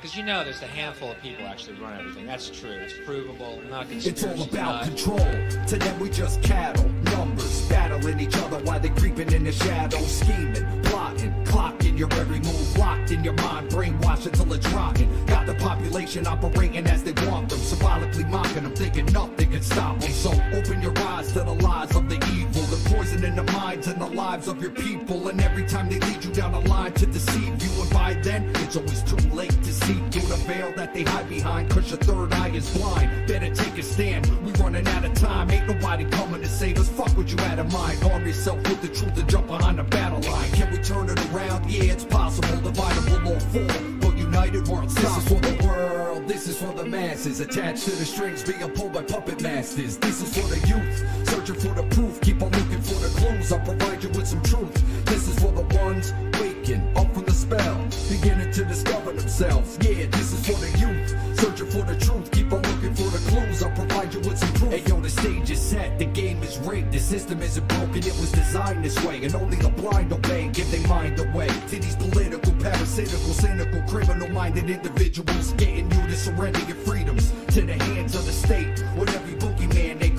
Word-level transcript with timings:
Because 0.00 0.16
you 0.16 0.22
know 0.22 0.42
there's 0.42 0.62
a 0.62 0.66
handful 0.66 1.10
of 1.10 1.20
people 1.20 1.46
actually 1.46 1.74
run 1.74 2.00
everything. 2.00 2.24
That's 2.24 2.48
true. 2.48 2.70
It's 2.70 2.94
provable. 3.04 3.60
Not 3.68 3.86
It's 3.90 4.24
all 4.24 4.42
about 4.44 4.84
control. 4.84 5.18
To 5.18 5.76
them 5.76 6.00
we 6.00 6.08
just 6.08 6.42
cattle, 6.42 6.88
numbers, 7.12 7.68
battling 7.68 8.18
each 8.18 8.34
other 8.38 8.60
while 8.60 8.80
they 8.80 8.88
creeping 8.88 9.30
in 9.30 9.44
the 9.44 9.52
shadows, 9.52 10.10
scheming, 10.10 10.82
plotting, 10.84 11.32
clocking 11.44 11.98
your 11.98 12.10
every 12.14 12.38
move, 12.38 12.78
locked 12.78 13.10
in 13.10 13.22
your 13.22 13.34
mind, 13.34 13.68
brainwashed 13.68 14.24
until 14.24 14.50
it's 14.54 14.66
rocking. 14.68 15.10
Got 15.26 15.46
the 15.46 15.54
population 15.56 16.26
operating 16.26 16.86
as 16.86 17.04
they 17.04 17.12
want 17.28 17.50
them, 17.50 17.58
symbolically 17.58 18.24
mocking 18.24 18.62
them, 18.62 18.74
thinking 18.74 19.04
nothing 19.12 19.50
can 19.50 19.60
stop 19.60 20.00
them. 20.00 20.10
So 20.12 20.30
open 20.54 20.80
your 20.80 20.98
eyes 21.00 21.30
to 21.34 21.40
the 21.40 21.54
lies 21.56 21.94
of 21.94 22.08
the 22.08 22.16
evil, 22.32 22.49
the 22.70 22.94
poison 22.94 23.24
in 23.24 23.34
the 23.34 23.42
minds 23.52 23.88
and 23.88 24.00
the 24.00 24.06
lives 24.06 24.46
of 24.46 24.60
your 24.62 24.70
people. 24.70 25.28
And 25.28 25.40
every 25.40 25.66
time 25.66 25.88
they 25.88 25.98
lead 25.98 26.24
you 26.24 26.32
down 26.32 26.54
a 26.54 26.60
line 26.60 26.92
to 26.92 27.06
deceive 27.06 27.60
you, 27.62 27.82
and 27.82 27.90
by 27.90 28.14
then 28.14 28.50
it's 28.56 28.76
always 28.76 29.02
too 29.02 29.16
late 29.30 29.50
to 29.50 29.72
see 29.72 29.98
through 30.10 30.28
the 30.28 30.36
veil 30.46 30.72
that 30.76 30.94
they 30.94 31.02
hide 31.02 31.28
behind. 31.28 31.70
Cause 31.70 31.90
your 31.90 31.98
third 31.98 32.32
eye 32.34 32.50
is 32.50 32.70
blind. 32.76 33.26
Better 33.26 33.52
take 33.52 33.76
a 33.78 33.82
stand. 33.82 34.26
We 34.44 34.52
running 34.52 34.86
out 34.86 35.04
of 35.04 35.14
time. 35.14 35.50
Ain't 35.50 35.66
nobody 35.66 36.04
coming 36.04 36.42
to 36.42 36.48
save 36.48 36.78
us. 36.78 36.88
Fuck 36.88 37.16
what 37.16 37.30
you 37.30 37.36
had 37.38 37.58
in 37.58 37.68
mind. 37.72 38.02
Arm 38.04 38.24
yourself 38.26 38.58
with 38.68 38.80
the 38.82 38.88
truth 38.88 39.18
and 39.18 39.28
jump 39.28 39.48
behind 39.48 39.78
the 39.78 39.84
battle 39.84 40.20
line. 40.30 40.50
Can 40.52 40.70
we 40.70 40.78
turn 40.78 41.10
it 41.10 41.18
around? 41.32 41.68
Yeah, 41.68 41.92
it's 41.92 42.04
possible. 42.04 42.60
Divided 42.60 43.04
we'll 43.10 43.34
all 43.34 43.40
fall. 43.40 43.82
But 44.00 44.16
united 44.16 44.68
we're 44.68 44.82
unstoppable. 44.82 45.40
This 45.40 45.50
is 45.50 45.58
for 45.58 45.64
the 45.64 45.66
world. 45.66 45.99
This 46.30 46.46
is 46.46 46.56
for 46.62 46.72
the 46.72 46.84
masses. 46.84 47.40
Attached 47.40 47.82
to 47.86 47.90
the 47.90 48.04
strings 48.04 48.44
being 48.44 48.60
pulled 48.70 48.92
by 48.92 49.02
puppet 49.02 49.42
masters. 49.42 49.96
This 49.98 50.22
is 50.22 50.32
for 50.32 50.46
the 50.46 50.60
youth. 50.68 51.28
Searching 51.28 51.56
for 51.56 51.74
the 51.74 51.82
proof. 51.92 52.20
Keep 52.20 52.40
on 52.42 52.52
looking 52.52 52.80
for 52.80 52.94
the 53.00 53.08
clues. 53.18 53.50
I'll 53.50 53.58
provide 53.58 54.00
you 54.00 54.10
with 54.10 54.28
some 54.28 54.40
truth. 54.44 54.72
This 55.06 55.26
is 55.26 55.36
for 55.40 55.50
the 55.50 55.62
ones 55.82 56.14
waking 56.40 56.96
up 56.96 57.16
spell. 57.50 57.88
Beginning 58.08 58.52
to 58.52 58.64
discover 58.64 59.12
themselves. 59.12 59.78
Yeah, 59.82 60.06
this 60.06 60.32
is 60.32 60.46
for 60.46 60.58
the 60.64 60.70
youth. 60.78 61.38
Searching 61.38 61.66
for 61.66 61.82
the 61.82 61.98
truth. 62.04 62.30
Keep 62.30 62.52
on 62.52 62.62
looking 62.62 62.94
for 62.94 63.10
the 63.10 63.22
clues. 63.30 63.62
I'll 63.62 63.70
provide 63.72 64.12
you 64.14 64.20
with 64.20 64.38
some 64.38 64.52
proof. 64.54 64.72
Hey, 64.72 64.82
yo, 64.86 65.00
the 65.00 65.10
stage 65.10 65.50
is 65.50 65.60
set. 65.60 65.98
The 65.98 66.06
game 66.06 66.42
is 66.42 66.58
rigged. 66.58 66.92
The 66.92 66.98
system 66.98 67.42
isn't 67.42 67.66
broken. 67.68 67.98
It 67.98 68.16
was 68.20 68.32
designed 68.32 68.84
this 68.84 69.02
way. 69.04 69.24
And 69.24 69.34
only 69.34 69.56
the 69.56 69.70
blind 69.70 70.12
obey. 70.12 70.48
Give 70.48 70.70
their 70.70 70.86
mind 70.88 71.18
away 71.18 71.48
to 71.48 71.76
these 71.78 71.96
political, 71.96 72.52
parasitical, 72.54 73.32
cynical, 73.32 73.82
criminal-minded 73.88 74.70
individuals. 74.70 75.52
Getting 75.54 75.90
you 75.90 76.02
to 76.02 76.16
surrender 76.16 76.60
your 76.60 76.76
freedoms 76.76 77.32
to 77.54 77.62
the 77.62 77.74
hands 77.74 78.14
of 78.14 78.26
the 78.26 78.32
state. 78.32 78.68
With 78.96 79.14
every 79.14 79.34
boogeyman 79.34 79.98
they. 80.00 80.09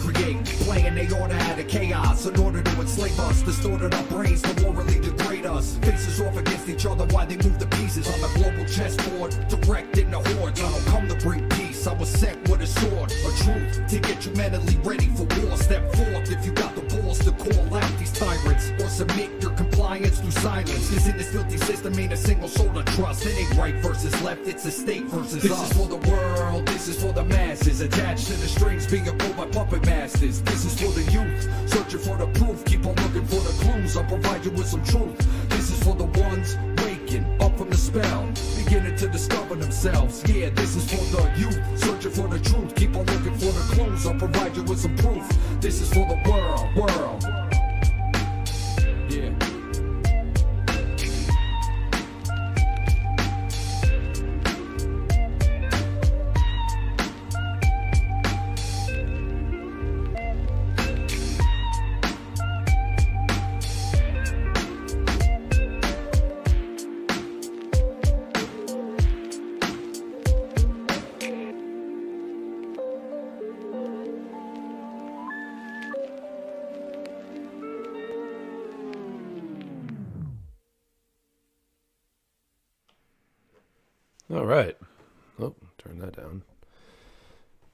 Playing 0.71 0.95
they 0.95 1.11
order 1.13 1.33
out 1.33 1.59
of 1.59 1.67
chaos 1.67 2.25
in 2.25 2.39
order 2.39 2.63
to 2.63 2.71
enslave 2.79 3.19
us. 3.19 3.41
Distorted 3.41 3.93
our 3.93 4.03
brains 4.03 4.41
to 4.43 4.61
morally 4.61 5.01
degrade 5.01 5.45
us. 5.45 5.75
Faces 5.81 6.21
off 6.21 6.37
against 6.37 6.69
each 6.69 6.85
other 6.85 7.03
while 7.13 7.27
they 7.27 7.35
move 7.35 7.59
the 7.59 7.67
pieces 7.75 8.07
on 8.07 8.21
the 8.21 8.29
global 8.39 8.63
chessboard. 8.63 9.35
Directing 9.49 10.09
the 10.11 10.19
hordes. 10.19 10.61
I 10.61 10.71
don't 10.71 10.85
come 10.85 11.09
to 11.09 11.15
bring 11.15 11.49
peace. 11.49 11.70
I 11.87 11.93
was 11.93 12.09
sent 12.09 12.47
with 12.49 12.61
a 12.61 12.67
sword. 12.67 13.11
A 13.11 13.31
truth 13.43 13.87
to 13.89 13.99
get 13.99 14.25
you 14.25 14.31
mentally 14.33 14.77
ready 14.83 15.07
for 15.09 15.23
war. 15.23 15.57
Step 15.57 15.83
forth 15.95 16.31
if 16.31 16.45
you 16.45 16.51
got 16.51 16.75
the 16.75 16.81
balls 16.81 17.19
to 17.19 17.31
call 17.31 17.75
out 17.75 17.97
these 17.97 18.11
tyrants. 18.11 18.69
Or 18.79 18.87
submit 18.87 19.41
your 19.41 19.51
compliance 19.51 20.19
through 20.19 20.31
silence. 20.31 20.89
Cause 20.89 21.07
in 21.07 21.17
this 21.17 21.31
filthy 21.31 21.57
system 21.57 21.97
ain't 21.97 22.13
a 22.13 22.17
single 22.17 22.49
soul 22.49 22.71
to 22.73 22.83
trust. 22.95 23.25
It 23.25 23.35
ain't 23.35 23.55
right 23.55 23.75
versus 23.75 24.19
left. 24.21 24.47
It's 24.47 24.65
a 24.65 24.71
state 24.71 25.05
versus 25.05 25.41
this 25.41 25.51
us. 25.51 25.69
This 25.69 25.71
is 25.71 25.77
for 25.77 25.87
the 25.87 26.09
world. 26.09 26.67
This 26.67 26.87
is 26.87 27.01
for 27.01 27.13
the 27.13 27.25
masses. 27.25 27.81
Attached 27.81 28.27
to 28.27 28.33
the 28.33 28.47
strings 28.47 28.85
being 28.85 29.05
pulled 29.05 29.37
by 29.37 29.47
puppet 29.47 29.85
masters. 29.85 30.41
This 30.41 30.65
is 30.65 30.79
for 30.79 30.91
the 30.91 31.11
youth. 31.11 31.49
Searching 31.69 31.99
for 31.99 32.15
the 32.17 32.27
proof. 32.39 32.63
Keep 32.65 32.85
on 32.85 32.95
looking 32.95 33.25
for 33.25 33.41
the 33.41 33.55
clues. 33.63 33.97
I'll 33.97 34.03
provide 34.03 34.45
you 34.45 34.51
with 34.51 34.67
some 34.67 34.83
truth. 34.83 35.17
This 35.49 35.71
is 35.71 35.83
for 35.83 35.95
the 35.95 36.05
ones 36.19 36.57
up 37.19 37.57
from 37.57 37.69
the 37.69 37.77
spell. 37.77 38.31
Beginning 38.63 38.95
to 38.97 39.07
discover 39.07 39.55
themselves. 39.55 40.23
Yeah, 40.27 40.49
this 40.49 40.75
is 40.75 40.89
for 40.89 41.03
the 41.15 41.31
youth. 41.37 41.59
Searching 41.77 42.11
for 42.11 42.27
the 42.27 42.39
truth. 42.39 42.75
Keep 42.75 42.95
on 42.95 43.05
looking 43.05 43.37
for 43.37 43.51
the 43.51 43.73
clues. 43.73 44.05
I'll 44.05 44.15
provide 44.15 44.55
you 44.55 44.63
with 44.63 44.79
some 44.79 44.95
proof. 44.95 45.27
This 45.59 45.81
is 45.81 45.89
for 45.89 46.07
the 46.07 46.29
world. 46.29 46.75
World. 46.75 47.40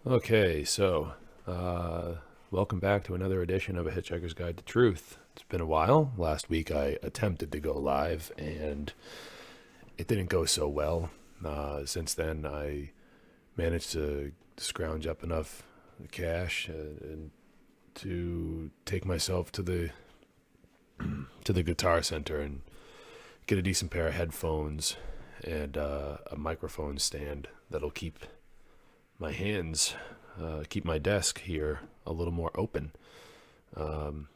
Okay, 0.09 0.63
so 0.63 1.11
uh, 1.45 2.13
welcome 2.49 2.79
back 2.79 3.03
to 3.03 3.13
another 3.13 3.41
edition 3.41 3.77
of 3.77 3.85
A 3.87 3.91
Hitchhiker's 3.91 4.33
Guide 4.33 4.55
to 4.55 4.63
Truth. 4.63 5.17
It's 5.33 5.43
been 5.43 5.59
a 5.59 5.65
while. 5.65 6.13
Last 6.15 6.49
week 6.49 6.71
I 6.71 6.97
attempted 7.03 7.51
to 7.51 7.59
go 7.59 7.73
live 7.77 8.31
and 8.37 8.93
it 9.97 10.07
didn't 10.07 10.29
go 10.29 10.45
so 10.45 10.65
well. 10.69 11.09
Uh, 11.43 11.85
since 11.85 12.13
then, 12.13 12.45
I 12.45 12.91
managed 13.57 13.91
to 13.91 14.31
scrounge 14.55 15.05
up 15.05 15.25
enough 15.25 15.63
cash 16.09 16.69
uh, 16.69 17.03
and 17.05 17.31
to 17.95 18.71
take 18.85 19.03
myself 19.03 19.51
to 19.51 19.61
the 19.61 19.89
to 21.43 21.51
the 21.51 21.63
guitar 21.63 22.01
center 22.01 22.39
and 22.39 22.61
get 23.45 23.57
a 23.57 23.61
decent 23.61 23.91
pair 23.91 24.07
of 24.07 24.13
headphones 24.13 24.95
and 25.43 25.77
uh, 25.77 26.19
a 26.31 26.37
microphone 26.37 26.97
stand 26.97 27.49
that'll 27.69 27.91
keep 27.91 28.19
my 29.19 29.31
hands, 29.31 29.95
uh, 30.41 30.63
keep 30.69 30.85
my 30.85 30.97
desk 30.97 31.41
here 31.41 31.79
a 32.05 32.11
little 32.11 32.33
more 32.33 32.51
open. 32.55 32.91
Um, 33.75 34.27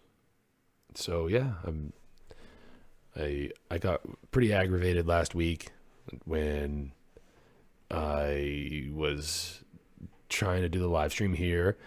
so 0.96 1.28
yeah, 1.28 1.54
I'm, 1.64 1.94
I 3.16 3.52
I 3.70 3.78
got 3.78 4.02
pretty 4.32 4.54
aggravated 4.54 5.08
last 5.08 5.36
week 5.36 5.72
when 6.26 6.92
I 7.90 8.90
was 8.94 9.64
trying 10.30 10.62
to 10.62 10.70
do 10.70 10.80
the 10.80 10.88
live 10.88 11.12
stream 11.12 11.34
here, 11.34 11.78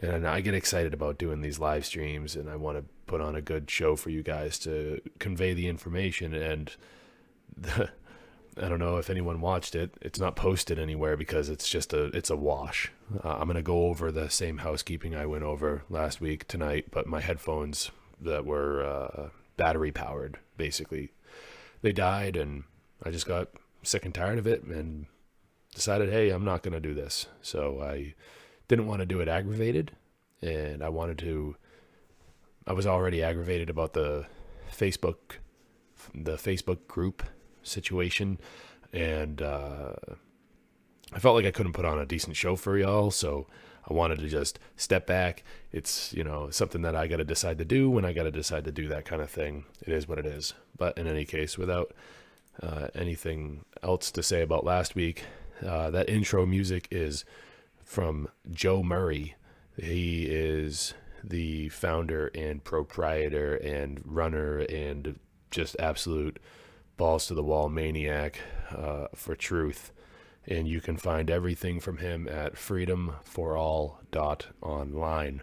and 0.00 0.26
I 0.26 0.40
get 0.40 0.54
excited 0.54 0.94
about 0.94 1.18
doing 1.18 1.40
these 1.40 1.58
live 1.58 1.84
streams, 1.86 2.36
and 2.36 2.48
I 2.48 2.56
want 2.56 2.78
to 2.78 2.84
put 3.06 3.20
on 3.20 3.34
a 3.34 3.42
good 3.42 3.70
show 3.70 3.96
for 3.96 4.10
you 4.10 4.22
guys 4.22 4.58
to 4.60 5.00
convey 5.18 5.54
the 5.54 5.68
information 5.68 6.34
and 6.34 6.74
the 7.56 7.90
I 8.60 8.68
don't 8.68 8.78
know 8.78 8.98
if 8.98 9.10
anyone 9.10 9.40
watched 9.40 9.74
it. 9.74 9.94
It's 10.00 10.20
not 10.20 10.36
posted 10.36 10.78
anywhere 10.78 11.16
because 11.16 11.48
it's 11.48 11.68
just 11.68 11.92
a 11.92 12.04
it's 12.06 12.30
a 12.30 12.36
wash. 12.36 12.92
Uh, 13.22 13.36
I'm 13.40 13.46
gonna 13.46 13.62
go 13.62 13.86
over 13.86 14.12
the 14.12 14.28
same 14.28 14.58
housekeeping 14.58 15.14
I 15.14 15.26
went 15.26 15.44
over 15.44 15.82
last 15.90 16.20
week 16.20 16.46
tonight, 16.46 16.86
but 16.90 17.06
my 17.06 17.20
headphones 17.20 17.90
that 18.20 18.44
were 18.44 18.84
uh, 18.84 19.28
battery 19.56 19.90
powered 19.90 20.38
basically 20.56 21.10
they 21.82 21.92
died, 21.92 22.36
and 22.36 22.64
I 23.02 23.10
just 23.10 23.26
got 23.26 23.48
sick 23.82 24.04
and 24.04 24.14
tired 24.14 24.38
of 24.38 24.46
it 24.46 24.62
and 24.62 25.06
decided, 25.74 26.10
hey, 26.10 26.30
I'm 26.30 26.44
not 26.44 26.62
gonna 26.62 26.80
do 26.80 26.94
this. 26.94 27.26
So 27.42 27.82
I 27.82 28.14
didn't 28.68 28.86
want 28.86 29.00
to 29.00 29.06
do 29.06 29.20
it 29.20 29.28
aggravated, 29.28 29.92
and 30.40 30.82
I 30.82 30.88
wanted 30.90 31.18
to. 31.18 31.56
I 32.66 32.72
was 32.72 32.86
already 32.86 33.22
aggravated 33.22 33.68
about 33.68 33.92
the 33.92 34.26
Facebook, 34.72 35.38
the 36.14 36.36
Facebook 36.36 36.86
group 36.86 37.22
situation 37.64 38.38
and 38.92 39.42
uh, 39.42 39.94
I 41.12 41.18
felt 41.18 41.34
like 41.34 41.44
I 41.44 41.50
couldn't 41.50 41.72
put 41.72 41.84
on 41.84 41.98
a 41.98 42.06
decent 42.06 42.36
show 42.36 42.56
for 42.56 42.78
y'all, 42.78 43.10
so 43.10 43.46
I 43.88 43.92
wanted 43.92 44.20
to 44.20 44.28
just 44.28 44.58
step 44.76 45.06
back. 45.06 45.42
It's, 45.72 46.12
you 46.14 46.24
know, 46.24 46.48
something 46.50 46.82
that 46.82 46.96
I 46.96 47.06
got 47.08 47.16
to 47.16 47.24
decide 47.24 47.58
to 47.58 47.64
do 47.64 47.90
when 47.90 48.04
I 48.04 48.12
got 48.12 48.22
to 48.22 48.30
decide 48.30 48.64
to 48.64 48.72
do 48.72 48.88
that 48.88 49.04
kind 49.04 49.20
of 49.20 49.30
thing. 49.30 49.64
It 49.82 49.92
is 49.92 50.08
what 50.08 50.18
it 50.18 50.26
is. 50.26 50.54
But 50.76 50.96
in 50.96 51.06
any 51.06 51.24
case, 51.24 51.58
without 51.58 51.92
uh, 52.62 52.88
anything 52.94 53.64
else 53.82 54.10
to 54.12 54.22
say 54.22 54.42
about 54.42 54.64
last 54.64 54.94
week, 54.94 55.24
uh, 55.64 55.90
that 55.90 56.08
intro 56.08 56.46
music 56.46 56.88
is 56.90 57.24
from 57.84 58.28
Joe 58.50 58.82
Murray. 58.82 59.34
He 59.76 60.24
is 60.26 60.94
the 61.22 61.68
founder 61.70 62.30
and 62.34 62.62
proprietor 62.62 63.56
and 63.56 64.00
runner 64.04 64.58
and 64.58 65.18
just 65.50 65.76
absolute 65.78 66.38
balls 66.96 67.26
to 67.26 67.34
the 67.34 67.42
wall 67.42 67.68
maniac 67.68 68.40
uh, 68.70 69.08
for 69.14 69.34
truth. 69.34 69.90
And 70.46 70.68
you 70.68 70.80
can 70.80 70.96
find 70.96 71.28
everything 71.30 71.80
from 71.80 71.98
him 71.98 72.28
at 72.28 72.54
freedomforall.online. 72.54 75.42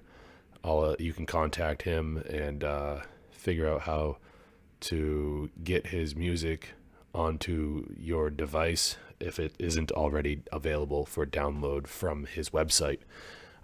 I'll, 0.63 0.81
uh, 0.81 0.95
you 0.99 1.13
can 1.13 1.25
contact 1.25 1.81
him 1.81 2.17
and 2.29 2.63
uh, 2.63 3.01
figure 3.31 3.67
out 3.67 3.81
how 3.81 4.17
to 4.81 5.49
get 5.63 5.87
his 5.87 6.15
music 6.15 6.73
onto 7.13 7.87
your 7.97 8.29
device 8.29 8.97
if 9.19 9.39
it 9.39 9.53
isn't 9.59 9.91
already 9.91 10.41
available 10.51 11.05
for 11.05 11.25
download 11.25 11.87
from 11.87 12.25
his 12.25 12.51
website. 12.51 12.99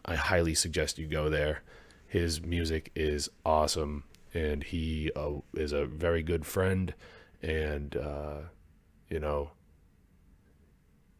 I 0.06 0.16
highly 0.16 0.56
suggest 0.56 0.98
you 0.98 1.08
go 1.08 1.30
there. 1.30 1.62
His 2.08 2.42
music 2.42 2.92
is 2.96 3.30
awesome, 3.46 4.06
and 4.34 4.64
he 4.64 5.12
uh, 5.16 5.34
is 5.54 5.74
a 5.74 5.86
very 5.86 6.24
good 6.24 6.46
friend. 6.46 6.94
And, 7.42 7.96
uh, 7.96 8.38
you 9.10 9.20
know, 9.20 9.52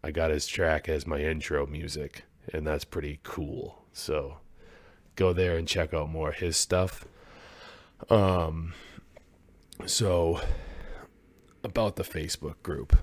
I 0.04 0.12
got 0.12 0.32
his 0.32 0.48
track 0.48 0.88
as 0.90 1.06
my 1.06 1.20
intro 1.20 1.66
music, 1.66 2.24
and 2.54 2.66
that's 2.66 2.86
pretty 2.86 3.20
cool. 3.24 3.86
So 3.92 4.38
go 5.16 5.34
there 5.34 5.58
and 5.58 5.68
check 5.68 5.94
out 5.94 6.10
more 6.10 6.30
of 6.30 6.36
his 6.36 6.58
stuff. 6.58 7.06
Um, 8.10 8.74
so 9.86 10.42
about 11.64 11.96
the 11.96 12.04
Facebook 12.04 12.62
group. 12.64 12.98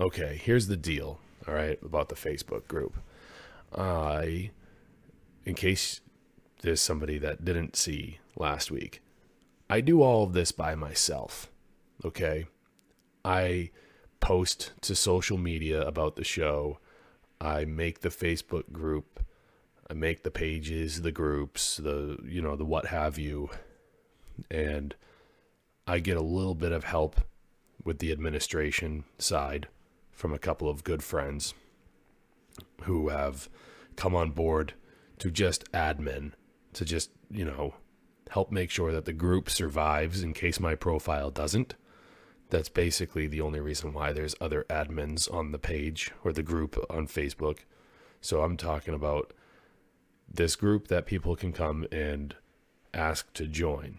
Okay, 0.00 0.40
here's 0.42 0.66
the 0.66 0.76
deal. 0.76 1.20
All 1.46 1.54
right, 1.54 1.78
about 1.82 2.08
the 2.08 2.14
Facebook 2.14 2.66
group. 2.68 2.96
I, 3.76 4.50
in 5.44 5.54
case 5.54 6.00
there's 6.62 6.80
somebody 6.80 7.18
that 7.18 7.44
didn't 7.44 7.76
see 7.76 8.18
last 8.36 8.70
week, 8.70 9.02
I 9.70 9.80
do 9.80 10.02
all 10.02 10.24
of 10.24 10.32
this 10.32 10.52
by 10.52 10.74
myself. 10.74 11.50
Okay, 12.04 12.46
I 13.24 13.70
post 14.20 14.72
to 14.82 14.94
social 14.94 15.38
media 15.38 15.82
about 15.82 16.16
the 16.16 16.24
show. 16.24 16.78
I 17.40 17.64
make 17.64 18.00
the 18.00 18.08
Facebook 18.08 18.72
group. 18.72 19.24
I 19.90 19.94
make 19.94 20.22
the 20.22 20.30
pages, 20.30 21.02
the 21.02 21.12
groups, 21.12 21.78
the 21.78 22.18
you 22.24 22.42
know 22.42 22.56
the 22.56 22.64
what 22.64 22.86
have 22.86 23.18
you, 23.18 23.50
and 24.50 24.94
I 25.86 25.98
get 26.00 26.18
a 26.18 26.22
little 26.22 26.54
bit 26.54 26.72
of 26.72 26.84
help 26.84 27.20
with 27.84 27.98
the 27.98 28.12
administration 28.12 29.04
side 29.18 29.68
from 30.12 30.34
a 30.34 30.38
couple 30.38 30.68
of 30.68 30.84
good 30.84 31.02
friends 31.02 31.54
who 32.82 33.08
have 33.08 33.48
come 33.96 34.14
on 34.14 34.32
board 34.32 34.74
to 35.18 35.30
just 35.30 35.70
admin 35.72 36.32
to 36.74 36.84
just 36.84 37.10
you 37.30 37.44
know 37.44 37.74
help 38.30 38.52
make 38.52 38.70
sure 38.70 38.92
that 38.92 39.06
the 39.06 39.12
group 39.12 39.48
survives 39.48 40.22
in 40.22 40.34
case 40.34 40.60
my 40.60 40.74
profile 40.74 41.30
doesn't 41.30 41.74
that's 42.50 42.68
basically 42.68 43.26
the 43.26 43.40
only 43.40 43.60
reason 43.60 43.92
why 43.92 44.12
there's 44.12 44.34
other 44.40 44.64
admins 44.70 45.32
on 45.32 45.52
the 45.52 45.58
page 45.58 46.12
or 46.24 46.32
the 46.32 46.42
group 46.42 46.78
on 46.88 47.06
Facebook. 47.06 47.58
So 48.20 48.42
I'm 48.42 48.56
talking 48.56 48.94
about 48.94 49.32
this 50.32 50.56
group 50.56 50.88
that 50.88 51.06
people 51.06 51.36
can 51.36 51.52
come 51.52 51.86
and 51.92 52.34
ask 52.94 53.32
to 53.34 53.46
join. 53.46 53.98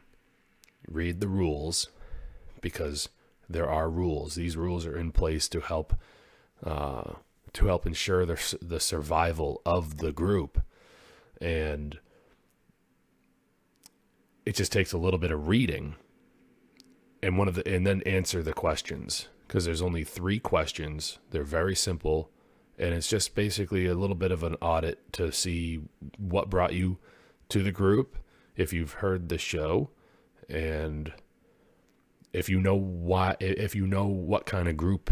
Read 0.88 1.20
the 1.20 1.28
rules 1.28 1.90
because 2.62 3.10
there 3.50 3.70
are 3.70 3.90
rules. 3.90 4.36
These 4.36 4.58
rules 4.58 4.86
are 4.86 4.98
in 4.98 5.12
place 5.12 5.48
to 5.50 5.60
help 5.60 5.94
uh, 6.64 7.14
to 7.54 7.66
help 7.68 7.86
ensure 7.86 8.26
the 8.26 8.58
the 8.62 8.80
survival 8.80 9.62
of 9.66 9.98
the 9.98 10.12
group, 10.12 10.62
and 11.40 12.00
it 14.46 14.56
just 14.56 14.72
takes 14.72 14.92
a 14.92 14.98
little 14.98 15.20
bit 15.20 15.32
of 15.32 15.48
reading 15.48 15.96
and 17.22 17.38
one 17.38 17.48
of 17.48 17.56
the 17.56 17.68
and 17.68 17.86
then 17.86 18.02
answer 18.04 18.42
the 18.42 18.54
questions 18.54 19.28
because 19.48 19.66
there's 19.66 19.82
only 19.82 20.04
three 20.04 20.40
questions. 20.40 21.18
They're 21.32 21.44
very 21.44 21.76
simple, 21.76 22.30
and 22.78 22.94
it's 22.94 23.08
just 23.08 23.34
basically 23.34 23.88
a 23.88 23.96
little 23.96 24.16
bit 24.16 24.32
of 24.32 24.44
an 24.44 24.56
audit 24.62 25.12
to 25.14 25.32
see 25.32 25.82
what 26.18 26.50
brought 26.50 26.74
you 26.74 26.98
to 27.50 27.64
the 27.64 27.72
group, 27.72 28.16
if 28.56 28.72
you've 28.72 28.94
heard 28.94 29.28
the 29.28 29.40
show, 29.40 29.90
and 30.48 31.12
if 32.32 32.48
you 32.48 32.60
know 32.60 32.76
why, 32.76 33.36
if 33.40 33.74
you 33.76 33.88
know 33.88 34.06
what 34.06 34.46
kind 34.46 34.68
of 34.68 34.78
group 34.78 35.12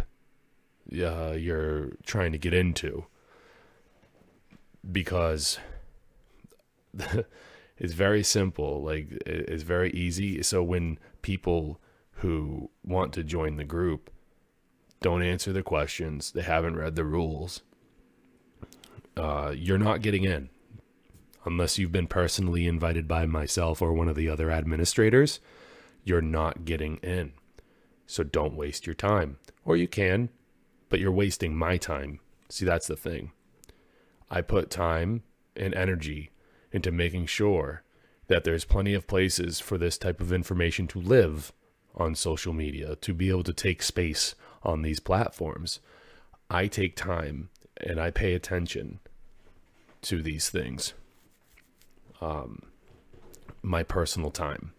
uh, 0.93 1.31
you're 1.31 1.93
trying 2.05 2.31
to 2.31 2.37
get 2.37 2.53
into, 2.53 3.05
because. 4.89 5.59
it's 7.79 7.93
very 7.93 8.23
simple 8.23 8.81
like 8.81 9.07
it's 9.27 9.61
very 9.61 9.91
easy 9.91 10.41
so 10.41 10.63
when 10.63 10.97
people 11.21 11.79
who 12.17 12.69
want 12.83 13.13
to 13.13 13.23
join 13.23 13.57
the 13.57 13.63
group 13.63 14.11
don't 15.01 15.21
answer 15.21 15.53
the 15.53 15.63
questions, 15.63 16.31
they 16.31 16.41
haven't 16.41 16.75
read 16.75 16.95
the 16.95 17.05
rules, 17.05 17.61
uh, 19.15 19.53
you're 19.55 19.77
not 19.77 20.01
getting 20.01 20.23
in 20.23 20.49
unless 21.45 21.77
you've 21.77 21.91
been 21.91 22.07
personally 22.07 22.67
invited 22.67 23.07
by 23.07 23.25
myself 23.25 23.81
or 23.81 23.93
one 23.93 24.09
of 24.09 24.15
the 24.15 24.29
other 24.29 24.51
administrators. 24.51 25.39
You're 26.03 26.21
not 26.21 26.65
getting 26.65 26.97
in. 26.97 27.33
So 28.05 28.23
don't 28.23 28.55
waste 28.55 28.85
your 28.85 28.95
time. 28.95 29.37
Or 29.63 29.75
you 29.77 29.87
can, 29.87 30.29
but 30.89 30.99
you're 30.99 31.11
wasting 31.11 31.55
my 31.55 31.77
time. 31.77 32.19
See, 32.49 32.65
that's 32.65 32.87
the 32.87 32.95
thing. 32.95 33.31
I 34.29 34.41
put 34.41 34.69
time 34.69 35.23
and 35.55 35.73
energy 35.73 36.31
into 36.71 36.91
making 36.91 37.27
sure 37.27 37.83
that 38.27 38.43
there's 38.43 38.65
plenty 38.65 38.93
of 38.93 39.07
places 39.07 39.59
for 39.59 39.77
this 39.77 39.97
type 39.97 40.19
of 40.19 40.33
information 40.33 40.87
to 40.87 40.99
live 40.99 41.53
on 41.97 42.15
social 42.15 42.53
media, 42.53 42.95
to 42.97 43.13
be 43.13 43.29
able 43.29 43.43
to 43.43 43.53
take 43.53 43.83
space 43.83 44.35
on 44.63 44.83
these 44.83 44.99
platforms. 44.99 45.79
I 46.49 46.67
take 46.67 46.95
time 46.95 47.49
and 47.77 47.99
I 47.99 48.11
pay 48.11 48.33
attention 48.33 48.99
to 50.03 50.21
these 50.21 50.49
things. 50.49 50.93
Um, 52.21 52.61
my 53.61 53.83
personal 53.83 54.31
time, 54.31 54.73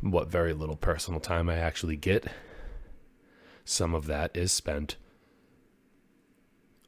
what 0.00 0.30
very 0.30 0.52
little 0.52 0.76
personal 0.76 1.20
time 1.20 1.48
I 1.48 1.56
actually 1.56 1.96
get, 1.96 2.26
some 3.64 3.94
of 3.94 4.06
that 4.06 4.36
is 4.36 4.52
spent 4.52 4.96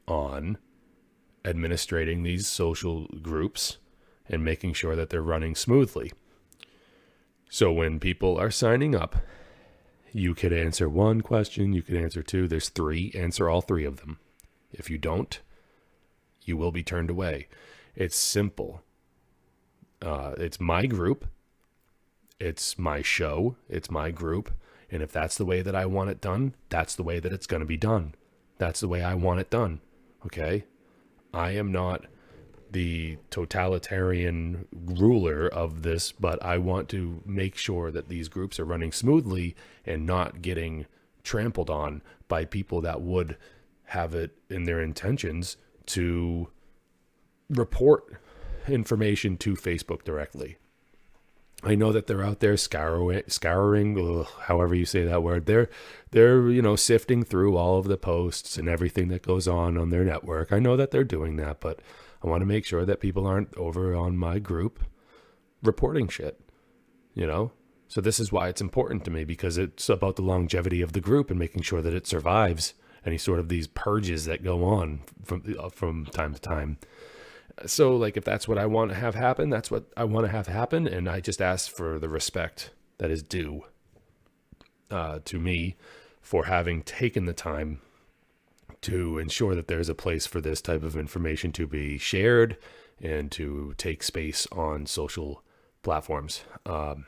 on 0.07 0.57
administrating 1.43 2.23
these 2.23 2.47
social 2.47 3.07
groups 3.21 3.77
and 4.29 4.43
making 4.43 4.73
sure 4.73 4.95
that 4.95 5.09
they're 5.09 5.21
running 5.21 5.55
smoothly. 5.55 6.11
So 7.49 7.71
when 7.71 7.99
people 7.99 8.37
are 8.37 8.51
signing 8.51 8.95
up 8.95 9.17
you 10.13 10.33
could 10.35 10.53
answer 10.53 10.89
one 10.89 11.21
question, 11.21 11.73
you 11.73 11.81
could 11.81 11.95
answer 11.95 12.21
two. 12.21 12.47
There's 12.47 12.69
three. 12.69 13.11
Answer 13.15 13.49
all 13.49 13.61
three 13.61 13.85
of 13.85 13.97
them. 13.97 14.19
If 14.71 14.89
you 14.89 14.97
don't, 14.97 15.39
you 16.43 16.57
will 16.57 16.71
be 16.71 16.83
turned 16.83 17.09
away. 17.09 17.47
It's 17.95 18.15
simple. 18.15 18.81
Uh, 20.01 20.33
it's 20.37 20.59
my 20.59 20.85
group. 20.85 21.25
It's 22.39 22.77
my 22.77 23.01
show. 23.01 23.55
It's 23.69 23.91
my 23.91 24.11
group. 24.11 24.51
And 24.89 25.01
if 25.01 25.11
that's 25.11 25.37
the 25.37 25.45
way 25.45 25.61
that 25.61 25.75
I 25.75 25.85
want 25.85 26.09
it 26.09 26.19
done, 26.19 26.55
that's 26.69 26.95
the 26.95 27.03
way 27.03 27.19
that 27.19 27.31
it's 27.31 27.47
going 27.47 27.61
to 27.61 27.65
be 27.65 27.77
done. 27.77 28.15
That's 28.57 28.81
the 28.81 28.87
way 28.87 29.01
I 29.01 29.13
want 29.13 29.39
it 29.39 29.49
done. 29.49 29.79
Okay? 30.25 30.65
I 31.33 31.51
am 31.51 31.71
not 31.71 32.05
the 32.71 33.17
totalitarian 33.29 34.67
ruler 34.71 35.47
of 35.47 35.83
this, 35.83 36.11
but 36.11 36.43
I 36.43 36.57
want 36.57 36.89
to 36.89 37.21
make 37.25 37.57
sure 37.57 37.91
that 37.91 38.07
these 38.07 38.29
groups 38.29 38.59
are 38.59 38.65
running 38.65 38.91
smoothly 38.91 39.55
and 39.85 40.05
not 40.05 40.41
getting 40.41 40.85
trampled 41.23 41.69
on 41.69 42.01
by 42.27 42.45
people 42.45 42.81
that 42.81 43.01
would 43.01 43.37
have 43.85 44.15
it 44.15 44.31
in 44.49 44.63
their 44.63 44.81
intentions 44.81 45.57
to 45.85 46.47
report 47.49 48.21
information 48.67 49.37
to 49.37 49.55
Facebook 49.55 50.03
directly. 50.03 50.57
I 51.63 51.75
know 51.75 51.91
that 51.91 52.07
they're 52.07 52.23
out 52.23 52.39
there 52.39 52.57
scouring, 52.57 53.21
scouring, 53.27 53.97
ugh, 53.99 54.27
however 54.43 54.73
you 54.73 54.85
say 54.85 55.03
that 55.03 55.21
word. 55.21 55.45
They're 55.45 55.69
they're 56.09 56.49
you 56.49 56.61
know 56.61 56.75
sifting 56.75 57.23
through 57.23 57.55
all 57.55 57.77
of 57.77 57.87
the 57.87 57.97
posts 57.97 58.57
and 58.57 58.67
everything 58.67 59.09
that 59.09 59.21
goes 59.21 59.47
on 59.47 59.77
on 59.77 59.91
their 59.91 60.03
network. 60.03 60.51
I 60.51 60.59
know 60.59 60.75
that 60.75 60.89
they're 60.89 61.03
doing 61.03 61.35
that, 61.35 61.59
but 61.59 61.79
I 62.23 62.27
want 62.27 62.41
to 62.41 62.45
make 62.45 62.65
sure 62.65 62.85
that 62.85 62.99
people 62.99 63.25
aren't 63.25 63.55
over 63.55 63.95
on 63.95 64.17
my 64.17 64.39
group 64.39 64.83
reporting 65.63 66.07
shit, 66.07 66.39
you 67.13 67.25
know? 67.25 67.51
So 67.87 67.99
this 67.99 68.19
is 68.19 68.31
why 68.31 68.47
it's 68.47 68.61
important 68.61 69.03
to 69.05 69.11
me 69.11 69.25
because 69.25 69.57
it's 69.57 69.89
about 69.89 70.15
the 70.15 70.21
longevity 70.21 70.81
of 70.81 70.93
the 70.93 71.01
group 71.01 71.29
and 71.29 71.37
making 71.37 71.63
sure 71.63 71.81
that 71.81 71.93
it 71.93 72.07
survives 72.07 72.73
any 73.05 73.17
sort 73.17 73.39
of 73.39 73.49
these 73.49 73.67
purges 73.67 74.25
that 74.25 74.43
go 74.43 74.63
on 74.63 75.01
from 75.25 75.55
uh, 75.59 75.69
from 75.69 76.05
time 76.05 76.33
to 76.33 76.39
time. 76.39 76.77
So 77.65 77.95
like 77.97 78.15
if 78.15 78.23
that's 78.23 78.47
what 78.47 78.57
I 78.57 78.65
want 78.65 78.91
to 78.91 78.95
have 78.95 79.15
happen, 79.15 79.49
that's 79.49 79.69
what 79.69 79.91
I 79.97 80.05
want 80.05 80.25
to 80.25 80.31
have 80.31 80.47
happen 80.47 80.87
and 80.87 81.09
I 81.09 81.19
just 81.19 81.41
ask 81.41 81.69
for 81.69 81.99
the 81.99 82.07
respect 82.07 82.71
that 82.97 83.11
is 83.11 83.23
due 83.23 83.65
uh, 84.89 85.19
to 85.25 85.39
me 85.39 85.75
for 86.21 86.45
having 86.45 86.83
taken 86.83 87.25
the 87.25 87.33
time 87.33 87.81
to 88.81 89.17
ensure 89.19 89.55
that 89.55 89.67
there's 89.67 89.89
a 89.89 89.95
place 89.95 90.25
for 90.25 90.41
this 90.41 90.61
type 90.61 90.83
of 90.83 90.95
information 90.95 91.51
to 91.53 91.67
be 91.67 91.97
shared 91.97 92.57
and 93.01 93.31
to 93.31 93.73
take 93.77 94.03
space 94.03 94.47
on 94.51 94.85
social 94.85 95.43
platforms. 95.83 96.43
Um, 96.65 97.05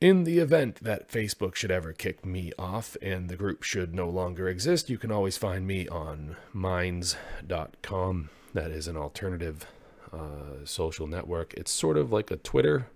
in 0.00 0.24
the 0.24 0.38
event 0.38 0.76
that 0.76 1.08
Facebook 1.08 1.54
should 1.54 1.70
ever 1.70 1.92
kick 1.92 2.24
me 2.24 2.52
off 2.58 2.96
and 3.02 3.28
the 3.28 3.36
group 3.36 3.62
should 3.62 3.94
no 3.94 4.08
longer 4.08 4.48
exist, 4.48 4.88
you 4.88 4.96
can 4.96 5.12
always 5.12 5.36
find 5.36 5.66
me 5.66 5.86
on 5.88 6.36
minds.com. 6.52 8.30
That 8.54 8.70
is 8.70 8.88
an 8.88 8.96
alternative 8.96 9.66
uh, 10.12 10.64
social 10.64 11.06
network. 11.06 11.52
It's 11.54 11.70
sort 11.70 11.96
of 11.96 12.10
like 12.10 12.30
a 12.30 12.36
Twitter. 12.36 12.86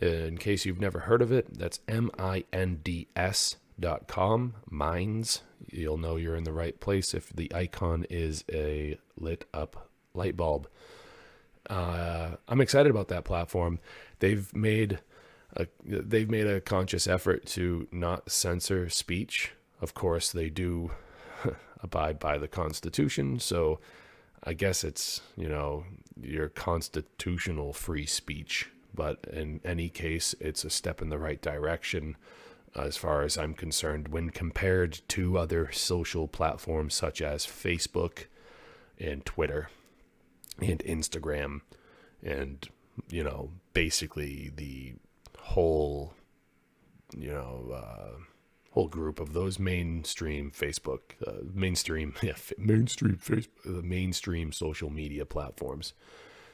In 0.00 0.36
case 0.38 0.66
you've 0.66 0.80
never 0.80 1.00
heard 1.00 1.22
of 1.22 1.30
it, 1.30 1.56
that's 1.56 1.78
M 1.86 2.10
I 2.18 2.44
N 2.52 2.80
D 2.82 3.06
S 3.14 3.56
minds.com. 3.78 4.54
Minds. 4.70 5.42
You'll 5.70 5.98
know 5.98 6.16
you're 6.16 6.36
in 6.36 6.44
the 6.44 6.52
right 6.52 6.78
place 6.78 7.14
if 7.14 7.30
the 7.30 7.52
icon 7.54 8.06
is 8.10 8.44
a 8.52 8.98
lit 9.18 9.46
up 9.52 9.88
light 10.12 10.36
bulb. 10.36 10.68
Uh, 11.68 12.36
I'm 12.46 12.60
excited 12.60 12.90
about 12.90 13.08
that 13.08 13.24
platform. 13.24 13.78
They've 14.18 14.54
made 14.54 15.00
a, 15.56 15.66
they've 15.84 16.28
made 16.28 16.46
a 16.46 16.60
conscious 16.60 17.06
effort 17.06 17.46
to 17.46 17.88
not 17.90 18.30
censor 18.30 18.88
speech. 18.90 19.52
Of 19.80 19.94
course, 19.94 20.30
they 20.30 20.50
do 20.50 20.90
abide 21.82 22.18
by 22.18 22.38
the 22.38 22.48
Constitution, 22.48 23.40
so 23.40 23.80
I 24.42 24.52
guess 24.52 24.84
it's 24.84 25.22
you 25.36 25.48
know 25.48 25.84
your 26.20 26.48
constitutional 26.48 27.72
free 27.72 28.06
speech. 28.06 28.68
But 28.94 29.26
in 29.32 29.60
any 29.64 29.88
case, 29.88 30.34
it's 30.38 30.64
a 30.64 30.70
step 30.70 31.02
in 31.02 31.08
the 31.08 31.18
right 31.18 31.40
direction 31.42 32.16
as 32.76 32.96
far 32.96 33.22
as 33.22 33.38
I'm 33.38 33.54
concerned 33.54 34.08
when 34.08 34.30
compared 34.30 35.00
to 35.08 35.38
other 35.38 35.70
social 35.72 36.26
platforms 36.26 36.94
such 36.94 37.22
as 37.22 37.46
Facebook 37.46 38.24
and 38.98 39.24
Twitter 39.24 39.68
and 40.60 40.80
Instagram 40.80 41.60
and 42.22 42.68
you 43.08 43.22
know 43.22 43.50
basically 43.72 44.52
the 44.54 44.94
whole 45.38 46.14
you 47.16 47.30
know 47.30 47.70
uh, 47.74 48.18
whole 48.70 48.88
group 48.88 49.20
of 49.20 49.32
those 49.32 49.58
mainstream 49.58 50.50
Facebook 50.50 51.00
uh, 51.26 51.44
mainstream 51.52 52.14
yeah 52.22 52.34
mainstream 52.58 53.16
Facebook 53.16 53.48
the 53.64 53.82
mainstream 53.82 54.52
social 54.52 54.90
media 54.90 55.24
platforms. 55.24 55.92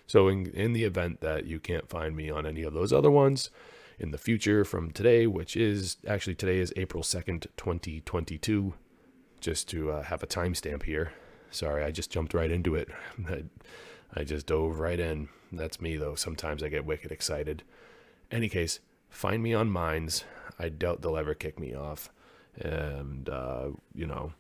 So 0.07 0.29
in 0.29 0.47
in 0.47 0.73
the 0.73 0.85
event 0.85 1.21
that 1.21 1.47
you 1.47 1.61
can't 1.61 1.89
find 1.89 2.17
me 2.17 2.31
on 2.31 2.47
any 2.47 2.63
of 2.63 2.75
those 2.75 2.93
other 2.93 3.11
ones 3.11 3.51
in 4.01 4.11
the 4.11 4.19
future 4.19 4.65
from 4.65 4.91
today 4.91 5.27
which 5.27 5.57
is 5.57 5.99
actually 6.09 6.35
today 6.35 6.59
is 6.59 6.73
April 6.77 7.03
2nd 7.03 7.47
2022 7.57 8.75
just 9.41 9.69
to 9.69 9.91
uh, 9.91 10.03
have 10.03 10.23
a 10.23 10.27
timestamp 10.27 10.83
here 10.83 11.13
sorry 11.51 11.85
I 11.85 11.93
just 11.93 12.11
jumped 12.11 12.35
right 12.35 12.51
into 12.51 12.75
it 12.75 12.89
I, 13.29 13.45
I 14.15 14.25
just 14.25 14.47
dove 14.47 14.79
right 14.79 14.99
in. 14.99 15.29
That's 15.53 15.81
me, 15.81 15.97
though. 15.97 16.15
Sometimes 16.15 16.63
I 16.63 16.69
get 16.69 16.85
wicked 16.85 17.13
excited. 17.13 17.63
Any 18.31 18.49
case, 18.49 18.81
find 19.09 19.43
me 19.43 19.55
on 19.55 19.71
Minds. 19.71 20.25
I 20.59 20.69
doubt 20.69 21.03
they'll 21.03 21.17
ever 21.17 21.35
kick 21.35 21.59
me 21.59 21.75
off. 21.75 22.11
And, 22.57 23.29
uh, 23.29 23.71
you 23.95 24.07
know, 24.07 24.33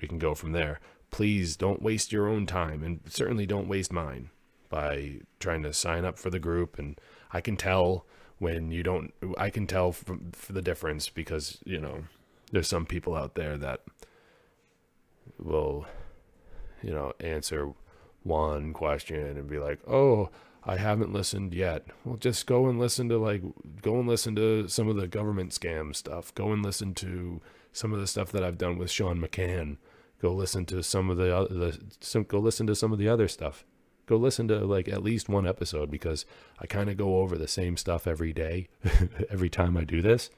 we 0.00 0.08
can 0.08 0.18
go 0.18 0.34
from 0.34 0.52
there. 0.52 0.80
Please 1.10 1.56
don't 1.56 1.82
waste 1.82 2.12
your 2.12 2.28
own 2.28 2.46
time, 2.46 2.82
and 2.82 3.00
certainly 3.06 3.44
don't 3.44 3.68
waste 3.68 3.92
mine 3.92 4.30
by 4.68 5.20
trying 5.38 5.62
to 5.64 5.72
sign 5.72 6.04
up 6.04 6.18
for 6.18 6.30
the 6.30 6.38
group. 6.38 6.78
And 6.78 6.98
I 7.32 7.40
can 7.40 7.56
tell 7.56 8.06
when 8.40 8.72
you 8.72 8.82
don't, 8.82 9.12
I 9.38 9.50
can 9.50 9.66
tell 9.66 9.92
for 9.92 10.18
the 10.52 10.62
difference 10.62 11.08
because, 11.08 11.58
you 11.64 11.78
know, 11.78 12.04
there's 12.50 12.68
some 12.68 12.86
people 12.86 13.14
out 13.14 13.34
there 13.34 13.56
that 13.58 13.82
will, 15.38 15.86
you 16.82 16.90
know, 16.90 17.12
answer 17.20 17.72
one 18.22 18.72
question 18.72 19.36
and 19.36 19.48
be 19.48 19.58
like, 19.58 19.78
"Oh, 19.86 20.30
I 20.64 20.76
haven't 20.76 21.12
listened 21.12 21.54
yet." 21.54 21.86
Well, 22.04 22.16
just 22.16 22.46
go 22.46 22.66
and 22.66 22.78
listen 22.78 23.08
to 23.10 23.18
like 23.18 23.42
go 23.82 23.98
and 24.00 24.08
listen 24.08 24.34
to 24.36 24.68
some 24.68 24.88
of 24.88 24.96
the 24.96 25.06
government 25.06 25.52
scam 25.52 25.94
stuff. 25.94 26.34
Go 26.34 26.52
and 26.52 26.64
listen 26.64 26.94
to 26.94 27.40
some 27.72 27.92
of 27.92 28.00
the 28.00 28.06
stuff 28.06 28.32
that 28.32 28.42
I've 28.42 28.58
done 28.58 28.78
with 28.78 28.90
Sean 28.90 29.20
McCann. 29.20 29.76
Go 30.20 30.32
listen 30.32 30.66
to 30.66 30.82
some 30.82 31.10
of 31.10 31.18
the 31.18 31.34
other 31.36 31.72
some 32.00 32.24
go 32.24 32.38
listen 32.38 32.66
to 32.66 32.74
some 32.74 32.92
of 32.92 32.98
the 32.98 33.08
other 33.08 33.28
stuff. 33.28 33.64
Go 34.06 34.16
listen 34.16 34.48
to 34.48 34.58
like 34.64 34.88
at 34.88 35.02
least 35.02 35.28
one 35.28 35.46
episode 35.46 35.90
because 35.90 36.26
I 36.58 36.66
kind 36.66 36.90
of 36.90 36.96
go 36.96 37.18
over 37.18 37.38
the 37.38 37.48
same 37.48 37.76
stuff 37.76 38.06
every 38.06 38.32
day 38.32 38.68
every 39.30 39.48
time 39.48 39.76
I 39.76 39.84
do 39.84 40.02
this. 40.02 40.30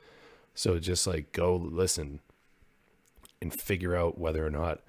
So 0.55 0.79
just 0.79 1.07
like 1.07 1.33
go 1.33 1.57
listen 1.57 2.21
and 3.41 3.53
figure 3.53 3.97
out 3.97 4.19
whether 4.19 4.47
or 4.47 4.51
not 4.51 4.81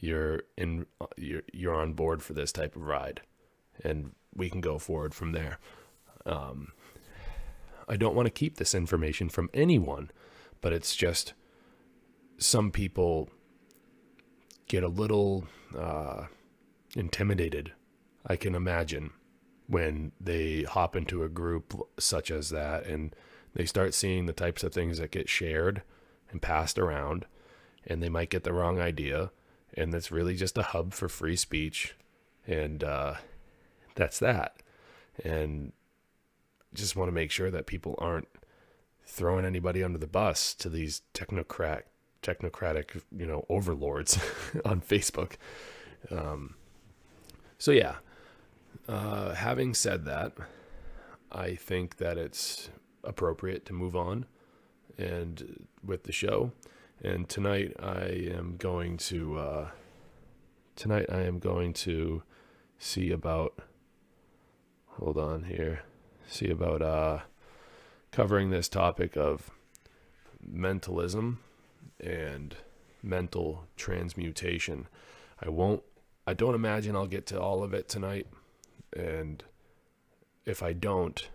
you're 0.00 0.42
in 0.56 0.86
you're 1.16 1.42
you're 1.52 1.74
on 1.74 1.94
board 1.94 2.22
for 2.22 2.34
this 2.34 2.52
type 2.52 2.76
of 2.76 2.82
ride 2.82 3.22
and 3.82 4.12
we 4.34 4.50
can 4.50 4.60
go 4.60 4.78
forward 4.78 5.14
from 5.14 5.32
there 5.32 5.58
um, 6.26 6.72
i 7.88 7.96
don't 7.96 8.14
want 8.14 8.26
to 8.26 8.30
keep 8.30 8.56
this 8.56 8.74
information 8.74 9.28
from 9.28 9.48
anyone 9.54 10.10
but 10.60 10.72
it's 10.72 10.94
just 10.94 11.32
some 12.38 12.70
people 12.70 13.30
get 14.68 14.82
a 14.82 14.88
little 14.88 15.46
uh, 15.76 16.24
intimidated 16.94 17.72
i 18.26 18.36
can 18.36 18.54
imagine 18.54 19.10
when 19.68 20.12
they 20.20 20.62
hop 20.62 20.94
into 20.94 21.22
a 21.24 21.28
group 21.28 21.74
such 21.98 22.30
as 22.30 22.50
that 22.50 22.86
and 22.86 23.14
they 23.54 23.64
start 23.64 23.94
seeing 23.94 24.26
the 24.26 24.32
types 24.32 24.62
of 24.62 24.72
things 24.72 24.98
that 24.98 25.10
get 25.10 25.28
shared 25.28 25.82
and 26.30 26.42
passed 26.42 26.78
around 26.78 27.26
and 27.86 28.02
they 28.02 28.08
might 28.08 28.30
get 28.30 28.44
the 28.44 28.52
wrong 28.52 28.78
idea 28.78 29.30
and 29.74 29.94
it's 29.94 30.12
really 30.12 30.36
just 30.36 30.56
a 30.58 30.62
hub 30.62 30.92
for 30.92 31.08
free 31.08 31.36
speech 31.36 31.94
and 32.46 32.84
uh, 32.84 33.14
that's 33.94 34.18
that. 34.20 34.56
And 35.24 35.72
just 36.74 36.94
want 36.94 37.08
to 37.08 37.12
make 37.12 37.30
sure 37.30 37.50
that 37.50 37.66
people 37.66 37.96
aren't 37.98 38.28
throwing 39.04 39.44
anybody 39.44 39.82
under 39.82 39.98
the 39.98 40.06
bus 40.06 40.54
to 40.54 40.68
these 40.68 41.02
technocrat 41.14 41.82
technocratic 42.22 43.02
you 43.16 43.24
know 43.24 43.46
overlords 43.48 44.18
on 44.64 44.80
facebook. 44.80 45.34
Um, 46.10 46.54
so 47.58 47.70
yeah 47.70 47.96
uh, 48.88 49.34
having 49.34 49.74
said 49.74 50.04
that 50.04 50.32
i 51.32 51.54
think 51.54 51.96
that 51.96 52.18
it's 52.18 52.70
appropriate 53.04 53.64
to 53.64 53.72
move 53.72 53.94
on 53.94 54.26
and 54.98 55.66
with 55.84 56.04
the 56.04 56.12
show 56.12 56.52
and 57.02 57.28
tonight 57.28 57.74
I 57.78 58.30
am 58.34 58.56
going 58.58 58.96
to 58.98 59.38
uh, 59.38 59.68
tonight 60.76 61.06
I 61.10 61.22
am 61.22 61.38
going 61.38 61.72
to 61.74 62.22
see 62.78 63.10
about 63.10 63.58
hold 64.86 65.18
on 65.18 65.44
here 65.44 65.82
see 66.26 66.50
about 66.50 66.82
uh, 66.82 67.20
covering 68.10 68.50
this 68.50 68.68
topic 68.68 69.16
of 69.16 69.50
mentalism 70.44 71.38
and 72.00 72.56
mental 73.02 73.64
transmutation. 73.76 74.88
I 75.40 75.50
won't 75.50 75.82
I 76.26 76.34
don't 76.34 76.54
imagine 76.54 76.96
I'll 76.96 77.06
get 77.06 77.26
to 77.26 77.40
all 77.40 77.62
of 77.62 77.74
it 77.74 77.88
tonight 77.88 78.26
and 78.96 79.44
if 80.44 80.62
I 80.62 80.72
don't 80.72 81.28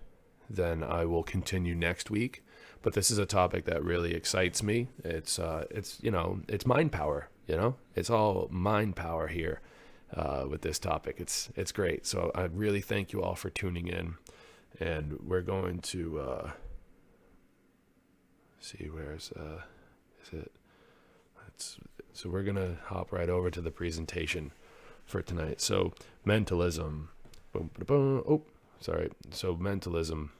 then 0.49 0.83
I 0.83 1.05
will 1.05 1.23
continue 1.23 1.75
next 1.75 2.09
week 2.09 2.43
but 2.81 2.93
this 2.93 3.11
is 3.11 3.17
a 3.17 3.25
topic 3.25 3.65
that 3.65 3.83
really 3.83 4.13
excites 4.13 4.63
me. 4.63 4.87
It's 5.03 5.37
uh, 5.39 5.65
it's 5.69 5.99
you 6.01 6.11
know 6.11 6.41
it's 6.47 6.65
mind 6.65 6.91
power. 6.91 7.29
You 7.47 7.57
know, 7.57 7.75
it's 7.95 8.09
all 8.09 8.47
mind 8.51 8.95
power 8.95 9.27
here 9.27 9.61
uh, 10.15 10.45
with 10.49 10.61
this 10.61 10.79
topic. 10.79 11.17
It's 11.19 11.49
it's 11.55 11.71
great. 11.71 12.05
So 12.05 12.31
I 12.33 12.43
really 12.43 12.81
thank 12.81 13.13
you 13.13 13.21
all 13.21 13.35
for 13.35 13.49
tuning 13.49 13.87
in, 13.87 14.15
and 14.79 15.19
we're 15.21 15.41
going 15.41 15.79
to 15.79 16.19
uh, 16.19 16.51
see 18.59 18.89
where's 18.91 19.31
uh, 19.33 19.61
is 20.23 20.33
it? 20.39 20.51
It's, 21.47 21.77
so 22.13 22.29
we're 22.29 22.43
gonna 22.43 22.77
hop 22.85 23.11
right 23.11 23.29
over 23.29 23.51
to 23.51 23.61
the 23.61 23.71
presentation 23.71 24.51
for 25.05 25.21
tonight. 25.21 25.61
So 25.61 25.93
mentalism. 26.25 27.09
Boom, 27.53 27.69
boom, 27.85 28.23
oh, 28.27 28.43
sorry. 28.79 29.11
So 29.31 29.55
mentalism. 29.55 30.31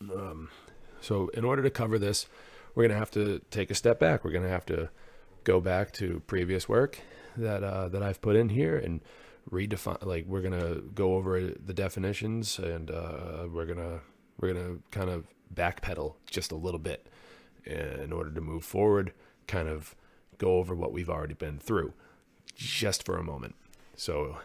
Um, 0.00 0.50
so, 1.00 1.28
in 1.28 1.44
order 1.44 1.62
to 1.62 1.70
cover 1.70 1.98
this, 1.98 2.26
we're 2.74 2.84
going 2.84 2.92
to 2.92 2.98
have 2.98 3.10
to 3.12 3.40
take 3.50 3.70
a 3.70 3.74
step 3.74 3.98
back. 3.98 4.24
We're 4.24 4.30
going 4.30 4.44
to 4.44 4.50
have 4.50 4.66
to 4.66 4.90
go 5.44 5.60
back 5.60 5.92
to 5.92 6.22
previous 6.26 6.68
work 6.68 7.00
that 7.36 7.64
uh, 7.64 7.88
that 7.88 8.02
I've 8.02 8.20
put 8.20 8.36
in 8.36 8.50
here 8.50 8.76
and 8.76 9.00
redefine. 9.50 10.04
Like, 10.04 10.26
we're 10.26 10.42
going 10.42 10.58
to 10.58 10.82
go 10.94 11.14
over 11.14 11.40
the 11.40 11.74
definitions, 11.74 12.58
and 12.58 12.90
uh, 12.90 13.46
we're 13.50 13.66
gonna 13.66 14.00
we're 14.38 14.52
gonna 14.52 14.76
kind 14.90 15.10
of 15.10 15.26
backpedal 15.54 16.14
just 16.30 16.52
a 16.52 16.56
little 16.56 16.80
bit 16.80 17.06
in 17.64 18.12
order 18.12 18.30
to 18.30 18.40
move 18.40 18.64
forward. 18.64 19.12
Kind 19.46 19.68
of 19.68 19.96
go 20.38 20.58
over 20.58 20.74
what 20.74 20.92
we've 20.92 21.10
already 21.10 21.34
been 21.34 21.58
through, 21.58 21.94
just 22.54 23.04
for 23.04 23.16
a 23.16 23.24
moment. 23.24 23.54
So, 23.96 24.38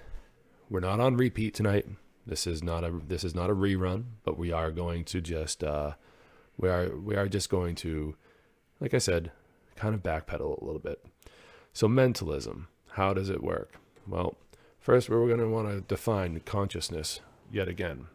we're 0.69 0.79
not 0.79 0.99
on 0.99 1.17
repeat 1.17 1.53
tonight. 1.53 1.87
This 2.25 2.45
is 2.45 2.61
not 2.61 2.83
a 2.83 2.91
this 3.07 3.23
is 3.23 3.33
not 3.33 3.49
a 3.49 3.55
rerun, 3.55 4.03
but 4.23 4.37
we 4.37 4.51
are 4.51 4.71
going 4.71 5.05
to 5.05 5.21
just 5.21 5.63
uh, 5.63 5.93
we 6.57 6.69
are 6.69 6.95
we 6.95 7.15
are 7.15 7.27
just 7.27 7.49
going 7.49 7.75
to, 7.75 8.15
like 8.79 8.93
I 8.93 8.97
said, 8.97 9.31
kind 9.75 9.95
of 9.95 10.03
backpedal 10.03 10.61
a 10.61 10.65
little 10.65 10.81
bit. 10.81 11.03
So 11.71 11.87
mentalism, 11.87 12.67
how 12.91 13.13
does 13.13 13.29
it 13.29 13.43
work? 13.43 13.75
Well, 14.07 14.35
first 14.79 15.09
we're 15.09 15.27
going 15.27 15.39
to 15.39 15.49
want 15.49 15.69
to 15.69 15.81
define 15.81 16.41
consciousness 16.41 17.21
yet 17.51 17.67
again. 17.67 18.07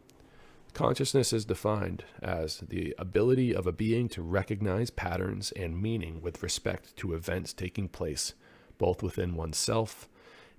Consciousness 0.73 1.31
is 1.33 1.45
defined 1.45 2.03
as 2.21 2.57
the 2.57 2.95
ability 2.97 3.53
of 3.53 3.67
a 3.67 3.71
being 3.71 4.09
to 4.09 4.23
recognize 4.23 4.89
patterns 4.89 5.51
and 5.51 5.79
meaning 5.79 6.19
with 6.19 6.41
respect 6.41 6.95
to 6.97 7.13
events 7.13 7.53
taking 7.53 7.87
place, 7.87 8.33
both 8.79 9.03
within 9.03 9.35
oneself 9.35 10.09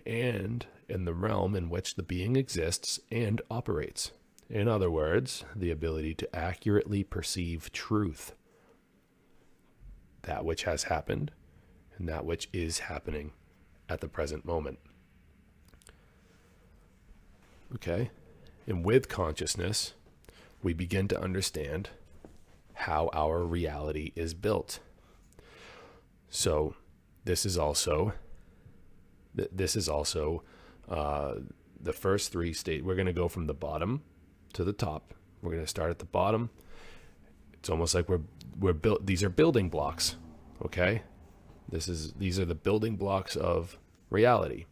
and 0.06 0.66
in 0.88 1.04
the 1.04 1.14
realm 1.14 1.54
in 1.54 1.68
which 1.70 1.94
the 1.94 2.02
being 2.02 2.36
exists 2.36 3.00
and 3.10 3.40
operates. 3.50 4.12
In 4.50 4.68
other 4.68 4.90
words, 4.90 5.44
the 5.56 5.70
ability 5.70 6.14
to 6.16 6.36
accurately 6.36 7.02
perceive 7.04 7.72
truth. 7.72 8.34
that 10.22 10.44
which 10.44 10.64
has 10.64 10.84
happened 10.84 11.30
and 11.98 12.08
that 12.08 12.24
which 12.24 12.48
is 12.52 12.80
happening 12.80 13.32
at 13.88 14.00
the 14.00 14.08
present 14.08 14.44
moment. 14.44 14.78
Okay? 17.74 18.10
And 18.66 18.84
with 18.84 19.08
consciousness, 19.08 19.94
we 20.62 20.72
begin 20.72 21.08
to 21.08 21.20
understand 21.20 21.90
how 22.72 23.10
our 23.12 23.44
reality 23.44 24.12
is 24.16 24.34
built. 24.34 24.80
So, 26.30 26.74
this 27.24 27.46
is 27.46 27.56
also 27.58 28.14
this 29.34 29.74
is 29.76 29.88
also 29.88 30.42
uh, 30.88 31.34
the 31.80 31.92
first 31.92 32.32
three 32.32 32.52
state. 32.52 32.84
We're 32.84 32.94
going 32.94 33.06
to 33.06 33.12
go 33.12 33.28
from 33.28 33.46
the 33.46 33.54
bottom 33.54 34.02
to 34.54 34.64
the 34.64 34.72
top. 34.72 35.14
We're 35.42 35.52
going 35.52 35.64
to 35.64 35.68
start 35.68 35.90
at 35.90 35.98
the 35.98 36.04
bottom. 36.04 36.50
It's 37.54 37.70
almost 37.70 37.94
like 37.94 38.08
we're 38.08 38.20
we're 38.58 38.72
built. 38.72 39.06
These 39.06 39.22
are 39.22 39.30
building 39.30 39.68
blocks. 39.68 40.16
Okay, 40.64 41.02
this 41.68 41.88
is 41.88 42.12
these 42.14 42.38
are 42.38 42.44
the 42.44 42.54
building 42.54 42.96
blocks 42.96 43.36
of 43.36 43.78
reality, 44.10 44.66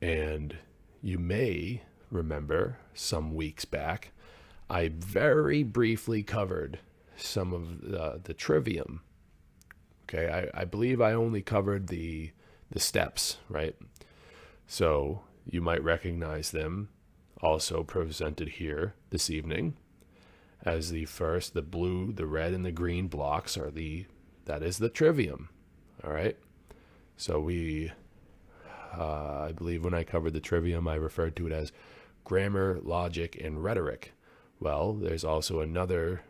and 0.00 0.56
you 1.02 1.18
may 1.18 1.82
remember 2.10 2.78
some 2.94 3.34
weeks 3.34 3.64
back, 3.64 4.12
I 4.68 4.88
very 4.88 5.62
briefly 5.62 6.22
covered 6.22 6.80
some 7.16 7.52
of 7.52 7.80
the, 7.82 8.20
the 8.22 8.34
trivium. 8.34 9.02
Okay, 10.04 10.50
I, 10.54 10.62
I 10.62 10.64
believe 10.64 11.00
I 11.00 11.12
only 11.12 11.42
covered 11.42 11.88
the 11.88 12.30
the 12.70 12.80
steps, 12.80 13.38
right? 13.48 13.76
So 14.66 15.22
you 15.48 15.60
might 15.60 15.82
recognize 15.82 16.50
them 16.50 16.88
also 17.40 17.82
presented 17.82 18.48
here 18.48 18.94
this 19.10 19.30
evening 19.30 19.76
as 20.62 20.90
the 20.90 21.04
first 21.04 21.54
the 21.54 21.62
blue 21.62 22.12
the 22.12 22.26
red 22.26 22.52
and 22.52 22.64
the 22.64 22.72
green 22.72 23.08
blocks 23.08 23.56
are 23.56 23.70
the 23.70 24.06
that 24.46 24.62
is 24.62 24.78
the 24.78 24.88
trivium 24.88 25.50
all 26.02 26.12
right? 26.12 26.36
So 27.16 27.40
we 27.40 27.92
uh, 28.96 29.46
i 29.48 29.52
believe 29.52 29.84
when 29.84 29.94
i 29.94 30.02
covered 30.02 30.32
the 30.32 30.40
trivium 30.40 30.88
i 30.88 30.94
referred 30.94 31.36
to 31.36 31.46
it 31.46 31.52
as 31.52 31.72
grammar 32.24 32.78
logic 32.82 33.38
and 33.40 33.62
rhetoric. 33.62 34.12
Well 34.58 34.94
there's 34.94 35.24
also 35.24 35.60
another 35.60 36.22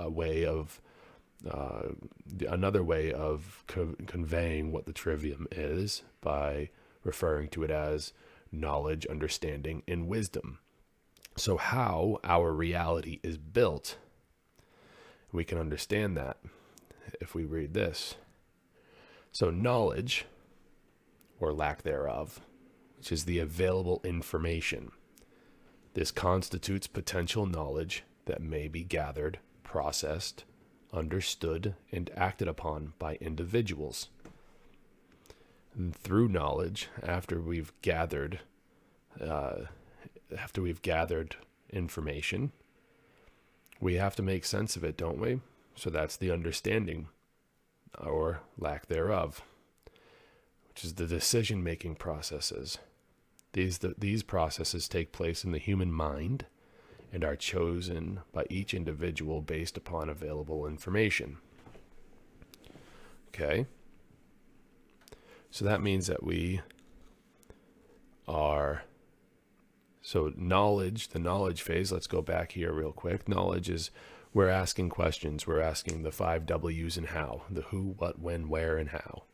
uh, 0.00 0.10
way 0.10 0.44
of 0.44 0.80
uh, 1.50 1.88
another 2.48 2.84
way 2.84 3.12
of 3.12 3.64
co- 3.66 3.96
conveying 4.06 4.70
what 4.72 4.84
the 4.84 4.92
trivium 4.92 5.48
is 5.50 6.02
by 6.20 6.68
referring 7.04 7.48
to 7.50 7.62
it 7.62 7.70
as 7.70 8.12
knowledge, 8.52 9.06
understanding, 9.06 9.82
and 9.86 10.08
wisdom. 10.08 10.58
So, 11.36 11.56
how 11.56 12.18
our 12.24 12.52
reality 12.52 13.20
is 13.22 13.38
built, 13.38 13.96
we 15.32 15.44
can 15.44 15.58
understand 15.58 16.16
that 16.16 16.38
if 17.20 17.34
we 17.34 17.44
read 17.44 17.74
this. 17.74 18.16
So, 19.32 19.50
knowledge, 19.50 20.26
or 21.38 21.52
lack 21.52 21.82
thereof, 21.82 22.40
which 22.98 23.10
is 23.10 23.24
the 23.24 23.38
available 23.38 24.00
information. 24.04 24.92
This 25.94 26.10
constitutes 26.10 26.86
potential 26.86 27.46
knowledge 27.46 28.04
that 28.26 28.42
may 28.42 28.68
be 28.68 28.84
gathered, 28.84 29.38
processed, 29.64 30.44
understood, 30.92 31.74
and 31.90 32.10
acted 32.16 32.48
upon 32.48 32.92
by 32.98 33.16
individuals. 33.16 34.08
Through 35.92 36.28
knowledge, 36.28 36.88
after 37.02 37.40
we've 37.40 37.72
gathered, 37.80 38.40
uh, 39.20 39.66
after 40.36 40.60
we've 40.60 40.82
gathered 40.82 41.36
information, 41.70 42.52
we 43.80 43.94
have 43.94 44.16
to 44.16 44.22
make 44.22 44.44
sense 44.44 44.76
of 44.76 44.84
it, 44.84 44.96
don't 44.96 45.20
we? 45.20 45.40
So 45.76 45.88
that's 45.88 46.16
the 46.16 46.30
understanding, 46.30 47.08
or 47.98 48.40
lack 48.58 48.86
thereof, 48.86 49.42
which 50.68 50.84
is 50.84 50.94
the 50.94 51.06
decision 51.06 51.62
making 51.62 51.94
processes. 51.94 52.78
These, 53.52 53.78
the, 53.78 53.94
these 53.96 54.22
processes 54.22 54.88
take 54.88 55.12
place 55.12 55.44
in 55.44 55.52
the 55.52 55.58
human 55.58 55.92
mind 55.92 56.46
and 57.12 57.24
are 57.24 57.36
chosen 57.36 58.20
by 58.32 58.44
each 58.50 58.74
individual 58.74 59.40
based 59.40 59.76
upon 59.76 60.08
available 60.08 60.66
information. 60.66 61.38
Okay. 63.28 63.66
So 65.50 65.64
that 65.64 65.82
means 65.82 66.06
that 66.06 66.22
we 66.22 66.60
are 68.28 68.84
so 70.02 70.32
knowledge, 70.36 71.08
the 71.08 71.18
knowledge 71.18 71.62
phase, 71.62 71.92
let's 71.92 72.06
go 72.06 72.22
back 72.22 72.52
here 72.52 72.72
real 72.72 72.92
quick. 72.92 73.28
Knowledge 73.28 73.68
is 73.68 73.90
we're 74.32 74.48
asking 74.48 74.90
questions. 74.90 75.46
We're 75.46 75.60
asking 75.60 76.02
the 76.02 76.12
five 76.12 76.46
W's 76.46 76.96
and 76.96 77.08
how, 77.08 77.42
the 77.50 77.62
who, 77.62 77.94
what, 77.98 78.20
when, 78.20 78.48
where, 78.48 78.78
and 78.78 78.90
how. 78.90 79.24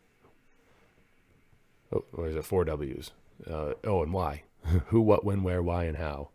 Oh, 1.93 2.05
or 2.13 2.29
is 2.29 2.37
it 2.37 2.45
four 2.45 2.65
W's? 2.65 3.11
Uh, 3.49 3.75
oh, 3.85 4.03
and 4.03 4.13
why. 4.13 4.43
who, 4.87 5.01
what, 5.01 5.25
when, 5.25 5.43
where, 5.43 5.63
why, 5.63 5.85
and 5.85 5.99
how. 5.99 6.31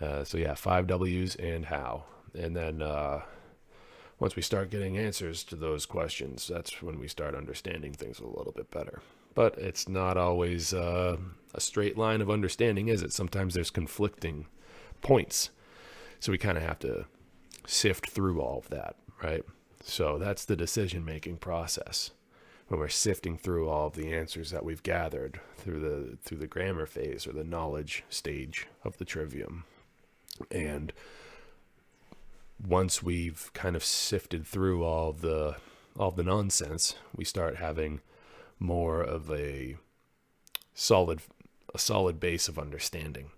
Uh, 0.00 0.24
so 0.24 0.36
yeah, 0.36 0.54
five 0.54 0.86
W's 0.86 1.36
and 1.36 1.66
how. 1.66 2.04
And 2.34 2.56
then 2.56 2.82
uh, 2.82 3.22
once 4.22 4.36
we 4.36 4.42
start 4.42 4.70
getting 4.70 4.96
answers 4.96 5.42
to 5.42 5.56
those 5.56 5.84
questions, 5.84 6.46
that's 6.46 6.80
when 6.80 7.00
we 7.00 7.08
start 7.08 7.34
understanding 7.34 7.92
things 7.92 8.20
a 8.20 8.24
little 8.24 8.52
bit 8.52 8.70
better. 8.70 9.00
But 9.34 9.58
it's 9.58 9.88
not 9.88 10.16
always 10.16 10.72
uh, 10.72 11.16
a 11.52 11.60
straight 11.60 11.98
line 11.98 12.20
of 12.20 12.30
understanding, 12.30 12.86
is 12.86 13.02
it? 13.02 13.12
Sometimes 13.12 13.52
there's 13.52 13.70
conflicting 13.70 14.46
points. 15.00 15.50
So 16.20 16.30
we 16.30 16.38
kind 16.38 16.56
of 16.56 16.62
have 16.62 16.78
to 16.80 17.06
sift 17.66 18.10
through 18.10 18.40
all 18.40 18.58
of 18.58 18.68
that, 18.68 18.94
right? 19.20 19.42
So 19.82 20.18
that's 20.18 20.44
the 20.44 20.54
decision 20.54 21.04
making 21.04 21.38
process 21.38 22.12
when 22.68 22.78
we're 22.78 22.88
sifting 22.90 23.36
through 23.36 23.68
all 23.68 23.88
of 23.88 23.94
the 23.94 24.12
answers 24.12 24.52
that 24.52 24.64
we've 24.64 24.84
gathered 24.84 25.40
through 25.56 25.80
the 25.80 26.16
through 26.22 26.38
the 26.38 26.46
grammar 26.46 26.86
phase 26.86 27.26
or 27.26 27.32
the 27.32 27.42
knowledge 27.42 28.04
stage 28.08 28.68
of 28.84 28.98
the 28.98 29.04
trivium. 29.04 29.64
And 30.48 30.92
once 32.66 33.02
we've 33.02 33.50
kind 33.54 33.76
of 33.76 33.84
sifted 33.84 34.46
through 34.46 34.84
all 34.84 35.12
the 35.12 35.56
all 35.98 36.10
the 36.10 36.22
nonsense, 36.22 36.94
we 37.14 37.24
start 37.24 37.56
having 37.56 38.00
more 38.58 39.02
of 39.02 39.30
a 39.30 39.76
solid 40.74 41.20
a 41.74 41.78
solid 41.78 42.20
base 42.20 42.48
of 42.48 42.58
understanding. 42.58 43.30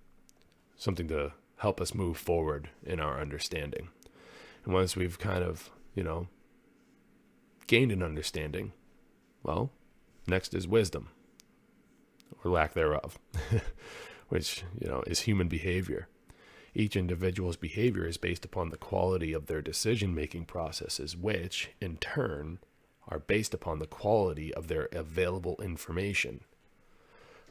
Something 0.76 1.08
to 1.08 1.32
help 1.58 1.80
us 1.80 1.94
move 1.94 2.16
forward 2.16 2.68
in 2.84 3.00
our 3.00 3.20
understanding. 3.20 3.88
And 4.64 4.74
once 4.74 4.96
we've 4.96 5.18
kind 5.18 5.42
of, 5.44 5.70
you 5.94 6.02
know, 6.02 6.28
gained 7.66 7.92
an 7.92 8.02
understanding, 8.02 8.72
well, 9.42 9.70
next 10.26 10.54
is 10.54 10.66
wisdom 10.66 11.10
or 12.42 12.50
lack 12.50 12.74
thereof, 12.74 13.18
which, 14.28 14.64
you 14.80 14.88
know, 14.88 15.02
is 15.06 15.20
human 15.20 15.48
behavior. 15.48 16.08
Each 16.74 16.96
individual's 16.96 17.56
behavior 17.56 18.04
is 18.06 18.16
based 18.16 18.44
upon 18.44 18.70
the 18.70 18.76
quality 18.76 19.32
of 19.32 19.46
their 19.46 19.62
decision 19.62 20.14
making 20.14 20.46
processes, 20.46 21.16
which, 21.16 21.70
in 21.80 21.98
turn, 21.98 22.58
are 23.06 23.20
based 23.20 23.54
upon 23.54 23.78
the 23.78 23.87
quality 23.87 24.52
of 24.52 24.66
their 24.66 24.88
available 24.92 25.60
information. 25.62 26.40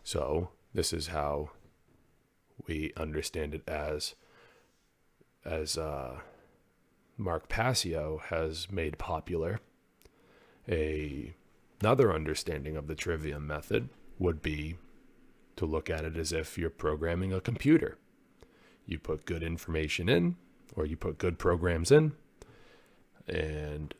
So, 0.04 0.50
this 0.74 0.92
is 0.92 1.08
how 1.08 1.52
we 2.68 2.92
understand 2.98 3.56
it 3.56 3.68
as 3.68 4.16
as 5.46 5.78
uh, 5.78 6.20
Mark 7.18 7.48
Passio 7.48 8.22
has 8.30 8.72
made 8.72 8.98
popular. 8.98 9.60
A 10.68 11.34
another 11.82 12.14
understanding 12.14 12.78
of 12.78 12.88
the 12.88 12.96
trivium 12.96 13.46
method 13.46 13.90
would 14.18 14.42
be 14.42 14.78
to 15.58 15.66
look 15.66 15.90
at 15.90 16.06
it 16.06 16.16
as 16.16 16.32
if 16.32 16.58
you're 16.58 16.70
programming 16.70 17.34
a 17.34 17.42
computer. 17.42 17.98
You 18.86 19.00
put 19.00 19.26
good 19.26 19.44
information 19.44 20.10
in, 20.10 20.36
or 20.76 20.86
you 20.86 20.98
put 20.98 21.18
good 21.18 21.40
programs 21.40 21.92
in, 21.92 22.14
and 23.28 23.94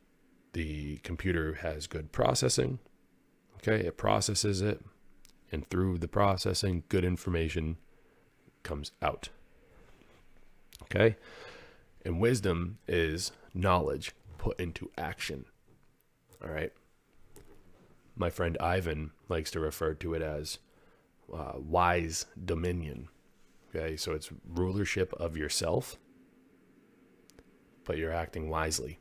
the 0.54 0.98
computer 0.98 1.56
has 1.56 1.88
good 1.88 2.12
processing. 2.12 2.80
Okay, 3.58 3.86
it 3.86 3.98
processes 3.98 4.62
it, 4.62 4.82
and 5.52 5.68
through 5.70 6.00
the 6.00 6.08
processing, 6.08 6.84
good 6.90 7.06
information 7.06 7.78
comes 8.64 8.92
out. 9.02 9.30
Okay, 10.84 11.16
and 12.04 12.20
wisdom 12.20 12.80
is 12.88 13.32
knowledge 13.54 14.12
put 14.38 14.60
into 14.60 14.92
action. 14.98 15.46
All 16.44 16.52
right. 16.52 16.74
My 18.16 18.30
friend 18.30 18.58
Ivan 18.60 19.12
likes 19.30 19.50
to 19.52 19.60
refer 19.60 19.94
to 19.96 20.14
it 20.14 20.22
as 20.22 20.60
uh, 21.34 21.54
wise 21.56 22.26
dominion. 22.44 23.08
Okay, 23.76 23.98
so 23.98 24.12
it's 24.12 24.30
rulership 24.48 25.14
of 25.14 25.36
yourself, 25.36 25.98
but 27.86 27.98
you're 27.98 28.14
acting 28.14 28.50
wisely. 28.50 29.00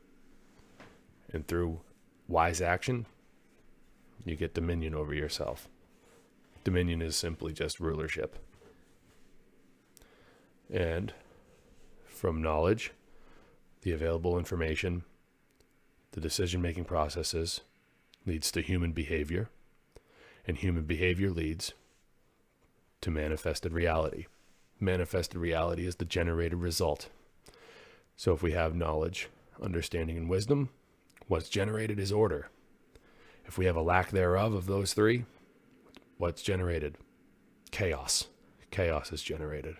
And 1.31 1.47
through 1.47 1.81
wise 2.27 2.61
action, 2.61 3.05
you 4.25 4.35
get 4.35 4.53
dominion 4.53 4.95
over 4.95 5.13
yourself. 5.13 5.67
Dominion 6.63 7.01
is 7.01 7.15
simply 7.15 7.53
just 7.53 7.79
rulership. 7.79 8.37
And 10.71 11.13
from 12.05 12.41
knowledge, 12.41 12.91
the 13.81 13.91
available 13.91 14.37
information 14.37 15.03
the 16.13 16.21
decision 16.21 16.61
making 16.61 16.85
processes 16.85 17.61
leads 18.25 18.51
to 18.51 18.61
human 18.61 18.91
behavior, 18.91 19.49
and 20.47 20.57
human 20.57 20.83
behavior 20.83 21.31
leads 21.31 21.73
to 23.01 23.09
manifested 23.09 23.73
reality. 23.73 24.27
Manifested 24.83 25.39
reality 25.39 25.87
is 25.87 25.95
the 25.95 26.03
generated 26.03 26.59
result. 26.59 27.07
So 28.17 28.33
if 28.33 28.43
we 28.43 28.51
have 28.51 28.75
knowledge, 28.75 29.29
understanding, 29.61 30.17
and 30.17 30.29
wisdom, 30.29 30.71
what's 31.27 31.47
generated 31.47 31.99
is 31.99 32.11
order. 32.11 32.49
If 33.45 33.57
we 33.57 33.65
have 33.65 33.77
a 33.77 33.81
lack 33.81 34.11
thereof 34.11 34.53
of 34.53 34.65
those 34.65 34.93
three, 34.93 35.23
what's 36.17 36.41
generated? 36.41 36.97
Chaos. 37.71 38.27
Chaos 38.71 39.13
is 39.13 39.23
generated. 39.23 39.77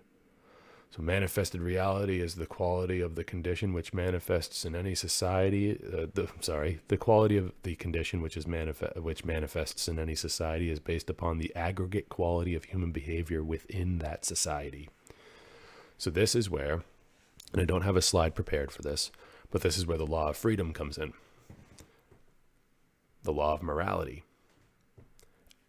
So, 0.95 1.01
manifested 1.01 1.60
reality 1.60 2.21
is 2.21 2.36
the 2.36 2.45
quality 2.45 3.01
of 3.01 3.15
the 3.15 3.23
condition 3.23 3.73
which 3.73 3.95
manifests 3.95 4.63
in 4.63 4.75
any 4.75 4.93
society. 4.93 5.71
Uh, 5.71 6.06
the, 6.13 6.29
sorry, 6.39 6.82
the 6.88 6.97
quality 6.97 7.36
of 7.36 7.51
the 7.63 7.73
condition 7.73 8.21
which 8.21 8.38
is 8.38 8.45
manifest 8.45 8.97
which 8.97 9.25
manifests 9.25 9.88
in 9.88 9.97
any 9.97 10.13
society 10.13 10.69
is 10.69 10.77
based 10.77 11.10
upon 11.10 11.39
the 11.39 11.51
aggregate 11.56 12.10
quality 12.10 12.53
of 12.53 12.65
human 12.65 12.91
behavior 12.91 13.43
within 13.43 13.97
that 13.99 14.23
society. 14.23 14.88
So, 15.97 16.12
this 16.12 16.36
is 16.36 16.47
where, 16.47 16.84
and 17.53 17.62
I 17.62 17.65
don't 17.65 17.82
have 17.82 17.97
a 17.97 18.01
slide 18.01 18.36
prepared 18.36 18.71
for 18.71 18.84
this, 18.84 19.10
but 19.49 19.62
this 19.62 19.79
is 19.79 19.88
where 19.88 19.97
the 19.97 20.06
law 20.06 20.29
of 20.29 20.38
freedom 20.38 20.73
comes 20.73 20.99
in. 20.99 21.13
The 23.23 23.34
law 23.34 23.56
of 23.56 23.63
morality. 23.63 24.25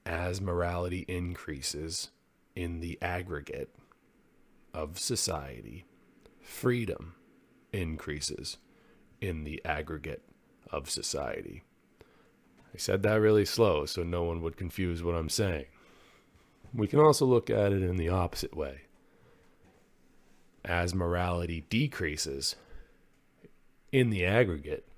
As 0.05 0.43
morality 0.43 1.07
increases 1.09 2.11
in 2.55 2.81
the 2.81 2.99
aggregate 3.01 3.71
of 4.75 4.99
society, 4.99 5.85
freedom 6.43 7.15
increases 7.73 8.59
in 9.21 9.45
the 9.45 9.63
aggregate 9.65 10.23
of 10.71 10.91
society. 10.91 11.63
I 12.75 12.79
said 12.79 13.03
that 13.05 13.21
really 13.21 13.45
slow 13.45 13.87
so 13.87 14.03
no 14.03 14.25
one 14.25 14.43
would 14.43 14.57
confuse 14.57 15.03
what 15.03 15.15
I'm 15.15 15.29
saying. 15.29 15.67
We 16.75 16.89
can 16.89 16.99
also 16.99 17.25
look 17.25 17.49
at 17.49 17.73
it 17.73 17.83
in 17.83 17.97
the 17.97 18.09
opposite 18.09 18.57
way. 18.57 18.83
As 20.65 20.95
morality 20.95 21.65
decreases 21.71 22.57
in 23.93 24.11
the 24.11 24.27
aggregate, 24.27 24.89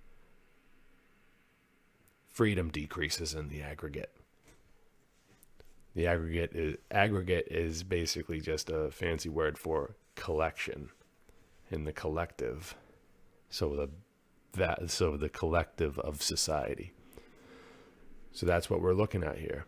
freedom 2.29 2.71
decreases 2.71 3.35
in 3.35 3.51
the 3.51 3.63
aggregate. 3.63 4.16
The 5.97 6.07
aggregate 6.07 6.53
is 6.53 6.77
aggregate 6.91 7.49
is 7.51 7.83
basically 7.83 8.39
just 8.39 8.69
a 8.69 8.91
fancy 8.91 9.31
word 9.31 9.57
for 9.57 9.97
collection 10.15 10.91
in 11.71 11.85
the 11.85 11.93
collective. 11.93 12.77
So 13.49 13.75
the 13.75 13.89
that 14.53 14.91
so 14.91 15.17
the 15.17 15.31
collective 15.31 15.99
of 16.01 16.21
society. 16.21 16.93
So 18.31 18.45
that's 18.45 18.69
what 18.69 18.83
we're 18.83 18.93
looking 18.93 19.25
at 19.25 19.39
here. 19.39 19.65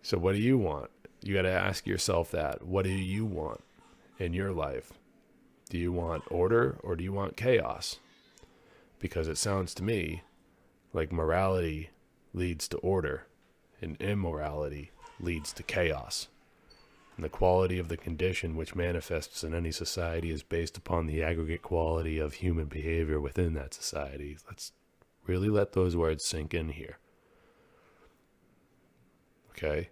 So 0.00 0.16
what 0.16 0.36
do 0.36 0.40
you 0.40 0.58
want? 0.58 0.92
You 1.22 1.34
got 1.34 1.42
to 1.42 1.50
ask 1.50 1.88
yourself 1.88 2.30
that. 2.30 2.64
What 2.64 2.84
do 2.84 2.92
you 2.92 3.26
want 3.26 3.64
in 4.20 4.34
your 4.34 4.52
life? 4.52 4.92
Do 5.68 5.76
you 5.76 5.90
want 5.90 6.22
order 6.30 6.78
or 6.84 6.94
do 6.94 7.02
you 7.02 7.12
want 7.12 7.36
chaos? 7.36 7.98
Because 9.00 9.26
it 9.26 9.38
sounds 9.38 9.74
to 9.74 9.82
me 9.82 10.22
like 10.92 11.10
morality 11.10 11.90
leads 12.32 12.68
to 12.68 12.76
order 12.78 13.26
and 13.80 14.00
immorality 14.00 14.92
leads 15.22 15.52
to 15.54 15.62
chaos. 15.62 16.28
And 17.16 17.24
the 17.24 17.28
quality 17.28 17.78
of 17.78 17.88
the 17.88 17.96
condition 17.96 18.56
which 18.56 18.74
manifests 18.74 19.44
in 19.44 19.54
any 19.54 19.70
society 19.70 20.30
is 20.30 20.42
based 20.42 20.76
upon 20.76 21.06
the 21.06 21.22
aggregate 21.22 21.62
quality 21.62 22.18
of 22.18 22.34
human 22.34 22.66
behavior 22.66 23.20
within 23.20 23.54
that 23.54 23.74
society. 23.74 24.38
Let's 24.48 24.72
really 25.26 25.48
let 25.48 25.72
those 25.72 25.96
words 25.96 26.24
sink 26.24 26.54
in 26.54 26.70
here. 26.70 26.98
Okay? 29.50 29.90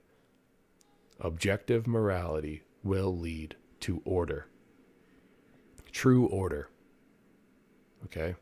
Objective 1.20 1.86
morality 1.86 2.62
will 2.82 3.16
lead 3.16 3.56
to 3.80 4.00
order. 4.04 4.46
True 5.92 6.26
order. 6.26 6.70
Okay? 8.04 8.34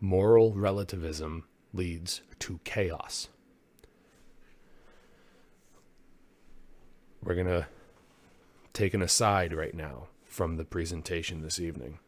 Moral 0.00 0.52
relativism 0.52 1.44
leads 1.72 2.22
to 2.40 2.58
chaos. 2.64 3.28
We're 7.22 7.34
going 7.34 7.46
to 7.46 7.66
take 8.72 8.94
an 8.94 9.02
aside 9.02 9.52
right 9.52 9.74
now 9.74 10.08
from 10.26 10.56
the 10.56 10.64
presentation 10.64 11.42
this 11.42 11.58
evening. 11.58 11.98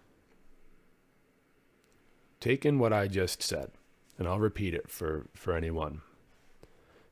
Take 2.40 2.64
in 2.64 2.78
what 2.78 2.92
I 2.92 3.08
just 3.08 3.42
said, 3.42 3.70
and 4.18 4.28
I'll 4.28 4.38
repeat 4.38 4.74
it 4.74 4.88
for, 4.88 5.26
for 5.34 5.54
anyone 5.54 6.02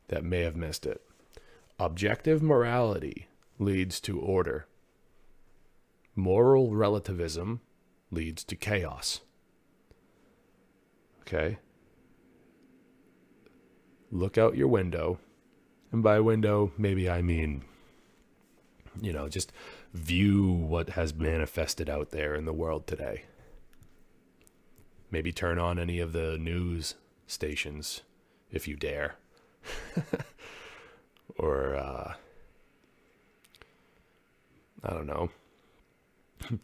that 0.09 0.25
may 0.25 0.41
have 0.43 0.57
missed 0.57 0.87
it. 0.87 1.03
Objective 1.79 2.43
morality 2.43 3.29
leads 3.59 4.01
to 4.01 4.21
order. 4.21 4.67
Moral 6.15 6.75
relativism 6.75 7.61
leads 8.11 8.45
to 8.45 8.57
chaos. 8.57 9.21
Okay? 11.23 11.59
Look 14.11 14.39
out 14.39 14.57
your 14.57 14.69
window. 14.69 15.19
And 15.93 16.03
by 16.03 16.21
window, 16.21 16.73
maybe 16.79 17.11
I 17.11 17.23
mean 17.23 17.65
you 19.01 19.13
know, 19.13 19.29
just 19.29 19.53
view 19.93 20.51
what 20.51 20.91
has 20.91 21.15
manifested 21.15 21.89
out 21.89 22.11
there 22.11 22.35
in 22.35 22.45
the 22.45 22.53
world 22.53 22.87
today. 22.87 23.25
Maybe 25.11 25.33
turn 25.33 25.59
on 25.59 25.79
any 25.79 25.99
of 25.99 26.13
the 26.13 26.37
news 26.39 26.95
stations 27.27 28.03
if 28.51 28.67
you 28.67 28.77
dare. 28.77 29.17
or, 31.39 31.75
uh, 31.77 32.15
I 34.83 34.91
don't 34.91 35.07
know. 35.07 35.31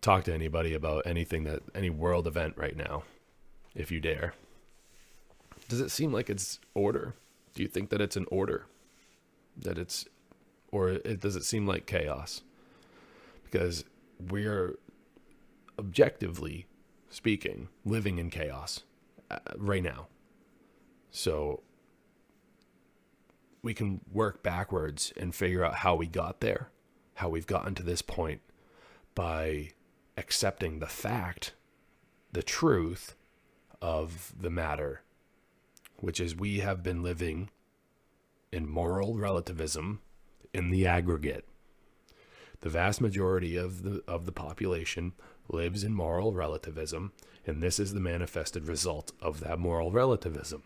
Talk 0.00 0.24
to 0.24 0.34
anybody 0.34 0.74
about 0.74 1.06
anything 1.06 1.44
that, 1.44 1.62
any 1.74 1.90
world 1.90 2.26
event 2.26 2.54
right 2.56 2.76
now, 2.76 3.02
if 3.74 3.90
you 3.90 4.00
dare. 4.00 4.34
Does 5.68 5.80
it 5.80 5.90
seem 5.90 6.12
like 6.12 6.30
it's 6.30 6.60
order? 6.74 7.14
Do 7.54 7.62
you 7.62 7.68
think 7.68 7.90
that 7.90 8.00
it's 8.00 8.16
an 8.16 8.26
order? 8.30 8.66
That 9.56 9.76
it's 9.76 10.06
or 10.70 10.90
it, 10.90 11.20
does 11.20 11.36
it 11.36 11.44
seem 11.44 11.66
like 11.66 11.86
chaos? 11.86 12.42
Because 13.44 13.84
we're 14.18 14.78
objectively 15.78 16.66
speaking 17.08 17.68
living 17.84 18.18
in 18.18 18.30
chaos 18.30 18.82
uh, 19.30 19.38
right 19.56 19.82
now. 19.82 20.08
So 21.10 21.62
we 23.62 23.74
can 23.74 24.00
work 24.12 24.42
backwards 24.42 25.12
and 25.16 25.34
figure 25.34 25.64
out 25.64 25.76
how 25.76 25.94
we 25.94 26.06
got 26.06 26.40
there, 26.40 26.70
how 27.14 27.28
we've 27.28 27.46
gotten 27.46 27.74
to 27.76 27.82
this 27.82 28.02
point 28.02 28.40
by 29.14 29.70
accepting 30.16 30.78
the 30.78 30.86
fact, 30.86 31.54
the 32.32 32.42
truth 32.42 33.14
of 33.80 34.32
the 34.38 34.50
matter, 34.50 35.02
which 35.96 36.20
is 36.20 36.36
we 36.36 36.58
have 36.58 36.82
been 36.82 37.02
living 37.02 37.50
in 38.52 38.68
moral 38.68 39.16
relativism 39.16 40.00
in 40.52 40.70
the 40.70 40.86
aggregate. 40.86 41.46
The 42.60 42.68
vast 42.68 43.00
majority 43.00 43.56
of 43.56 43.82
the, 43.82 44.02
of 44.08 44.26
the 44.26 44.32
population 44.32 45.12
lives 45.48 45.84
in 45.84 45.94
moral 45.94 46.32
relativism, 46.32 47.12
and 47.46 47.62
this 47.62 47.78
is 47.78 47.94
the 47.94 48.00
manifested 48.00 48.66
result 48.66 49.12
of 49.20 49.40
that 49.40 49.58
moral 49.58 49.92
relativism. 49.92 50.62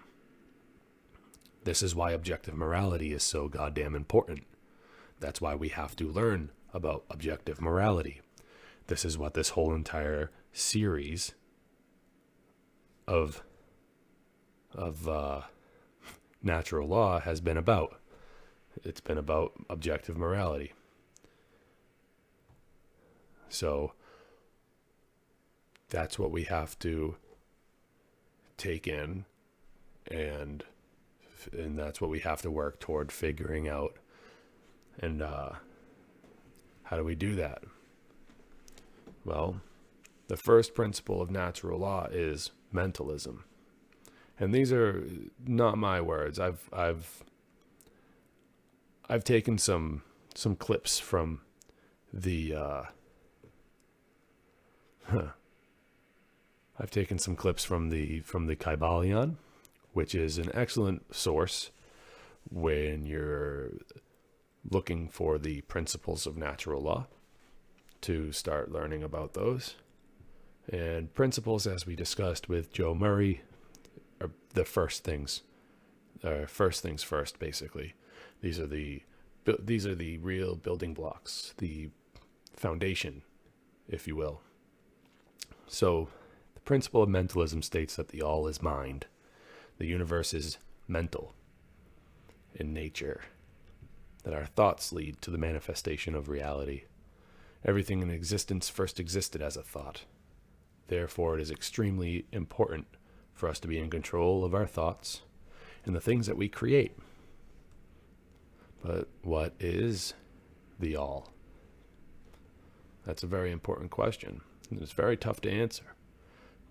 This 1.65 1.83
is 1.83 1.95
why 1.95 2.13
objective 2.13 2.55
morality 2.55 3.13
is 3.13 3.23
so 3.23 3.49
goddamn 3.49 3.95
important. 3.95 4.45
That's 5.21 5.41
why 5.41 5.55
we 5.55 5.69
have 5.69 5.95
to 5.97 6.09
learn 6.09 6.51
about 6.75 7.05
objective 7.11 7.61
morality. 7.61 8.21
This 8.89 9.05
is 9.05 9.17
what 9.17 9.35
this 9.35 9.51
whole 9.51 9.73
entire 9.73 10.31
series 10.53 11.35
of 13.07 13.43
of 14.75 15.07
uh, 15.07 15.43
natural 16.43 16.89
law 16.89 17.21
has 17.21 17.41
been 17.41 17.59
about. 17.59 18.01
It's 18.85 19.01
been 19.01 19.19
about 19.19 19.53
objective 19.69 20.17
morality. 20.17 20.73
So 23.49 23.93
that's 25.91 26.19
what 26.19 26.31
we 26.31 26.45
have 26.45 26.79
to 26.81 27.17
take 28.57 28.87
in 28.87 29.25
and 30.11 30.65
and 31.53 31.79
that's 31.79 32.01
what 32.01 32.11
we 32.11 32.21
have 32.21 32.41
to 32.43 32.51
work 32.51 32.79
toward 32.79 33.11
figuring 33.11 33.69
out. 33.69 33.97
And 35.01 35.21
uh, 35.23 35.51
how 36.85 36.97
do 36.97 37.05
we 37.05 37.15
do 37.15 37.35
that? 37.37 37.63
Well 39.25 39.61
the 40.33 40.37
first 40.39 40.75
principle 40.75 41.21
of 41.21 41.31
natural 41.31 41.79
law 41.79 42.07
is 42.11 42.53
mentalism. 42.73 43.45
And 44.41 44.55
these 44.55 44.73
are 44.73 45.05
not 45.47 45.77
my 45.77 46.01
words. 46.01 46.39
I've 46.39 46.71
i've 46.73 47.23
I've 49.09 49.25
taken 49.25 49.59
some 49.59 50.03
some 50.35 50.57
clips 50.57 50.99
from 50.99 51.41
the 52.13 52.55
uh, 52.55 52.83
huh, 55.05 55.29
I've 56.79 56.91
taken 56.91 57.19
some 57.19 57.37
clips 57.37 57.65
from 57.65 57.91
the 57.91 58.21
from 58.21 58.47
the 58.47 58.57
Kybalion, 58.57 59.37
which 59.93 60.15
is 60.15 60.39
an 60.39 60.51
excellent 60.55 61.15
source 61.15 61.71
when 62.51 63.07
you're 63.07 63.71
looking 64.69 65.09
for 65.09 65.39
the 65.39 65.61
principles 65.63 66.27
of 66.27 66.37
natural 66.37 66.83
law 66.83 67.07
to 68.03 68.33
start 68.33 68.73
learning 68.73 69.03
about 69.03 69.35
those. 69.35 69.77
And 70.69 71.13
principles, 71.13 71.67
as 71.67 71.87
we 71.87 71.97
discussed 71.97 72.49
with 72.49 72.73
Joe 72.73 72.95
Murray, 72.95 73.43
are 74.21 74.31
the 74.55 74.65
first 74.65 75.03
things. 75.05 75.43
Uh, 76.23 76.47
first 76.47 76.83
things 76.83 77.03
first, 77.03 77.41
basically. 77.41 77.95
These 78.43 78.61
are 78.61 78.67
the 78.67 79.03
these 79.59 79.87
are 79.87 79.95
the 79.95 80.19
real 80.19 80.55
building 80.55 80.95
blocks, 80.95 81.55
the 81.59 81.91
foundation, 82.55 83.23
if 83.89 84.07
you 84.07 84.15
will. 84.15 84.41
So, 85.67 86.09
the 86.55 86.61
principle 86.61 87.03
of 87.03 87.09
mentalism 87.09 87.63
states 87.63 87.97
that 87.97 88.09
the 88.09 88.23
all 88.23 88.47
is 88.47 88.63
mind. 88.63 89.07
The 89.79 89.87
universe 89.87 90.33
is 90.33 90.59
mental 90.87 91.35
in 92.55 92.73
nature. 92.73 93.23
That 94.23 94.35
our 94.35 94.47
thoughts 94.47 94.93
lead 94.93 95.21
to 95.23 95.31
the 95.31 95.39
manifestation 95.39 96.15
of 96.15 96.29
reality. 96.29 96.83
Everything 97.65 98.01
in 98.01 98.11
existence 98.11 98.69
first 98.69 99.01
existed 99.01 99.43
as 99.43 99.57
a 99.57 99.63
thought. 99.63 100.03
Therefore, 100.87 101.37
it 101.37 101.43
is 101.43 101.51
extremely 101.51 102.27
important 102.31 102.87
for 103.35 103.49
us 103.49 103.59
to 103.61 103.69
be 103.69 103.79
in 103.79 103.91
control 103.91 104.45
of 104.45 104.55
our 104.55 104.67
thoughts 104.67 105.23
and 105.85 105.97
the 105.97 106.01
things 106.01 106.27
that 106.27 106.37
we 106.37 106.49
create. 106.49 106.97
But 108.83 109.09
what 109.23 109.55
is 109.61 110.15
the 110.79 110.97
all? 110.97 111.29
That's 113.07 113.23
a 113.23 113.29
very 113.29 113.53
important 113.53 113.91
question. 113.91 114.41
and 114.71 114.83
It's 114.83 114.93
very 114.93 115.17
tough 115.17 115.41
to 115.43 115.51
answer, 115.51 115.95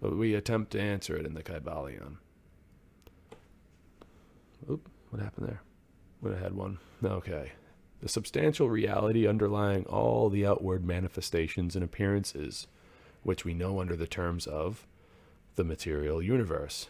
but 0.02 0.16
we 0.18 0.34
attempt 0.34 0.72
to 0.72 0.82
answer 0.82 1.16
it 1.16 1.26
in 1.26 1.34
the 1.34 1.44
Kybalion. 1.44 2.18
Oop, 4.70 4.90
what 5.10 5.22
happened 5.22 5.48
there? 5.48 5.62
Would 6.22 6.34
have 6.34 6.42
had 6.44 6.54
one. 6.56 6.78
Okay. 7.04 7.54
The 8.02 8.10
substantial 8.10 8.70
reality 8.70 9.28
underlying 9.28 9.86
all 9.86 10.30
the 10.30 10.46
outward 10.46 10.86
manifestations 10.86 11.76
and 11.76 11.84
appearances, 11.84 12.68
which 13.24 13.46
we 13.46 13.54
know 13.54 13.80
under 13.80 13.96
the 13.96 14.08
terms 14.08 14.48
of 14.48 14.88
the 15.56 15.64
material 15.64 16.22
universe, 16.22 16.90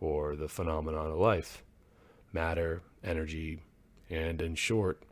or 0.00 0.36
the 0.36 0.48
phenomenon 0.48 1.10
of 1.10 1.18
life, 1.18 1.62
matter, 2.32 2.82
energy, 3.02 3.60
and 4.12 4.40
in 4.42 4.54
short, 4.54 5.02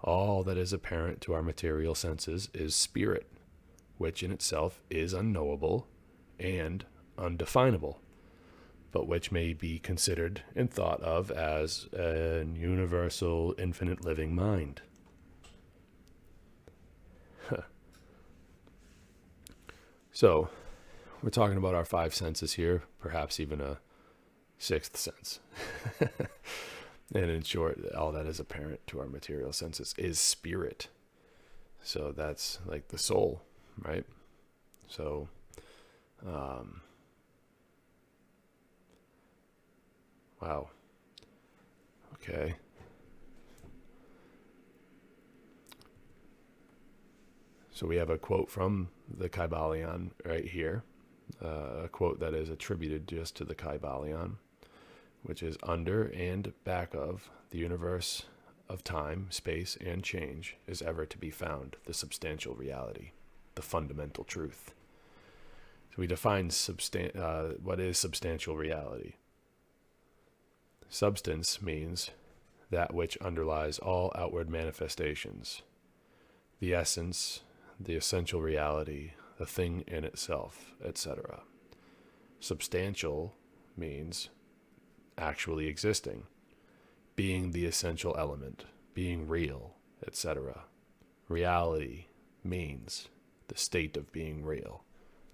all 0.00 0.42
that 0.42 0.58
is 0.58 0.72
apparent 0.72 1.20
to 1.20 1.32
our 1.32 1.42
material 1.42 1.94
senses 1.94 2.48
is 2.52 2.74
spirit, 2.74 3.30
which 3.98 4.24
in 4.24 4.32
itself 4.32 4.82
is 4.90 5.12
unknowable 5.12 5.86
and 6.40 6.84
undefinable, 7.16 8.00
but 8.90 9.06
which 9.06 9.30
may 9.30 9.52
be 9.52 9.78
considered 9.78 10.42
and 10.56 10.72
thought 10.72 11.00
of 11.02 11.30
as 11.30 11.86
an 11.92 12.56
universal, 12.56 13.54
infinite 13.58 14.04
living 14.04 14.34
mind. 14.34 14.82
so, 20.10 20.48
we're 21.22 21.30
talking 21.30 21.58
about 21.58 21.76
our 21.76 21.84
five 21.84 22.12
senses 22.12 22.54
here, 22.54 22.82
perhaps 23.00 23.38
even 23.38 23.60
a 23.60 23.78
sixth 24.58 24.96
sense. 24.96 25.38
and 27.14 27.30
in 27.30 27.42
short, 27.42 27.78
all 27.94 28.12
that 28.12 28.26
is 28.26 28.38
apparent 28.38 28.86
to 28.88 29.00
our 29.00 29.06
material 29.06 29.52
senses 29.52 29.94
is 29.96 30.18
spirit. 30.18 30.88
So 31.82 32.12
that's 32.12 32.58
like 32.66 32.88
the 32.88 32.98
soul, 32.98 33.42
right? 33.82 34.04
So, 34.88 35.28
um, 36.26 36.80
wow. 40.40 40.68
Okay. 42.14 42.56
So 47.70 47.86
we 47.86 47.96
have 47.96 48.10
a 48.10 48.18
quote 48.18 48.50
from 48.50 48.88
the 49.16 49.28
Kybalion 49.28 50.10
right 50.24 50.44
here, 50.44 50.82
uh, 51.40 51.84
a 51.84 51.88
quote 51.88 52.18
that 52.18 52.34
is 52.34 52.50
attributed 52.50 53.06
just 53.06 53.36
to 53.36 53.44
the 53.44 53.54
Kybalion, 53.54 54.34
which 55.28 55.42
is 55.42 55.58
under 55.62 56.04
and 56.04 56.54
back 56.64 56.94
of 56.94 57.28
the 57.50 57.58
universe 57.58 58.22
of 58.66 58.82
time, 58.82 59.26
space, 59.28 59.76
and 59.84 60.02
change 60.02 60.56
is 60.66 60.80
ever 60.80 61.04
to 61.04 61.18
be 61.18 61.30
found 61.30 61.76
the 61.84 61.92
substantial 61.92 62.54
reality, 62.54 63.10
the 63.54 63.60
fundamental 63.60 64.24
truth. 64.24 64.72
So 65.90 65.96
we 65.98 66.06
define 66.06 66.48
substan- 66.48 67.14
uh, 67.14 67.58
what 67.62 67.78
is 67.78 67.98
substantial 67.98 68.56
reality. 68.56 69.16
Substance 70.88 71.60
means 71.60 72.10
that 72.70 72.94
which 72.94 73.18
underlies 73.18 73.78
all 73.78 74.10
outward 74.14 74.48
manifestations, 74.48 75.60
the 76.58 76.72
essence, 76.72 77.42
the 77.78 77.96
essential 77.96 78.40
reality, 78.40 79.12
the 79.36 79.44
thing 79.44 79.84
in 79.86 80.04
itself, 80.04 80.72
etc. 80.82 81.40
Substantial 82.40 83.34
means 83.76 84.30
actually 85.18 85.66
existing, 85.66 86.24
being 87.16 87.50
the 87.50 87.66
essential 87.66 88.14
element, 88.18 88.64
being 88.94 89.28
real, 89.28 89.74
etc. 90.06 90.64
Reality 91.28 92.06
means 92.44 93.08
the 93.48 93.56
state 93.56 93.96
of 93.96 94.12
being 94.12 94.44
real, 94.44 94.84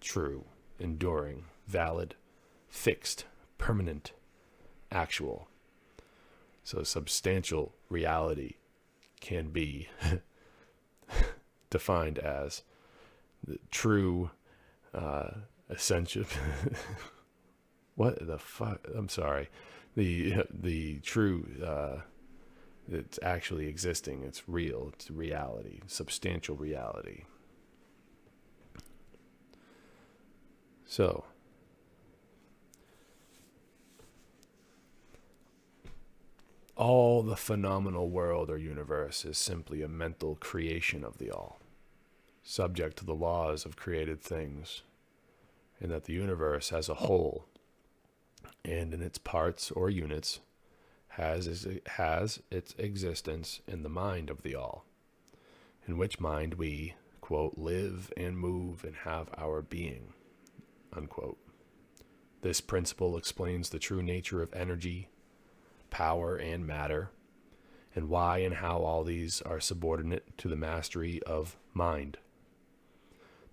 true, 0.00 0.44
enduring, 0.78 1.44
valid, 1.66 2.14
fixed, 2.68 3.24
permanent, 3.58 4.12
actual. 4.90 5.48
So 6.62 6.82
substantial 6.82 7.74
reality 7.88 8.54
can 9.20 9.50
be 9.50 9.88
defined 11.70 12.18
as 12.18 12.62
the 13.46 13.58
true, 13.70 14.30
uh, 14.94 15.30
essential. 15.68 16.24
what 17.94 18.26
the 18.26 18.38
fuck? 18.38 18.86
I'm 18.94 19.08
sorry. 19.08 19.48
The 19.96 20.44
the 20.50 20.98
true. 21.00 21.46
Uh, 21.64 22.00
it's 22.90 23.18
actually 23.22 23.66
existing. 23.66 24.24
It's 24.24 24.46
real. 24.46 24.90
It's 24.92 25.10
reality. 25.10 25.80
Substantial 25.86 26.56
reality. 26.56 27.24
So. 30.86 31.24
All 36.76 37.22
the 37.22 37.36
phenomenal 37.36 38.10
world 38.10 38.50
or 38.50 38.58
universe 38.58 39.24
is 39.24 39.38
simply 39.38 39.80
a 39.80 39.88
mental 39.88 40.34
creation 40.34 41.04
of 41.04 41.18
the 41.18 41.30
all 41.30 41.60
subject 42.44 42.98
to 42.98 43.04
the 43.04 43.14
laws 43.14 43.64
of 43.64 43.74
created 43.74 44.20
things, 44.20 44.82
and 45.80 45.90
that 45.90 46.04
the 46.04 46.12
universe 46.12 46.72
as 46.72 46.88
a 46.88 46.94
whole 46.94 47.46
and 48.64 48.94
in 48.94 49.02
its 49.02 49.18
parts 49.18 49.70
or 49.70 49.90
units 49.90 50.40
has, 51.08 51.66
has 51.86 52.42
its 52.50 52.74
existence 52.78 53.60
in 53.68 53.82
the 53.82 53.88
mind 53.88 54.30
of 54.30 54.42
the 54.42 54.54
all, 54.54 54.84
in 55.86 55.96
which 55.96 56.20
mind 56.20 56.54
we, 56.54 56.94
quote, 57.20 57.56
live 57.56 58.12
and 58.16 58.38
move 58.38 58.84
and 58.84 58.96
have 59.04 59.28
our 59.36 59.62
being, 59.62 60.12
unquote. 60.92 61.38
This 62.42 62.60
principle 62.60 63.16
explains 63.16 63.70
the 63.70 63.78
true 63.78 64.02
nature 64.02 64.42
of 64.42 64.52
energy, 64.52 65.08
power, 65.90 66.36
and 66.36 66.66
matter, 66.66 67.10
and 67.94 68.08
why 68.08 68.38
and 68.38 68.56
how 68.56 68.78
all 68.78 69.04
these 69.04 69.40
are 69.42 69.60
subordinate 69.60 70.36
to 70.38 70.48
the 70.48 70.56
mastery 70.56 71.22
of 71.22 71.56
mind. 71.72 72.18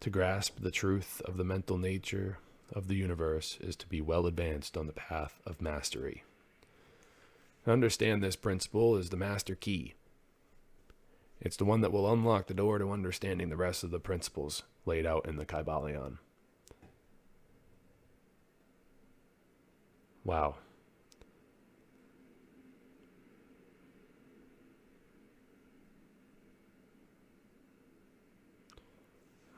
To 0.02 0.10
grasp 0.10 0.58
the 0.60 0.72
truth 0.72 1.22
of 1.26 1.38
the 1.38 1.44
mental 1.44 1.78
nature 1.78 2.40
of 2.72 2.88
the 2.88 2.96
universe 2.96 3.58
is 3.62 3.76
to 3.78 3.88
be 3.88 4.02
well 4.02 4.26
advanced 4.26 4.78
on 4.78 4.88
the 4.88 4.94
path 4.94 5.40
of 5.46 5.62
mastery. 5.62 6.24
Understand 7.68 8.24
this 8.24 8.36
principle 8.36 8.98
is 8.98 9.10
the 9.10 9.18
master 9.18 9.56
key. 9.56 9.94
It's 11.40 11.58
the 11.58 11.66
one 11.66 11.82
that 11.82 11.92
will 11.92 12.12
unlock 12.12 12.48
the 12.48 12.54
door 12.54 12.78
to 12.80 12.92
understanding 12.92 13.50
the 13.50 13.58
rest 13.58 13.84
of 13.84 13.92
the 13.92 14.00
principles 14.00 14.64
laid 14.86 15.06
out 15.06 15.28
in 15.28 15.38
the 15.38 15.46
Kybalion. 15.46 16.18
Wow. 20.24 20.56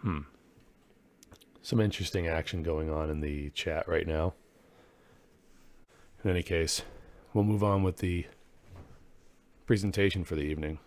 Hmm. 0.02 0.20
Some 1.66 1.80
interesting 1.80 2.28
action 2.28 2.62
going 2.62 2.90
on 2.90 3.10
in 3.10 3.22
the 3.22 3.50
chat 3.52 3.88
right 3.88 4.06
now. 4.06 4.34
In 6.22 6.30
any 6.30 6.44
case, 6.44 6.82
we'll 7.34 7.46
move 7.46 7.64
on 7.64 7.84
with 7.84 8.00
the 8.00 8.26
presentation 9.66 10.26
for 10.26 10.36
the 10.36 10.42
evening. 10.42 10.80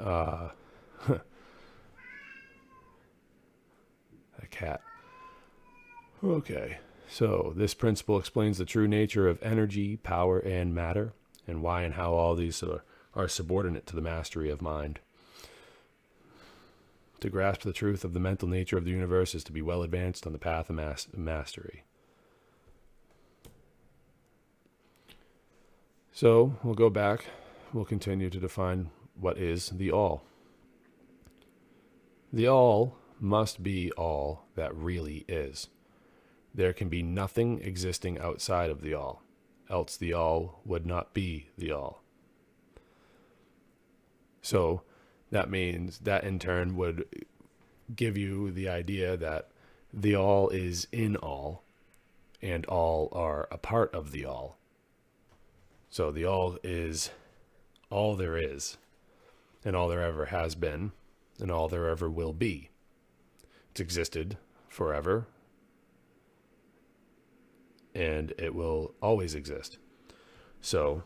Uh, 0.00 0.48
a 1.08 1.20
cat. 4.50 4.80
Okay, 6.24 6.78
so 7.08 7.52
this 7.56 7.72
principle 7.72 8.18
explains 8.18 8.58
the 8.58 8.64
true 8.64 8.88
nature 8.88 9.28
of 9.28 9.40
energy, 9.44 9.96
power, 9.96 10.40
and 10.40 10.74
matter, 10.74 11.12
and 11.46 11.62
why 11.62 11.82
and 11.82 11.94
how 11.94 12.14
all 12.14 12.34
these 12.34 12.62
are, 12.62 12.84
are 13.14 13.28
subordinate 13.28 13.86
to 13.86 13.96
the 13.96 14.02
mastery 14.02 14.50
of 14.50 14.62
mind. 14.62 15.00
To 17.20 17.30
grasp 17.30 17.62
the 17.62 17.72
truth 17.72 18.04
of 18.04 18.12
the 18.12 18.20
mental 18.20 18.48
nature 18.48 18.76
of 18.76 18.84
the 18.84 18.90
universe 18.90 19.34
is 19.34 19.44
to 19.44 19.52
be 19.52 19.62
well 19.62 19.82
advanced 19.82 20.26
on 20.26 20.32
the 20.32 20.38
path 20.38 20.68
of 20.68 20.76
mas- 20.76 21.08
mastery. 21.16 21.84
So 26.12 26.56
we'll 26.62 26.74
go 26.74 26.90
back. 26.90 27.24
We'll 27.72 27.84
continue 27.84 28.30
to 28.30 28.38
define 28.38 28.90
what 29.18 29.36
is 29.36 29.70
the 29.70 29.90
all. 29.90 30.22
The 32.32 32.46
all 32.46 32.96
must 33.18 33.64
be 33.64 33.90
all 33.92 34.44
that 34.54 34.74
really 34.76 35.24
is. 35.26 35.68
There 36.54 36.72
can 36.72 36.88
be 36.88 37.02
nothing 37.02 37.60
existing 37.62 38.20
outside 38.20 38.70
of 38.70 38.80
the 38.80 38.94
all, 38.94 39.23
else 39.74 39.96
the 39.96 40.12
all 40.12 40.60
would 40.64 40.86
not 40.86 41.12
be 41.12 41.48
the 41.58 41.72
all. 41.72 42.00
So 44.40 44.82
that 45.32 45.50
means 45.50 45.98
that 45.98 46.22
in 46.22 46.38
turn 46.38 46.76
would 46.76 47.04
give 47.96 48.16
you 48.16 48.52
the 48.52 48.68
idea 48.68 49.16
that 49.16 49.48
the 49.92 50.14
all 50.14 50.48
is 50.50 50.86
in 50.92 51.16
all 51.16 51.64
and 52.40 52.64
all 52.66 53.08
are 53.10 53.48
a 53.50 53.58
part 53.58 53.92
of 53.92 54.12
the 54.12 54.24
all. 54.24 54.58
So 55.90 56.12
the 56.12 56.24
all 56.24 56.56
is 56.62 57.10
all 57.90 58.14
there 58.14 58.36
is 58.36 58.76
and 59.64 59.74
all 59.74 59.88
there 59.88 60.02
ever 60.02 60.26
has 60.26 60.54
been 60.54 60.92
and 61.40 61.50
all 61.50 61.68
there 61.68 61.88
ever 61.88 62.08
will 62.08 62.32
be. 62.32 62.70
It's 63.72 63.80
existed 63.80 64.36
forever 64.68 65.26
and 67.94 68.32
it 68.38 68.54
will 68.54 68.94
always 69.00 69.34
exist. 69.34 69.78
So 70.60 71.02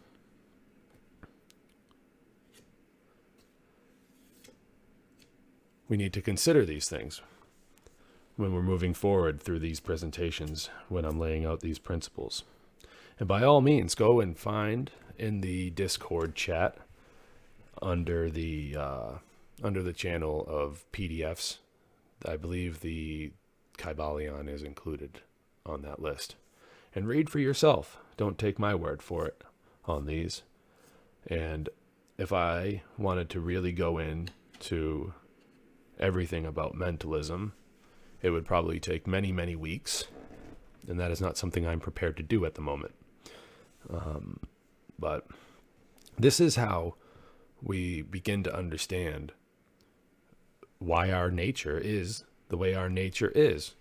we 5.89 5.97
need 5.97 6.13
to 6.13 6.23
consider 6.23 6.65
these 6.65 6.89
things 6.89 7.21
when 8.37 8.55
we're 8.55 8.63
moving 8.63 8.95
forward 8.95 9.43
through 9.43 9.59
these 9.59 9.81
presentations, 9.81 10.71
when 10.89 11.05
I'm 11.05 11.19
laying 11.19 11.45
out 11.45 11.61
these 11.61 11.79
principles. 11.79 12.45
And 13.19 13.27
by 13.27 13.43
all 13.43 13.61
means, 13.61 13.97
go 13.97 14.21
and 14.21 14.39
find 14.39 14.93
in 15.19 15.41
the 15.41 15.71
Discord 15.71 16.37
chat 16.37 16.77
under 17.83 18.31
the 18.31 18.77
uh, 18.79 19.11
under 19.63 19.83
the 19.83 19.93
channel 19.93 20.45
of 20.49 20.85
PDFs. 20.93 21.59
I 22.25 22.37
believe 22.37 22.81
the 22.81 23.33
Kybalion 23.77 24.49
is 24.49 24.63
included 24.63 25.21
on 25.67 25.83
that 25.83 26.01
list. 26.01 26.37
And 26.99 27.07
read 27.07 27.31
for 27.31 27.39
yourself. 27.39 28.01
Don't 28.17 28.37
take 28.39 28.59
my 28.59 28.75
word 28.75 29.05
for 29.05 29.25
it 29.25 29.45
on 29.85 30.07
these. 30.07 30.43
And 31.29 31.69
if 32.19 32.33
I 32.33 32.83
wanted 32.97 33.31
to 33.31 33.41
really 33.41 33.71
go 33.71 33.99
in 33.99 34.31
to 34.63 35.15
everything 36.01 36.45
about 36.45 36.75
mentalism, 36.75 37.53
it 38.21 38.31
would 38.31 38.45
probably 38.45 38.81
take 38.81 39.07
many, 39.07 39.31
many 39.31 39.55
weeks. 39.55 40.07
And 40.89 40.99
that 40.99 41.13
is 41.13 41.21
not 41.21 41.37
something 41.37 41.65
I'm 41.65 41.79
prepared 41.79 42.17
to 42.17 42.25
do 42.25 42.45
at 42.45 42.57
the 42.57 42.63
moment. 42.63 42.97
Um, 43.89 44.41
but 44.99 45.25
this 46.19 46.41
is 46.41 46.57
how 46.57 46.97
we 47.63 48.03
begin 48.03 48.43
to 48.43 48.53
understand 48.53 49.31
why 50.81 51.13
our 51.13 51.31
nature 51.31 51.79
is 51.79 52.25
the 52.49 52.57
way 52.57 52.75
our 52.75 52.91
nature 52.91 53.31
is. 53.37 53.77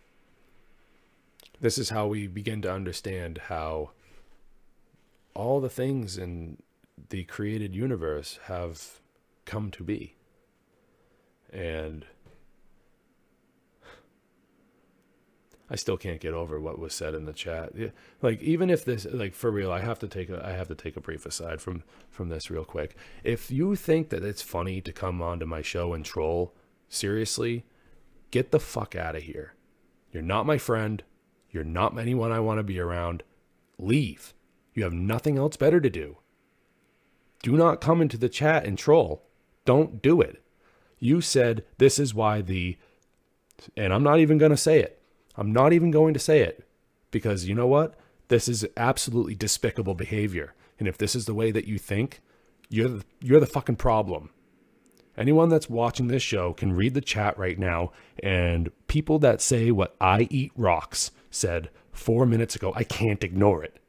This 1.59 1.77
is 1.77 1.89
how 1.89 2.07
we 2.07 2.27
begin 2.27 2.61
to 2.63 2.71
understand 2.71 3.39
how 3.47 3.91
all 5.33 5.59
the 5.59 5.69
things 5.69 6.17
in 6.17 6.57
the 7.09 7.23
created 7.23 7.75
universe 7.75 8.39
have 8.43 9.01
come 9.45 9.71
to 9.71 9.83
be. 9.83 10.15
And 11.51 12.05
I 15.69 15.75
still 15.75 15.97
can't 15.97 16.21
get 16.21 16.33
over 16.33 16.59
what 16.59 16.79
was 16.79 16.93
said 16.93 17.13
in 17.13 17.25
the 17.25 17.33
chat. 17.33 17.73
Like 18.21 18.41
even 18.41 18.69
if 18.69 18.85
this 18.85 19.05
like 19.11 19.33
for 19.33 19.51
real, 19.51 19.71
I 19.71 19.81
have 19.81 19.99
to 19.99 20.07
take 20.07 20.29
a 20.29 20.45
I 20.45 20.51
have 20.51 20.67
to 20.69 20.75
take 20.75 20.95
a 20.95 21.01
brief 21.01 21.25
aside 21.25 21.61
from 21.61 21.83
from 22.09 22.29
this 22.29 22.49
real 22.49 22.65
quick. 22.65 22.95
If 23.23 23.51
you 23.51 23.75
think 23.75 24.09
that 24.09 24.23
it's 24.23 24.41
funny 24.41 24.81
to 24.81 24.93
come 24.93 25.21
onto 25.21 25.45
my 25.45 25.61
show 25.61 25.93
and 25.93 26.05
troll, 26.05 26.53
seriously, 26.87 27.65
get 28.31 28.51
the 28.51 28.59
fuck 28.59 28.95
out 28.95 29.15
of 29.15 29.23
here. 29.23 29.55
You're 30.11 30.23
not 30.23 30.45
my 30.45 30.57
friend. 30.57 31.03
You're 31.57 31.63
not 31.63 31.97
anyone 31.97 32.31
I 32.31 32.39
want 32.39 32.59
to 32.59 32.63
be 32.63 32.79
around. 32.79 33.23
Leave. 33.79 34.35
You 34.75 34.83
have 34.83 34.93
nothing 34.93 35.39
else 35.39 35.57
better 35.57 35.81
to 35.81 35.89
do. 35.89 36.17
Do 37.41 37.57
not 37.57 37.81
come 37.81 37.99
into 37.99 38.15
the 38.15 38.29
chat 38.29 38.63
and 38.63 38.77
troll. 38.77 39.23
Don't 39.65 39.99
do 39.99 40.21
it. 40.21 40.43
You 40.99 41.19
said 41.19 41.65
this 41.79 41.97
is 41.97 42.13
why 42.13 42.41
the 42.41 42.77
and 43.75 43.91
I'm 43.91 44.03
not 44.03 44.19
even 44.19 44.37
going 44.37 44.51
to 44.51 44.55
say 44.55 44.79
it. 44.79 45.01
I'm 45.35 45.51
not 45.51 45.73
even 45.73 45.89
going 45.89 46.13
to 46.13 46.19
say 46.19 46.41
it 46.41 46.63
because 47.09 47.47
you 47.47 47.55
know 47.55 47.65
what? 47.65 47.95
This 48.27 48.47
is 48.47 48.67
absolutely 48.77 49.33
despicable 49.33 49.95
behavior. 49.95 50.53
And 50.77 50.87
if 50.87 50.95
this 50.95 51.15
is 51.15 51.25
the 51.25 51.33
way 51.33 51.49
that 51.49 51.65
you 51.65 51.79
think, 51.79 52.21
you're 52.69 52.89
the, 52.89 53.05
you're 53.19 53.39
the 53.39 53.47
fucking 53.47 53.77
problem. 53.77 54.29
Anyone 55.17 55.49
that's 55.49 55.71
watching 55.71 56.05
this 56.05 56.21
show 56.21 56.53
can 56.53 56.73
read 56.73 56.93
the 56.93 57.01
chat 57.01 57.35
right 57.35 57.57
now, 57.57 57.93
and 58.21 58.69
people 58.85 59.17
that 59.17 59.41
say 59.41 59.71
what 59.71 59.95
I 59.99 60.27
eat 60.29 60.51
rocks 60.55 61.09
said 61.37 61.69
four 61.91 62.25
minutes 62.25 62.55
ago, 62.55 62.73
I 62.75 62.83
can't 62.83 63.23
ignore 63.23 63.63
it. 63.63 63.79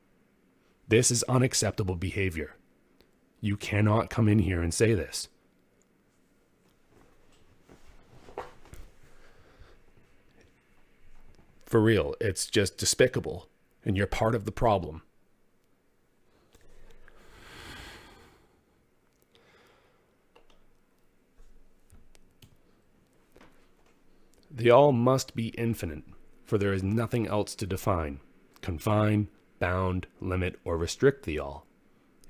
This 0.87 1.11
is 1.11 1.23
unacceptable 1.25 1.97
behavior. 1.97 2.57
You 3.41 3.57
cannot 3.57 4.11
come 4.11 4.29
in 4.29 4.41
here 4.41 4.63
and 4.63 4.73
say 4.73 4.95
this. 4.95 5.29
For 11.67 11.81
real, 11.83 12.15
it's 12.19 12.47
just 12.47 12.79
despicable, 12.79 13.49
and 13.85 13.97
you're 13.97 14.07
part 14.07 14.35
of 14.35 14.47
the 14.47 14.53
problem. 14.53 15.03
The 24.51 24.71
all 24.71 24.93
must 24.93 25.37
be 25.37 25.49
infinite, 25.49 26.05
for 26.49 26.57
there 26.57 26.73
is 26.73 26.83
nothing 26.83 27.27
else 27.27 27.55
to 27.55 27.67
define, 27.67 28.21
confine, 28.63 29.29
bound, 29.59 30.07
limit, 30.19 30.59
or 30.65 30.79
restrict 30.79 31.27
the 31.27 31.39
all. 31.39 31.67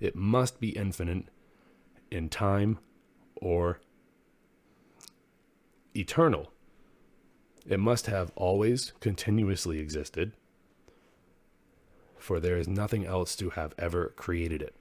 It 0.00 0.16
must 0.16 0.59
be 0.59 0.70
infinite 0.70 1.26
in 2.11 2.28
time 2.28 2.81
or 3.37 3.78
eternal. 5.94 6.50
It 7.64 7.78
must 7.78 8.07
have 8.07 8.33
always 8.35 8.92
continuously 8.98 9.78
existed, 9.78 10.33
for 12.16 12.40
there 12.40 12.59
is 12.59 12.66
nothing 12.66 13.07
else 13.07 13.37
to 13.37 13.50
have 13.50 13.72
ever 13.78 14.14
created 14.16 14.61
it. 14.61 14.74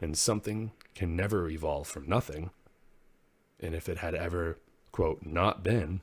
And 0.00 0.16
something 0.16 0.72
can 0.94 1.14
never 1.14 1.50
evolve 1.50 1.86
from 1.86 2.08
nothing. 2.08 2.48
And 3.60 3.74
if 3.74 3.90
it 3.90 3.98
had 3.98 4.14
ever, 4.14 4.56
quote, 4.90 5.26
not 5.26 5.62
been, 5.62 6.00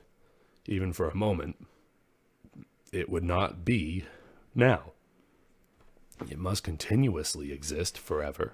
even 0.67 0.93
for 0.93 1.09
a 1.09 1.15
moment, 1.15 1.55
it 2.95 3.09
would 3.09 3.23
not 3.23 3.65
be 3.65 4.05
now. 4.55 4.93
It 6.29 6.39
must 6.39 6.63
continuously 6.63 7.51
exist 7.51 7.97
forever, 7.97 8.53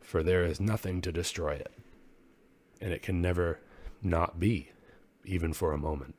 for 0.00 0.22
there 0.22 0.44
is 0.44 0.60
nothing 0.60 1.00
to 1.02 1.12
destroy 1.12 1.52
it, 1.52 1.72
and 2.80 2.92
it 2.92 3.00
can 3.00 3.22
never 3.22 3.60
not 4.02 4.40
be, 4.40 4.72
even 5.24 5.52
for 5.52 5.72
a 5.72 5.78
moment, 5.78 6.16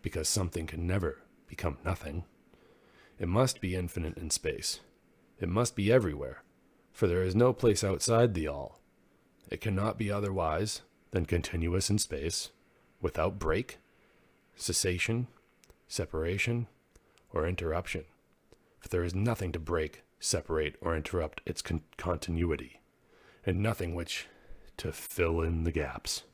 because 0.00 0.26
something 0.26 0.66
can 0.66 0.86
never 0.86 1.18
become 1.46 1.76
nothing. 1.84 2.24
It 3.18 3.28
must 3.28 3.60
be 3.60 3.76
infinite 3.76 4.16
in 4.16 4.30
space. 4.30 4.80
It 5.38 5.50
must 5.50 5.76
be 5.76 5.92
everywhere, 5.92 6.42
for 6.92 7.06
there 7.06 7.22
is 7.22 7.36
no 7.36 7.52
place 7.52 7.84
outside 7.84 8.32
the 8.32 8.48
all. 8.48 8.80
It 9.50 9.60
cannot 9.60 9.98
be 9.98 10.10
otherwise 10.10 10.80
than 11.10 11.26
continuous 11.26 11.90
in 11.90 11.98
space, 11.98 12.50
without 13.02 13.38
break, 13.38 13.76
cessation, 14.56 15.26
separation, 15.88 16.66
or 17.32 17.46
interruption. 17.46 18.04
For 18.80 18.88
there 18.88 19.04
is 19.04 19.14
nothing 19.14 19.52
to 19.52 19.58
break, 19.58 20.02
separate, 20.20 20.76
or 20.80 20.96
interrupt 20.96 21.42
its 21.46 21.62
con- 21.62 21.82
continuity, 21.96 22.80
and 23.44 23.62
nothing 23.62 23.94
which 23.94 24.26
to 24.78 24.92
fill 24.92 25.40
in 25.40 25.64
the 25.64 25.72
gaps. 25.72 26.24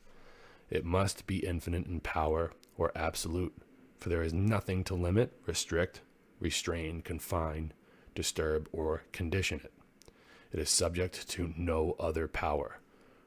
It 0.70 0.84
must 0.84 1.26
be 1.26 1.46
infinite 1.46 1.86
in 1.86 2.00
power 2.00 2.52
or 2.76 2.92
absolute, 2.94 3.54
for 3.98 4.08
there 4.08 4.22
is 4.22 4.32
nothing 4.32 4.84
to 4.84 4.94
limit, 4.94 5.32
restrict, 5.46 6.00
restrain, 6.40 7.02
confine, 7.02 7.72
disturb, 8.14 8.68
or 8.72 9.04
condition 9.12 9.60
it. 9.62 9.72
It 10.52 10.58
is 10.58 10.70
subject 10.70 11.28
to 11.30 11.54
no 11.56 11.96
other 11.98 12.28
power, 12.28 12.80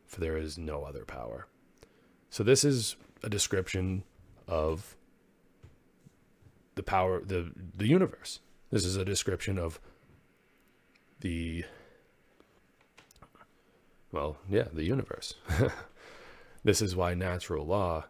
for 0.05 0.19
there 0.19 0.38
is 0.38 0.57
no 0.57 0.84
other 0.84 1.05
power. 1.05 1.47
So 2.30 2.43
this 2.43 2.63
is 2.63 2.95
a 3.23 3.30
description 3.30 4.03
of 4.47 4.95
the 6.76 6.84
power 6.84 7.21
the 7.23 7.51
the 7.76 7.88
universe. 7.88 8.39
This 8.71 8.86
is 8.86 8.95
a 8.95 9.05
description 9.05 9.57
of 9.57 9.80
the 11.21 11.65
well, 14.11 14.38
yeah, 14.49 14.67
the 14.71 14.84
universe. 14.84 15.36
this 16.63 16.82
is 16.82 16.95
why 16.95 17.13
natural 17.13 17.65
law 17.65 18.05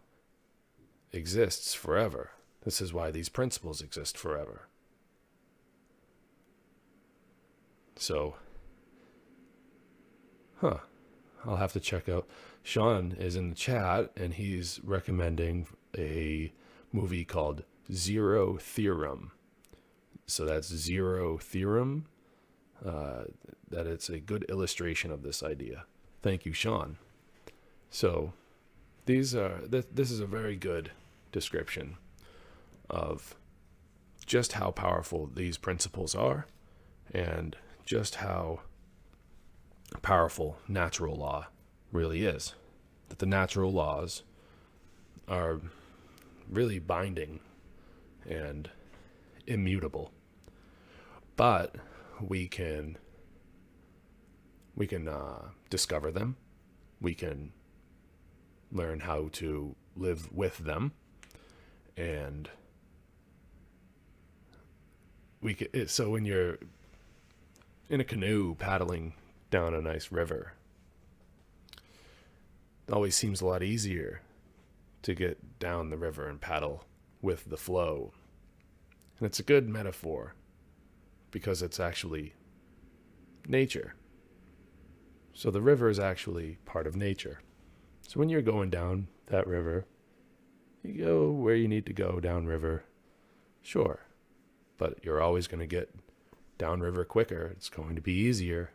exists 1.12 1.74
forever. 1.74 2.32
This 2.64 2.82
is 2.82 2.94
why 2.94 3.12
these 3.12 3.30
principles 3.30 3.82
exist 3.82 4.18
forever. 4.18 4.68
So, 7.96 8.36
huh. 10.58 10.78
I'll 11.46 11.58
have 11.58 11.74
to 11.74 11.80
check 11.80 12.10
out. 12.10 12.28
Sean 12.64 13.16
is 13.20 13.36
in 13.36 13.50
the 13.50 13.56
chat 13.56 14.12
and 14.18 14.34
he's 14.34 14.80
recommending 14.84 15.68
a 15.98 16.52
movie 16.92 17.26
called 17.26 17.64
Zero 17.92 18.58
Theorem. 18.58 19.32
So 20.28 20.46
that's 20.46 20.68
Zero 20.68 21.38
Theorem. 21.38 22.06
Uh, 22.86 23.26
that 23.70 23.88
it's 23.88 24.10
a 24.10 24.20
good 24.20 24.44
illustration 24.50 25.12
of 25.12 25.24
this 25.24 25.42
idea. 25.42 25.86
Thank 26.22 26.46
you, 26.46 26.54
Sean. 26.54 26.98
So 27.90 28.34
these 29.06 29.34
are 29.34 29.60
th- 29.72 29.88
this 29.94 30.12
is 30.12 30.20
a 30.20 30.26
very 30.26 30.56
good 30.56 30.92
description 31.32 31.98
of 32.90 33.36
just 34.26 34.54
how 34.54 34.72
powerful 34.72 35.30
these 35.34 35.58
principles 35.58 36.16
are 36.16 36.48
and 37.14 37.56
just 37.86 38.16
how 38.16 38.62
powerful 40.02 40.58
natural 40.68 41.16
law 41.16 41.48
really 41.92 42.26
is. 42.26 42.56
That 43.10 43.20
the 43.20 43.26
natural 43.26 43.72
laws 43.72 44.24
are 45.28 45.62
really 46.50 46.80
binding 46.80 47.40
and 48.30 48.70
immutable. 49.48 50.12
But 51.36 51.76
we 52.22 52.48
can 52.48 52.98
we 54.76 54.88
can 54.88 55.08
uh, 55.08 55.50
discover 55.70 56.12
them. 56.12 56.36
We 57.02 57.14
can 57.14 57.52
learn 58.72 59.02
how 59.02 59.30
to 59.34 59.76
live 59.96 60.32
with 60.32 60.58
them, 60.60 60.92
and 61.96 62.50
we 65.42 65.54
can. 65.54 65.88
So 65.88 66.10
when 66.10 66.26
you're 66.26 66.58
in 67.90 68.02
a 68.02 68.06
canoe 68.06 68.56
paddling 68.56 69.14
down 69.50 69.74
a 69.74 69.82
nice 69.82 70.12
river, 70.12 70.54
it 72.88 72.94
always 72.94 73.16
seems 73.16 73.42
a 73.42 73.46
lot 73.46 73.64
easier 73.64 74.22
to 75.04 75.14
get 75.14 75.60
down 75.60 75.90
the 75.90 75.98
river 75.98 76.28
and 76.28 76.42
paddle 76.42 76.84
with 77.26 77.50
the 77.50 77.58
flow. 77.58 78.14
And 79.18 79.26
it's 79.26 79.40
a 79.40 79.44
good 79.44 79.68
metaphor 79.68 80.36
because 81.32 81.62
it's 81.64 81.80
actually 81.80 82.36
nature. 83.48 83.96
So 85.34 85.50
the 85.50 85.62
river 85.62 85.90
is 85.90 86.00
actually 86.00 86.60
part 86.66 86.88
of 86.88 86.96
nature. 86.96 87.42
So 88.08 88.20
when 88.20 88.30
you're 88.30 88.42
going 88.42 88.70
down 88.70 89.08
that 89.26 89.48
river, 89.48 89.86
you 90.84 91.04
go 91.04 91.32
where 91.32 91.56
you 91.56 91.68
need 91.68 91.88
to 91.88 91.94
go 91.94 92.20
downriver, 92.20 92.84
sure. 93.62 94.02
But 94.78 95.04
you're 95.04 95.22
always 95.22 95.48
going 95.48 95.62
to 95.62 95.66
get 95.66 95.94
downriver 96.60 97.04
quicker. 97.04 97.48
It's 97.48 97.70
going 97.70 97.96
to 97.96 98.02
be 98.02 98.14
easier. 98.14 98.70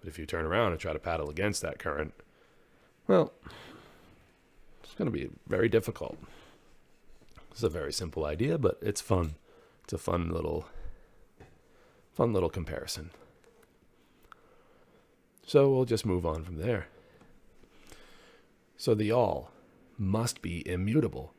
But 0.00 0.08
if 0.08 0.18
you 0.18 0.24
turn 0.24 0.46
around 0.46 0.72
and 0.72 0.80
try 0.80 0.94
to 0.94 0.98
paddle 0.98 1.28
against 1.28 1.60
that 1.60 1.78
current, 1.78 2.14
well, 3.06 3.32
it's 4.82 4.94
going 4.94 5.10
to 5.10 5.16
be 5.16 5.28
very 5.46 5.68
difficult. 5.68 6.16
It's 7.50 7.62
a 7.62 7.68
very 7.68 7.92
simple 7.92 8.24
idea, 8.24 8.58
but 8.58 8.78
it's 8.80 9.00
fun. 9.00 9.34
It's 9.84 9.92
a 9.92 9.98
fun 9.98 10.30
little 10.30 10.66
fun 12.12 12.32
little 12.32 12.50
comparison. 12.50 13.10
So 15.46 15.70
we'll 15.70 15.84
just 15.84 16.04
move 16.04 16.26
on 16.26 16.44
from 16.44 16.56
there. 16.56 16.88
So 18.76 18.94
the 18.94 19.12
all 19.12 19.50
must 19.96 20.42
be 20.42 20.68
immutable 20.68 21.32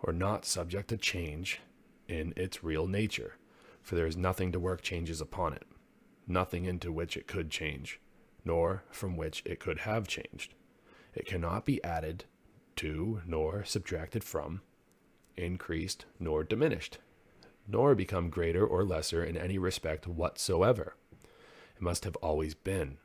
or 0.00 0.12
not 0.12 0.44
subject 0.44 0.88
to 0.88 0.96
change 0.96 1.60
in 2.08 2.34
its 2.36 2.62
real 2.62 2.86
nature, 2.86 3.36
for 3.80 3.94
there 3.94 4.06
is 4.06 4.16
nothing 4.16 4.52
to 4.52 4.60
work 4.60 4.82
changes 4.82 5.20
upon 5.20 5.54
it, 5.54 5.64
nothing 6.26 6.64
into 6.64 6.92
which 6.92 7.16
it 7.16 7.26
could 7.26 7.50
change, 7.50 8.00
nor 8.44 8.82
from 8.90 9.16
which 9.16 9.42
it 9.46 9.60
could 9.60 9.78
have 9.78 10.06
changed. 10.06 10.54
It 11.14 11.26
cannot 11.26 11.64
be 11.64 11.82
added 11.84 12.24
to, 12.76 13.22
nor 13.26 13.64
subtracted 13.64 14.24
from, 14.24 14.62
increased, 15.36 16.04
nor 16.18 16.44
diminished, 16.44 16.98
nor 17.66 17.94
become 17.94 18.30
greater 18.30 18.66
or 18.66 18.84
lesser 18.84 19.24
in 19.24 19.36
any 19.36 19.58
respect 19.58 20.06
whatsoever. 20.06 20.94
It 21.76 21.82
must 21.82 22.04
have 22.04 22.16
always 22.16 22.54
been, 22.54 22.98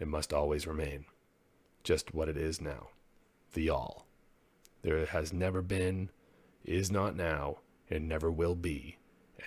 it 0.00 0.08
must 0.08 0.32
always 0.32 0.66
remain 0.66 1.04
just 1.82 2.14
what 2.14 2.28
it 2.28 2.36
is 2.36 2.60
now 2.60 2.88
the 3.52 3.70
all. 3.70 4.06
There 4.82 5.06
has 5.06 5.32
never 5.32 5.62
been, 5.62 6.10
is 6.64 6.90
not 6.90 7.16
now, 7.16 7.58
and 7.88 8.08
never 8.08 8.30
will 8.30 8.54
be 8.54 8.98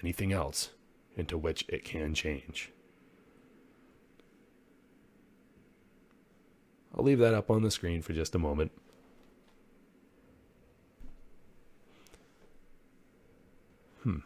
anything 0.01 0.31
else 0.31 0.69
into 1.15 1.37
which 1.37 1.65
it 1.67 1.83
can 1.83 2.13
change. 2.13 2.71
I'll 6.95 7.03
leave 7.03 7.19
that 7.19 7.33
up 7.33 7.51
on 7.51 7.61
the 7.61 7.69
screen 7.69 8.01
for 8.01 8.13
just 8.13 8.33
a 8.33 8.39
moment. 8.39 8.71
Hmm. 14.07 14.19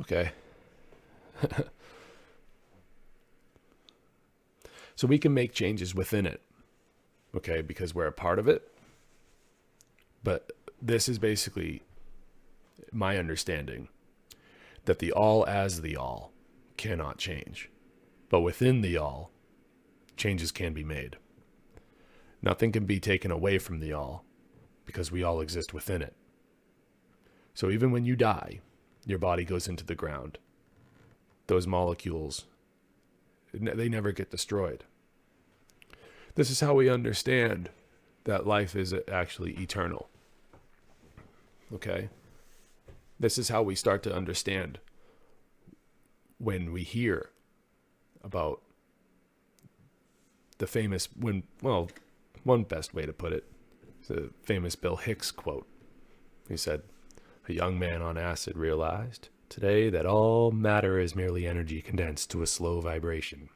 Okay. 0.00 0.32
so 4.94 5.06
we 5.06 5.18
can 5.18 5.32
make 5.32 5.54
changes 5.54 5.94
within 5.94 6.26
it. 6.26 6.42
Okay, 7.34 7.62
because 7.62 7.94
we're 7.94 8.06
a 8.06 8.12
part 8.12 8.38
of 8.38 8.46
it. 8.46 8.70
But 10.22 10.50
this 10.82 11.08
is 11.08 11.18
basically 11.18 11.82
my 12.92 13.16
understanding 13.16 13.88
that 14.84 14.98
the 14.98 15.12
all 15.12 15.46
as 15.46 15.80
the 15.80 15.96
all 15.96 16.32
cannot 16.76 17.16
change. 17.16 17.70
But 18.28 18.40
within 18.40 18.82
the 18.82 18.98
all, 18.98 19.30
changes 20.18 20.52
can 20.52 20.74
be 20.74 20.84
made. 20.84 21.16
Nothing 22.42 22.72
can 22.72 22.84
be 22.84 23.00
taken 23.00 23.30
away 23.30 23.58
from 23.58 23.80
the 23.80 23.92
all 23.92 24.24
because 24.84 25.10
we 25.10 25.22
all 25.22 25.40
exist 25.40 25.74
within 25.74 26.02
it. 26.02 26.14
So 27.54 27.70
even 27.70 27.90
when 27.90 28.04
you 28.04 28.16
die, 28.16 28.60
your 29.04 29.18
body 29.18 29.44
goes 29.44 29.66
into 29.66 29.84
the 29.84 29.94
ground. 29.94 30.38
Those 31.46 31.66
molecules, 31.66 32.44
they 33.52 33.88
never 33.88 34.12
get 34.12 34.30
destroyed. 34.30 34.84
This 36.34 36.50
is 36.50 36.60
how 36.60 36.74
we 36.74 36.88
understand 36.88 37.70
that 38.24 38.46
life 38.46 38.76
is 38.76 38.94
actually 39.10 39.52
eternal. 39.54 40.08
Okay? 41.72 42.10
This 43.18 43.38
is 43.38 43.48
how 43.48 43.62
we 43.62 43.74
start 43.74 44.02
to 44.04 44.14
understand 44.14 44.78
when 46.38 46.70
we 46.70 46.82
hear 46.84 47.30
about 48.22 48.62
the 50.58 50.66
famous, 50.66 51.08
when, 51.18 51.42
well, 51.62 51.88
one 52.48 52.64
best 52.64 52.94
way 52.94 53.04
to 53.04 53.12
put 53.12 53.32
it, 53.32 53.44
the 54.08 54.30
famous 54.42 54.74
Bill 54.74 54.96
Hicks 54.96 55.30
quote. 55.30 55.68
He 56.48 56.56
said, 56.56 56.82
a 57.46 57.52
young 57.52 57.78
man 57.78 58.00
on 58.00 58.16
acid 58.16 58.56
realized 58.56 59.28
today 59.50 59.90
that 59.90 60.06
all 60.06 60.50
matter 60.50 60.98
is 60.98 61.14
merely 61.14 61.46
energy 61.46 61.82
condensed 61.82 62.30
to 62.30 62.42
a 62.42 62.46
slow 62.46 62.80
vibration, 62.80 63.50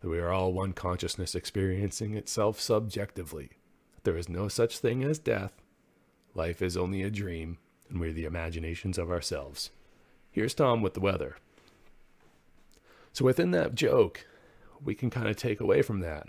that 0.00 0.08
we 0.10 0.18
are 0.18 0.30
all 0.30 0.52
one 0.52 0.74
consciousness 0.74 1.34
experiencing 1.34 2.14
itself 2.14 2.60
subjectively, 2.60 3.50
that 3.94 4.04
there 4.04 4.18
is 4.18 4.28
no 4.28 4.46
such 4.46 4.78
thing 4.78 5.02
as 5.02 5.18
death, 5.18 5.62
life 6.34 6.60
is 6.60 6.76
only 6.76 7.02
a 7.02 7.10
dream, 7.10 7.56
and 7.88 7.98
we're 7.98 8.12
the 8.12 8.26
imaginations 8.26 8.98
of 8.98 9.10
ourselves. 9.10 9.70
Here's 10.30 10.54
Tom 10.54 10.82
with 10.82 10.92
the 10.92 11.00
weather. 11.00 11.36
So 13.14 13.24
within 13.24 13.52
that 13.52 13.74
joke, 13.74 14.26
we 14.84 14.94
can 14.94 15.08
kind 15.08 15.28
of 15.28 15.36
take 15.36 15.60
away 15.60 15.80
from 15.80 16.00
that 16.00 16.28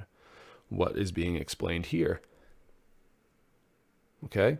what 0.70 0.98
is 0.98 1.12
being 1.12 1.36
explained 1.36 1.88
here. 1.88 2.22
Okay? 4.26 4.60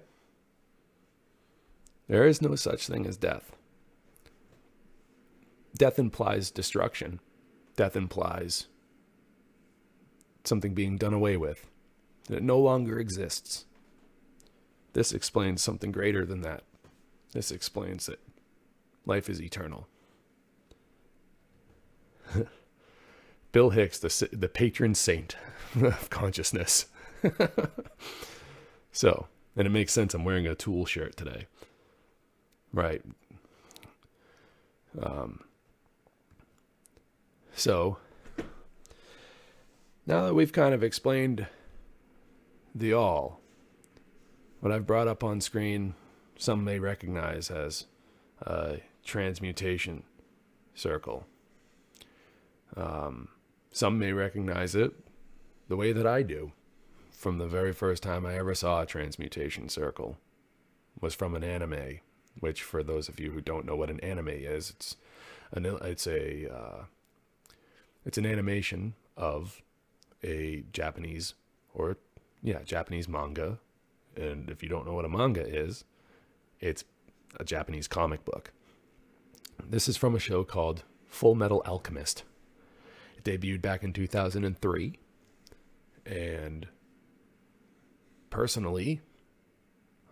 There 2.08 2.26
is 2.26 2.42
no 2.42 2.56
such 2.56 2.88
thing 2.88 3.06
as 3.06 3.18
death. 3.18 3.56
Death 5.78 6.00
implies 6.00 6.52
destruction. 6.52 7.20
Death 7.76 7.96
implies 7.96 8.68
something 10.44 10.74
being 10.74 10.98
done 10.98 11.14
away 11.14 11.38
with. 11.38 11.68
That 12.28 12.38
it 12.38 12.44
no 12.44 12.60
longer 12.60 13.00
exists. 13.00 13.66
This 14.94 15.14
explains 15.14 15.62
something 15.62 15.92
greater 15.92 16.26
than 16.26 16.42
that. 16.42 16.64
This 17.32 17.52
explains 17.52 18.08
that 18.08 18.20
life 19.06 19.30
is 19.30 19.42
eternal. 19.42 19.88
Bill 23.52 23.70
Hicks, 23.72 24.00
the 24.00 24.30
the 24.32 24.50
patron 24.50 24.96
saint 24.96 25.36
of 25.76 26.10
consciousness. 26.10 26.88
so, 28.92 29.28
and 29.56 29.68
it 29.68 29.72
makes 29.72 29.94
sense. 29.94 30.14
I'm 30.14 30.24
wearing 30.24 30.48
a 30.48 30.56
Tool 30.56 30.86
shirt 30.86 31.16
today, 31.18 31.48
right? 32.74 33.02
Um. 35.02 35.42
So, 37.54 37.98
now 40.06 40.26
that 40.26 40.34
we've 40.34 40.54
kind 40.54 40.74
of 40.74 40.82
explained 40.82 41.48
the 42.74 42.94
all, 42.94 43.42
what 44.62 44.72
I've 44.72 44.88
brought 44.88 45.08
up 45.08 45.24
on 45.24 45.42
screen, 45.42 45.96
some 46.38 46.64
may 46.64 46.80
recognize 46.80 47.52
as 47.52 47.86
a 48.42 48.78
transmutation 49.04 50.04
circle. 50.74 51.26
Um, 52.78 53.28
some 53.72 54.00
may 54.00 54.14
recognize 54.14 54.74
it 54.74 54.94
the 55.70 55.78
way 55.78 55.94
that 55.94 56.06
I 56.06 56.24
do 56.24 56.52
from 57.12 57.38
the 57.38 57.48
very 57.48 57.72
first 57.72 58.04
time 58.04 58.26
I 58.26 58.36
ever 58.36 58.54
saw 58.54 58.82
a 58.82 58.86
transmutation 58.86 59.70
circle 59.70 60.18
was 61.00 61.14
from 61.14 61.36
an 61.36 61.44
anime, 61.44 62.00
which 62.40 62.64
for 62.64 62.84
those 62.84 63.08
of 63.08 63.20
you 63.20 63.32
who 63.32 63.40
don't 63.40 63.66
know 63.66 63.76
what 63.76 63.90
an 63.90 64.00
anime 64.02 64.30
is, 64.30 64.72
it's 64.72 64.98
an 65.52 65.66
it's 65.82 66.08
a 66.08 66.54
uh, 66.54 66.84
it's 68.04 68.18
an 68.18 68.26
animation 68.26 68.96
of 69.16 69.62
a 70.24 70.66
Japanese 70.74 71.36
or 71.74 71.98
yeah, 72.42 72.64
Japanese 72.64 73.08
manga. 73.08 73.60
And 74.16 74.50
if 74.50 74.64
you 74.64 74.70
don't 74.70 74.86
know 74.86 74.94
what 74.94 75.06
a 75.06 75.10
manga 75.10 75.46
is, 75.46 75.86
it's 76.60 76.84
a 77.40 77.44
Japanese 77.44 77.88
comic 77.88 78.26
book. 78.26 78.52
This 79.64 79.88
is 79.88 79.98
from 79.98 80.16
a 80.16 80.20
show 80.20 80.44
called 80.44 80.84
Full 81.08 81.36
Metal 81.36 81.62
Alchemist. 81.66 82.24
It 83.18 83.24
debuted 83.24 83.62
back 83.62 83.84
in 83.84 83.94
2003. 83.94 84.98
And 86.10 86.68
personally, 88.32 89.02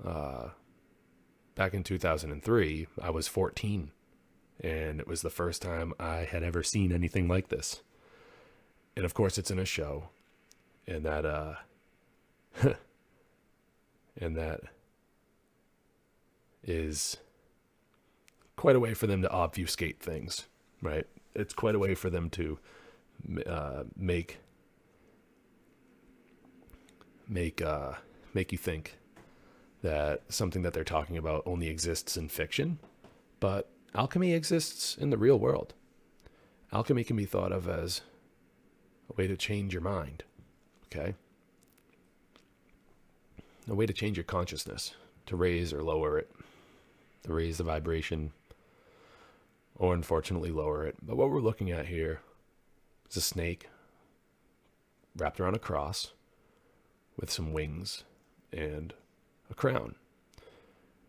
uh, 0.06 0.50
back 1.56 1.74
in 1.74 1.84
2003, 1.84 2.88
I 3.02 3.10
was 3.10 3.28
14. 3.28 3.92
And 4.60 5.00
it 5.00 5.08
was 5.08 5.22
the 5.22 5.30
first 5.32 5.62
time 5.62 5.94
I 6.00 6.18
had 6.18 6.44
ever 6.44 6.62
seen 6.62 6.92
anything 6.92 7.28
like 7.28 7.50
this. 7.50 7.82
And 8.96 9.06
of 9.06 9.14
course, 9.14 9.38
it's 9.38 9.52
in 9.52 9.60
a 9.60 9.66
show. 9.66 10.10
And 10.88 11.04
that, 11.04 11.26
uh, 11.26 11.56
and 14.18 14.36
that 14.38 14.62
is 16.64 17.18
quite 18.56 18.76
a 18.76 18.80
way 18.80 18.94
for 18.94 19.08
them 19.08 19.24
to 19.24 19.32
obfuscate 19.32 20.00
things, 20.00 20.48
right? 20.82 21.08
It's 21.34 21.54
quite 21.54 21.76
a 21.76 21.80
way 21.80 21.96
for 21.96 22.10
them 22.10 22.30
to 22.32 22.60
uh, 23.46 23.84
make 23.96 24.40
make 27.28 27.62
uh, 27.62 27.94
make 28.34 28.52
you 28.52 28.58
think 28.58 28.98
that 29.82 30.22
something 30.30 30.62
that 30.64 30.74
they're 30.74 30.84
talking 30.84 31.18
about 31.18 31.44
only 31.46 31.68
exists 31.68 32.18
in 32.18 32.30
fiction, 32.30 32.80
but 33.40 33.70
alchemy 33.94 34.34
exists 34.34 34.98
in 34.98 35.10
the 35.10 35.18
real 35.18 35.38
world. 35.38 35.74
Alchemy 36.74 37.04
can 37.04 37.16
be 37.16 37.26
thought 37.26 37.52
of 37.52 37.68
as 37.68 38.02
a 39.10 39.14
way 39.14 39.28
to 39.28 39.38
change 39.38 39.74
your 39.74 39.82
mind. 39.82 40.24
Okay? 40.88 41.14
a 43.70 43.76
way 43.76 43.86
to 43.86 43.94
change 43.94 44.18
your 44.18 44.24
consciousness, 44.24 44.94
to 45.26 45.36
raise 45.36 45.74
or 45.74 45.84
lower 45.84 46.18
it, 46.18 46.32
to 47.24 47.34
raise 47.34 47.58
the 47.58 47.64
vibration, 47.64 48.32
or 49.76 49.94
unfortunately 49.94 50.52
lower 50.52 50.86
it. 50.86 50.96
But 51.02 51.18
what 51.18 51.30
we're 51.30 51.42
looking 51.42 51.72
at 51.72 51.88
here 51.88 52.22
is 53.10 53.18
a 53.18 53.22
snake 53.22 53.68
wrapped 55.16 55.40
around 55.40 55.56
a 55.56 55.60
cross 55.60 56.14
with 57.18 57.32
some 57.32 57.52
wings 57.52 58.04
and 58.52 58.94
a 59.50 59.54
crown. 59.54 59.96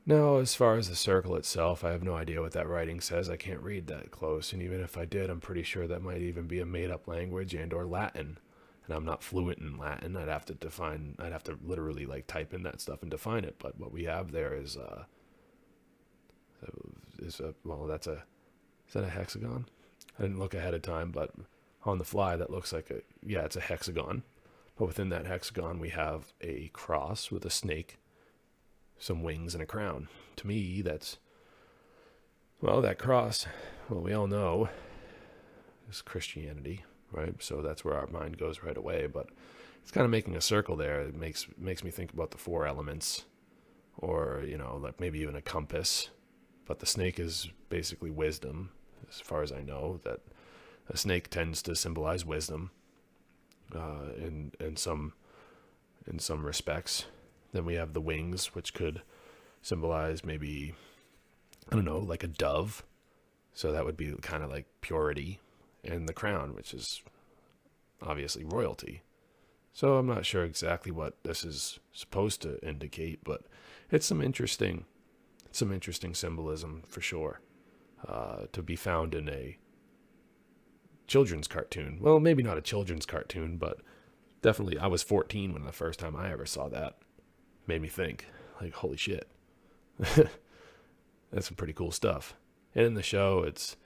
Now, 0.07 0.39
as 0.39 0.55
far 0.55 0.77
as 0.77 0.89
the 0.89 0.97
circle 0.97 1.37
itself, 1.37 1.85
I 1.85 1.91
have 1.91 2.03
no 2.03 2.15
idea 2.15 2.41
what 2.41 2.53
that 2.53 2.69
writing 2.69 3.01
says. 3.01 3.29
I 3.29 3.37
can't 3.37 3.61
read 3.61 3.89
that 3.89 4.11
close, 4.11 4.55
and 4.55 4.63
even 4.63 4.81
if 4.81 4.97
I 4.97 5.05
did, 5.05 5.29
I'm 5.29 5.41
pretty 5.41 5.63
sure 5.63 5.87
that 5.87 6.03
might 6.03 6.23
even 6.23 6.47
be 6.47 6.61
a 6.61 6.67
made-up 6.67 7.07
language 7.07 7.53
and 7.53 7.75
or 7.75 7.87
Latin 7.87 8.39
and 8.89 8.97
I'm 8.97 9.05
not 9.05 9.23
fluent 9.23 9.59
in 9.59 9.77
Latin. 9.77 10.17
I'd 10.17 10.29
have 10.29 10.47
to 10.47 10.55
define, 10.55 11.15
I'd 11.19 11.33
have 11.33 11.45
to 11.45 11.59
literally 11.63 12.07
like 12.07 12.27
type 12.27 12.55
in 12.55 12.63
that 12.63 12.81
stuff 12.81 13.03
and 13.03 13.11
define 13.11 13.45
it. 13.45 13.57
But 13.59 13.79
what 13.79 13.93
we 13.93 14.05
have 14.05 14.33
there 14.33 14.55
is, 14.55 14.79
uh, 14.79 15.05
is 17.19 17.39
a, 17.39 17.55
well, 17.65 17.87
that's 17.87 18.07
a, 18.07 18.25
is 18.87 18.95
that 18.95 19.05
a 19.05 19.11
hexagon? 19.11 19.67
I 20.19 20.23
didn't 20.23 20.39
look 20.39 20.55
ahead 20.55 20.73
of 20.73 20.81
time, 20.81 21.11
but 21.11 21.33
on 21.85 21.99
the 21.99 22.05
fly, 22.05 22.37
that 22.37 22.51
looks 22.51 22.73
like 22.73 22.91
a, 22.91 23.03
yeah, 23.25 23.43
it's 23.43 23.57
a 23.57 23.61
hexagon. 23.61 24.23
But 24.79 24.87
within 24.87 25.09
that 25.09 25.27
hexagon, 25.27 25.81
we 25.81 25.89
have 25.91 26.33
a 26.41 26.71
cross 26.73 27.31
with 27.31 27.45
a 27.45 27.51
snake, 27.51 27.99
some 28.99 29.23
wings, 29.23 29.55
and 29.55 29.63
a 29.63 29.67
crown. 29.67 30.09
To 30.37 30.47
me, 30.47 30.83
that's, 30.83 31.19
well, 32.61 32.81
that 32.81 32.99
cross, 32.99 33.47
well, 33.89 34.01
we 34.01 34.13
all 34.13 34.29
know 34.29 34.69
is 35.91 36.03
Christianity 36.03 36.85
right? 37.13 37.35
So 37.41 37.63
that's 37.63 37.85
where 37.85 37.95
our 37.95 38.07
mind 38.09 38.39
goes 38.39 38.63
right 38.63 38.77
away. 38.77 39.07
But 39.07 39.29
it's 39.83 39.91
kind 39.91 40.05
of 40.05 40.11
making 40.11 40.37
a 40.37 40.41
circle 40.41 40.77
there. 40.77 41.01
It 41.03 41.15
makes 41.15 41.47
makes 41.57 41.85
me 41.85 41.91
think 41.91 42.13
about 42.13 42.31
the 42.31 42.39
four 42.39 42.67
elements, 42.67 43.25
or 43.97 44.43
you 44.47 44.59
know, 44.59 44.79
like 44.83 45.01
maybe 45.01 45.21
even 45.21 45.37
a 45.37 45.43
compass. 45.43 46.11
But 46.67 46.81
the 46.81 46.87
snake 46.87 47.19
is 47.19 47.49
basically 47.71 48.11
wisdom, 48.11 48.71
as 49.09 49.21
far 49.21 49.43
as 49.43 49.53
I 49.53 49.63
know. 49.63 50.01
That 50.05 50.21
a 50.89 50.97
snake 50.97 51.31
tends 51.31 51.63
to 51.63 51.75
symbolize 51.75 52.25
wisdom, 52.25 52.71
uh, 53.75 54.13
in 54.17 54.53
in 54.61 54.77
some 54.77 55.13
in 56.07 56.19
some 56.19 56.45
respects. 56.45 57.07
Then 57.53 57.65
we 57.65 57.75
have 57.75 57.93
the 57.93 58.01
wings, 58.01 58.55
which 58.55 58.75
could 58.75 59.03
symbolize 59.63 60.25
maybe 60.25 60.75
I 61.71 61.75
don't 61.75 61.85
know, 61.85 61.99
like 61.99 62.25
a 62.25 62.29
dove. 62.29 62.85
So 63.53 63.73
that 63.73 63.85
would 63.85 63.97
be 63.97 64.15
kind 64.23 64.43
of 64.43 64.51
like 64.51 64.67
purity, 64.81 65.41
and 65.85 66.09
the 66.09 66.13
crown, 66.13 66.55
which 66.55 66.73
is 66.73 67.03
obviously 68.01 68.45
royalty. 68.45 69.03
So 69.73 69.97
I'm 69.97 70.07
not 70.07 70.27
sure 70.27 70.45
exactly 70.45 70.93
what 70.93 71.17
this 71.25 71.45
is 71.45 71.79
supposed 71.93 72.43
to 72.43 72.65
indicate, 72.67 73.23
but 73.25 73.43
it's 73.91 74.07
some 74.07 74.23
interesting, 74.23 74.85
some 75.53 75.73
interesting 75.73 76.15
symbolism 76.15 76.83
for 76.89 77.01
sure, 77.01 77.41
uh, 78.07 78.47
to 78.53 78.63
be 78.63 78.77
found 78.77 79.15
in 79.15 79.29
a 79.29 79.57
children's 81.09 81.49
cartoon. 81.49 81.99
Well, 82.01 82.21
maybe 82.21 82.43
not 82.43 82.59
a 82.59 82.63
children's 82.63 83.07
cartoon, 83.07 83.57
but 83.57 83.81
definitely 84.43 84.79
I 84.79 84.87
was 84.87 85.03
14 85.03 85.53
when 85.53 85.65
the 85.65 85.73
first 85.73 85.99
time 85.99 86.15
I 86.15 86.31
ever 86.31 86.47
saw 86.47 86.69
that. 86.69 86.99
Made 87.67 87.83
me 87.83 87.89
think, 87.89 88.27
like, 88.61 88.75
holy 88.75 88.97
shit. 88.97 89.29
That's 89.99 91.49
some 91.49 91.57
pretty 91.57 91.73
cool 91.73 91.91
stuff. 91.91 92.35
And 92.75 92.87
in 92.87 92.95
the 92.95 93.03
show, 93.03 93.43
it's 93.43 93.77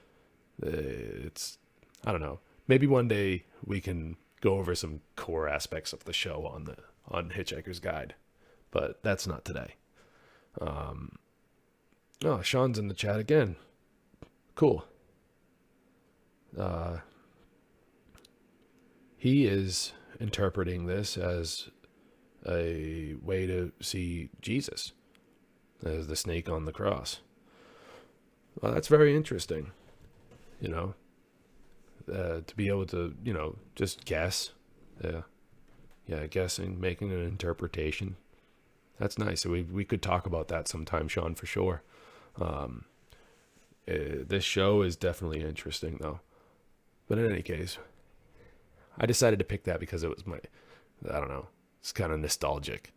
uh, 0.64 0.68
it's 0.70 1.58
I 2.04 2.12
don't 2.12 2.20
know. 2.20 2.40
Maybe 2.68 2.86
one 2.86 3.08
day 3.08 3.44
we 3.64 3.80
can 3.80 4.16
go 4.40 4.58
over 4.58 4.74
some 4.74 5.00
core 5.16 5.48
aspects 5.48 5.92
of 5.92 6.04
the 6.04 6.12
show 6.12 6.46
on 6.46 6.64
the 6.64 6.76
on 7.08 7.30
Hitchhiker's 7.30 7.80
Guide, 7.80 8.14
but 8.70 9.02
that's 9.02 9.26
not 9.26 9.44
today. 9.44 9.74
Um, 10.60 11.16
oh, 12.24 12.42
Sean's 12.42 12.78
in 12.78 12.88
the 12.88 12.94
chat 12.94 13.18
again. 13.18 13.56
Cool. 14.54 14.84
Uh, 16.56 16.98
he 19.22 19.46
is 19.46 19.92
interpreting 20.18 20.86
this 20.86 21.16
as 21.16 21.68
a 22.44 23.14
way 23.22 23.46
to 23.46 23.70
see 23.80 24.30
Jesus 24.40 24.94
as 25.86 26.08
the 26.08 26.16
snake 26.16 26.48
on 26.48 26.64
the 26.64 26.72
cross. 26.72 27.20
Well, 28.60 28.72
that's 28.74 28.88
very 28.88 29.14
interesting. 29.14 29.70
You 30.60 30.70
know, 30.70 30.94
uh, 32.12 32.40
to 32.44 32.56
be 32.56 32.66
able 32.66 32.86
to, 32.86 33.14
you 33.22 33.32
know, 33.32 33.58
just 33.76 34.04
guess. 34.04 34.50
Yeah. 35.04 35.22
Yeah, 36.04 36.26
guessing, 36.26 36.80
making 36.80 37.12
an 37.12 37.22
interpretation. 37.22 38.16
That's 38.98 39.20
nice. 39.20 39.46
We 39.46 39.62
we 39.62 39.84
could 39.84 40.02
talk 40.02 40.26
about 40.26 40.48
that 40.48 40.66
sometime, 40.66 41.06
Sean, 41.06 41.36
for 41.36 41.46
sure. 41.46 41.84
Um, 42.40 42.86
uh, 43.88 44.24
this 44.26 44.42
show 44.42 44.82
is 44.82 44.96
definitely 44.96 45.42
interesting, 45.42 45.98
though. 46.00 46.18
But 47.06 47.18
in 47.18 47.30
any 47.30 47.42
case, 47.42 47.78
I 48.98 49.06
decided 49.06 49.38
to 49.38 49.44
pick 49.44 49.64
that 49.64 49.80
because 49.80 50.02
it 50.02 50.10
was 50.10 50.26
my, 50.26 50.38
I 51.10 51.18
don't 51.18 51.28
know, 51.28 51.48
it's 51.80 51.92
kind 51.92 52.12
of 52.12 52.20
nostalgic. 52.20 52.92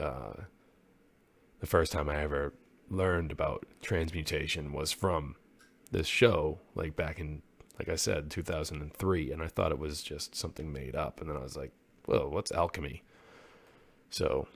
Uh, 0.00 0.34
the 1.60 1.66
first 1.66 1.92
time 1.92 2.08
I 2.08 2.22
ever 2.22 2.54
learned 2.90 3.32
about 3.32 3.66
transmutation 3.82 4.72
was 4.72 4.92
from 4.92 5.36
this 5.90 6.06
show, 6.06 6.60
like 6.74 6.96
back 6.96 7.20
in 7.20 7.42
like 7.78 7.88
I 7.88 7.96
said, 7.96 8.30
2003, 8.30 9.32
and 9.32 9.42
I 9.42 9.48
thought 9.48 9.72
it 9.72 9.78
was 9.78 10.02
just 10.02 10.34
something 10.34 10.72
made 10.72 10.94
up. 10.94 11.20
And 11.20 11.28
then 11.28 11.36
I 11.36 11.42
was 11.42 11.56
like, 11.56 11.72
whoa, 12.06 12.28
what's 12.28 12.52
alchemy? 12.52 13.02
So, 14.10 14.46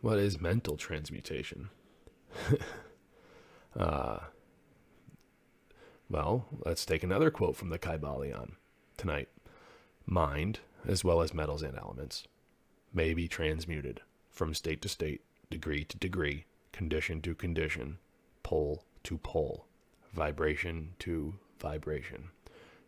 what 0.00 0.18
is 0.18 0.40
mental 0.40 0.76
transmutation? 0.76 1.68
uh, 3.78 4.18
Well, 6.10 6.46
let's 6.64 6.84
take 6.84 7.04
another 7.04 7.30
quote 7.30 7.56
from 7.56 7.70
the 7.70 7.78
Kybalion 7.78 8.52
tonight. 8.96 9.28
Mind, 10.06 10.60
as 10.86 11.02
well 11.02 11.20
as 11.20 11.34
metals 11.34 11.62
and 11.62 11.76
elements, 11.76 12.24
may 12.94 13.12
be 13.12 13.26
transmuted 13.26 14.00
from 14.30 14.54
state 14.54 14.80
to 14.82 14.88
state, 14.88 15.22
degree 15.50 15.84
to 15.84 15.96
degree, 15.96 16.44
condition 16.70 17.20
to 17.22 17.34
condition, 17.34 17.98
pole 18.42 18.84
to 19.02 19.18
pole, 19.18 19.66
vibration 20.12 20.94
to 21.00 21.34
vibration. 21.58 22.30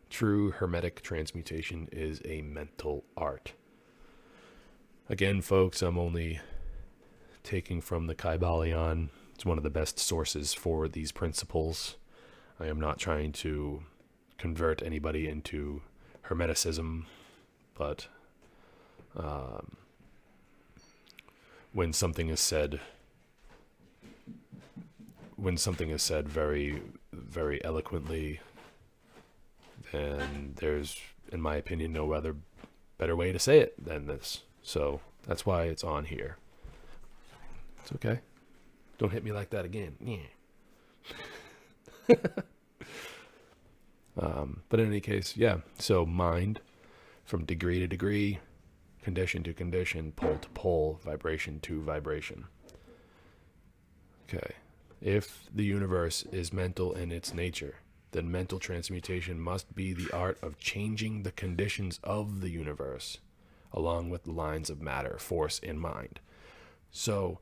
True 0.09 0.51
hermetic 0.51 1.01
transmutation 1.01 1.89
is 1.91 2.21
a 2.23 2.41
mental 2.41 3.03
art. 3.17 3.51
Again, 5.09 5.41
folks, 5.41 5.81
I'm 5.81 5.97
only 5.97 6.39
taking 7.43 7.81
from 7.81 8.07
the 8.07 8.15
Kybalion. 8.15 9.09
It's 9.35 9.45
one 9.45 9.57
of 9.57 9.63
the 9.63 9.69
best 9.69 9.99
sources 9.99 10.53
for 10.53 10.87
these 10.87 11.11
principles. 11.11 11.97
I 12.59 12.67
am 12.67 12.79
not 12.79 12.97
trying 12.97 13.31
to 13.33 13.83
convert 14.37 14.81
anybody 14.81 15.27
into 15.27 15.81
Hermeticism, 16.29 17.05
but 17.75 18.07
um, 19.17 19.77
when 21.73 21.91
something 21.91 22.29
is 22.29 22.39
said, 22.39 22.79
when 25.35 25.57
something 25.57 25.89
is 25.89 26.03
said 26.03 26.29
very, 26.29 26.81
very 27.11 27.63
eloquently, 27.63 28.39
then 29.91 30.53
there's, 30.57 30.99
in 31.31 31.41
my 31.41 31.55
opinion, 31.55 31.93
no 31.93 32.13
other 32.13 32.35
better 32.97 33.15
way 33.15 33.31
to 33.31 33.39
say 33.39 33.59
it 33.59 33.83
than 33.83 34.05
this. 34.05 34.41
So 34.61 35.01
that's 35.25 35.45
why 35.45 35.63
it's 35.63 35.83
on 35.83 36.05
here. 36.05 36.37
It's 37.81 37.91
okay. 37.93 38.19
Don't 38.99 39.11
hit 39.11 39.23
me 39.23 39.31
like 39.31 39.49
that 39.49 39.65
again. 39.65 39.95
Yeah. 39.99 40.27
um, 44.19 44.63
but 44.69 44.79
in 44.79 44.87
any 44.87 44.99
case, 44.99 45.35
yeah. 45.35 45.57
So 45.77 46.05
mind 46.05 46.59
from 47.25 47.45
degree 47.45 47.79
to 47.79 47.87
degree, 47.87 48.39
condition 49.01 49.43
to 49.43 49.53
condition, 49.53 50.11
pole 50.11 50.37
to 50.41 50.49
pole, 50.49 50.99
vibration 51.03 51.59
to 51.61 51.81
vibration. 51.81 52.45
Okay. 54.27 54.55
If 55.01 55.49
the 55.53 55.63
universe 55.63 56.23
is 56.31 56.51
mental 56.51 56.93
in 56.93 57.11
its 57.11 57.33
nature, 57.33 57.75
then 58.11 58.29
mental 58.29 58.59
transmutation 58.59 59.39
must 59.39 59.73
be 59.73 59.93
the 59.93 60.11
art 60.11 60.37
of 60.41 60.57
changing 60.57 61.23
the 61.23 61.31
conditions 61.31 61.99
of 62.03 62.41
the 62.41 62.49
universe 62.49 63.19
along 63.71 64.09
with 64.09 64.23
the 64.23 64.31
lines 64.31 64.69
of 64.69 64.81
matter, 64.81 65.17
force, 65.19 65.59
and 65.63 65.79
mind. 65.79 66.19
So, 66.91 67.39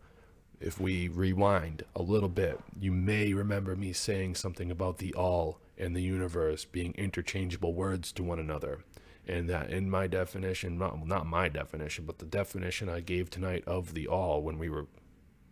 if 0.59 0.79
we 0.79 1.07
rewind 1.07 1.83
a 1.95 2.01
little 2.01 2.29
bit, 2.29 2.59
you 2.79 2.91
may 2.91 3.33
remember 3.33 3.75
me 3.75 3.93
saying 3.93 4.35
something 4.35 4.71
about 4.71 4.97
the 4.97 5.13
all 5.13 5.59
and 5.77 5.95
the 5.95 6.01
universe 6.01 6.65
being 6.65 6.93
interchangeable 6.95 7.73
words 7.73 8.11
to 8.13 8.23
one 8.23 8.39
another. 8.39 8.79
And 9.27 9.49
that 9.49 9.69
in 9.69 9.89
my 9.89 10.07
definition, 10.07 10.77
not, 10.77 11.05
not 11.05 11.25
my 11.25 11.49
definition, 11.49 12.05
but 12.05 12.19
the 12.19 12.25
definition 12.25 12.87
I 12.87 13.01
gave 13.01 13.29
tonight 13.29 13.63
of 13.67 13.93
the 13.93 14.07
all 14.07 14.41
when 14.41 14.57
we 14.57 14.69
were 14.69 14.87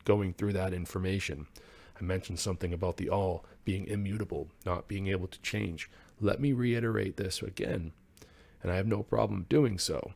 going 0.06 0.34
through 0.34 0.54
that 0.54 0.74
information, 0.74 1.48
I 2.00 2.04
mentioned 2.04 2.40
something 2.40 2.74
about 2.74 2.98
the 2.98 3.10
all 3.10 3.46
being 3.66 3.88
immutable, 3.88 4.50
not 4.66 4.88
being 4.88 5.08
able 5.08 5.28
to 5.28 5.42
change. 5.42 5.90
Let 6.22 6.40
me 6.40 6.54
reiterate 6.54 7.18
this 7.18 7.42
again, 7.42 7.92
and 8.64 8.72
I 8.72 8.76
have 8.76 8.88
no 8.88 9.04
problem 9.04 9.46
doing 9.50 9.78
so. 9.78 10.14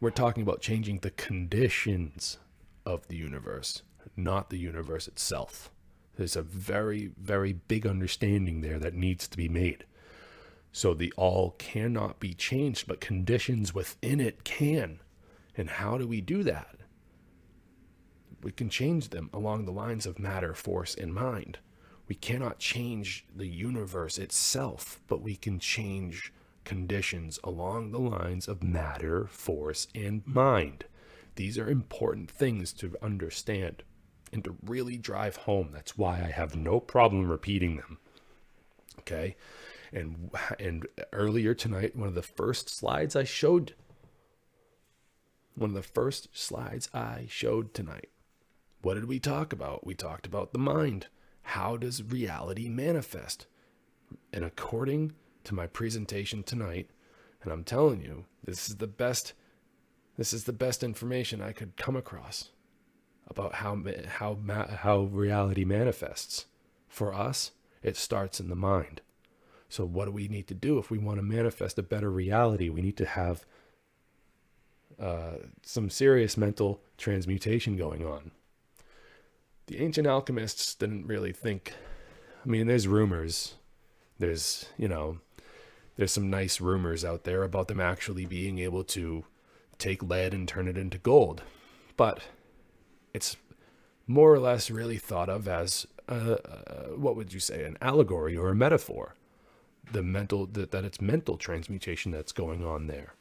We're 0.00 0.10
talking 0.10 0.42
about 0.42 0.60
changing 0.60 0.98
the 0.98 1.10
conditions 1.10 2.38
of 2.84 3.06
the 3.06 3.16
universe, 3.16 3.82
not 4.16 4.50
the 4.50 4.58
universe 4.58 5.06
itself. 5.06 5.70
There's 6.16 6.36
a 6.36 6.42
very, 6.42 7.12
very 7.18 7.52
big 7.52 7.86
understanding 7.86 8.60
there 8.60 8.78
that 8.78 8.94
needs 8.94 9.26
to 9.28 9.36
be 9.36 9.48
made. 9.48 9.84
So 10.72 10.94
the 10.94 11.12
all 11.16 11.52
cannot 11.58 12.20
be 12.20 12.34
changed, 12.34 12.86
but 12.86 13.00
conditions 13.00 13.74
within 13.74 14.20
it 14.20 14.44
can. 14.44 15.00
And 15.56 15.68
how 15.68 15.98
do 15.98 16.06
we 16.06 16.20
do 16.20 16.42
that? 16.44 16.76
We 18.42 18.52
can 18.52 18.70
change 18.70 19.10
them 19.10 19.30
along 19.32 19.64
the 19.64 19.72
lines 19.72 20.06
of 20.06 20.18
matter, 20.18 20.54
force, 20.54 20.94
and 20.94 21.14
mind. 21.14 21.58
We 22.08 22.14
cannot 22.14 22.58
change 22.58 23.24
the 23.34 23.46
universe 23.46 24.18
itself, 24.18 25.00
but 25.06 25.22
we 25.22 25.36
can 25.36 25.58
change 25.58 26.32
conditions 26.64 27.38
along 27.44 27.92
the 27.92 28.00
lines 28.00 28.48
of 28.48 28.62
matter, 28.62 29.26
force, 29.26 29.86
and 29.94 30.26
mind. 30.26 30.84
These 31.36 31.58
are 31.58 31.68
important 31.68 32.30
things 32.30 32.72
to 32.74 32.96
understand 33.02 33.82
and 34.32 34.42
to 34.44 34.56
really 34.64 34.96
drive 34.96 35.36
home. 35.36 35.70
That's 35.72 35.98
why 35.98 36.16
I 36.16 36.30
have 36.30 36.56
no 36.56 36.80
problem 36.80 37.30
repeating 37.30 37.76
them. 37.76 37.98
Okay? 39.00 39.36
And 39.92 40.30
and 40.58 40.86
earlier 41.12 41.54
tonight, 41.54 41.94
one 41.94 42.08
of 42.08 42.14
the 42.14 42.22
first 42.22 42.68
slides 42.68 43.14
I 43.14 43.24
showed 43.24 43.74
one 45.54 45.70
of 45.70 45.76
the 45.76 45.82
first 45.82 46.28
slides 46.32 46.88
I 46.94 47.26
showed 47.28 47.74
tonight. 47.74 48.08
What 48.80 48.94
did 48.94 49.04
we 49.04 49.20
talk 49.20 49.52
about? 49.52 49.86
We 49.86 49.94
talked 49.94 50.26
about 50.26 50.52
the 50.52 50.58
mind. 50.58 51.08
How 51.42 51.76
does 51.76 52.02
reality 52.02 52.68
manifest? 52.68 53.46
And 54.32 54.44
according 54.44 55.12
to 55.44 55.54
my 55.54 55.66
presentation 55.66 56.42
tonight, 56.42 56.88
and 57.42 57.52
I'm 57.52 57.64
telling 57.64 58.00
you, 58.00 58.24
this 58.44 58.68
is 58.68 58.76
the 58.76 58.86
best 58.86 59.34
this 60.16 60.32
is 60.32 60.44
the 60.44 60.52
best 60.52 60.82
information 60.82 61.40
I 61.40 61.52
could 61.52 61.76
come 61.76 61.96
across 61.96 62.50
about 63.28 63.56
how 63.56 63.82
how 64.06 64.36
how 64.78 65.00
reality 65.00 65.64
manifests. 65.64 66.46
For 66.88 67.14
us, 67.14 67.52
it 67.82 67.96
starts 67.96 68.38
in 68.40 68.48
the 68.48 68.54
mind. 68.54 69.00
So 69.68 69.86
what 69.86 70.04
do 70.04 70.10
we 70.10 70.28
need 70.28 70.48
to 70.48 70.54
do 70.54 70.78
if 70.78 70.90
we 70.90 70.98
want 70.98 71.16
to 71.16 71.22
manifest 71.22 71.78
a 71.78 71.82
better 71.82 72.10
reality? 72.10 72.68
We 72.68 72.82
need 72.82 72.98
to 72.98 73.06
have 73.06 73.46
uh, 75.00 75.38
some 75.62 75.88
serious 75.88 76.36
mental 76.36 76.82
transmutation 76.98 77.76
going 77.76 78.04
on. 78.04 78.32
The 79.66 79.80
ancient 79.80 80.06
alchemists 80.06 80.74
didn't 80.74 81.06
really 81.06 81.32
think. 81.32 81.72
I 82.44 82.48
mean, 82.48 82.66
there's 82.66 82.86
rumors. 82.86 83.54
There's 84.18 84.66
you 84.76 84.88
know, 84.88 85.18
there's 85.96 86.12
some 86.12 86.28
nice 86.28 86.60
rumors 86.60 87.04
out 87.04 87.24
there 87.24 87.42
about 87.42 87.68
them 87.68 87.80
actually 87.80 88.26
being 88.26 88.58
able 88.58 88.84
to 88.84 89.24
take 89.78 90.02
lead 90.02 90.34
and 90.34 90.46
turn 90.46 90.68
it 90.68 90.76
into 90.76 90.98
gold. 90.98 91.42
But 91.96 92.20
it's 93.14 93.36
more 94.06 94.32
or 94.32 94.38
less 94.38 94.70
really 94.70 94.98
thought 94.98 95.28
of 95.28 95.46
as 95.48 95.86
uh, 96.08 96.12
uh, 96.12 96.86
what 96.96 97.16
would 97.16 97.32
you 97.32 97.40
say, 97.40 97.64
an 97.64 97.78
allegory 97.80 98.36
or 98.36 98.48
a 98.48 98.54
metaphor. 98.54 99.14
The 99.90 100.02
mental 100.02 100.46
that, 100.46 100.70
that 100.70 100.84
it's 100.84 101.00
mental 101.00 101.36
transmutation 101.36 102.12
that's 102.12 102.32
going 102.32 102.64
on 102.64 102.86
there. 102.86 103.14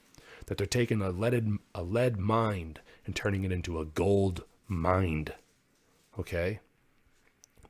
That 0.46 0.58
they're 0.58 0.68
taking 0.68 1.02
a 1.02 1.10
leaded 1.10 1.58
a 1.76 1.84
lead 1.84 2.18
mind 2.18 2.80
and 3.06 3.16
turning 3.16 3.44
it 3.44 3.52
into 3.52 3.80
a 3.80 3.86
gold 3.86 4.44
mind. 4.68 5.34
Okay? 6.20 6.60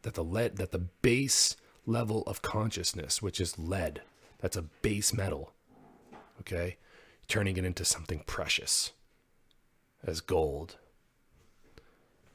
That 0.03 0.13
the 0.13 0.23
lead 0.23 0.57
that 0.57 0.71
the 0.71 0.79
base 0.79 1.55
level 1.85 2.23
of 2.23 2.41
consciousness, 2.41 3.21
which 3.21 3.41
is 3.41 3.57
lead, 3.57 4.01
that's 4.39 4.57
a 4.57 4.63
base 4.63 5.13
metal. 5.13 5.51
Okay? 6.41 6.77
turning 7.31 7.55
it 7.55 7.63
into 7.63 7.85
something 7.85 8.21
precious 8.27 8.91
as 10.03 10.19
gold. 10.19 10.75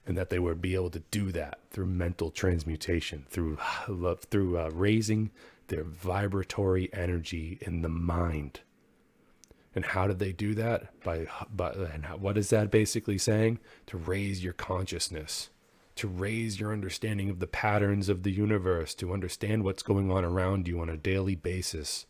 And 0.06 0.16
that 0.16 0.30
they 0.30 0.38
would 0.38 0.62
be 0.62 0.74
able 0.74 0.90
to 0.90 1.02
do 1.10 1.32
that 1.32 1.58
through 1.70 1.86
mental 1.86 2.30
transmutation, 2.30 3.26
through 3.28 3.58
love, 3.88 4.20
through 4.30 4.58
uh, 4.58 4.70
raising 4.72 5.30
their 5.68 5.84
vibratory 5.84 6.88
energy 6.92 7.58
in 7.60 7.82
the 7.82 7.88
mind. 7.88 8.60
And 9.74 9.84
how 9.84 10.06
did 10.06 10.18
they 10.18 10.32
do 10.32 10.54
that? 10.54 11.02
By, 11.02 11.26
by 11.54 11.72
and 11.72 12.06
how, 12.06 12.16
what 12.16 12.38
is 12.38 12.48
that 12.50 12.70
basically 12.70 13.18
saying? 13.18 13.58
To 13.88 13.98
raise 13.98 14.42
your 14.42 14.54
consciousness, 14.54 15.50
to 15.96 16.08
raise 16.08 16.58
your 16.58 16.72
understanding 16.72 17.28
of 17.28 17.40
the 17.40 17.46
patterns 17.46 18.08
of 18.08 18.22
the 18.22 18.30
universe, 18.30 18.94
to 18.94 19.12
understand 19.12 19.64
what's 19.64 19.82
going 19.82 20.10
on 20.10 20.24
around 20.24 20.66
you 20.66 20.80
on 20.80 20.88
a 20.88 20.96
daily 20.96 21.34
basis. 21.34 22.06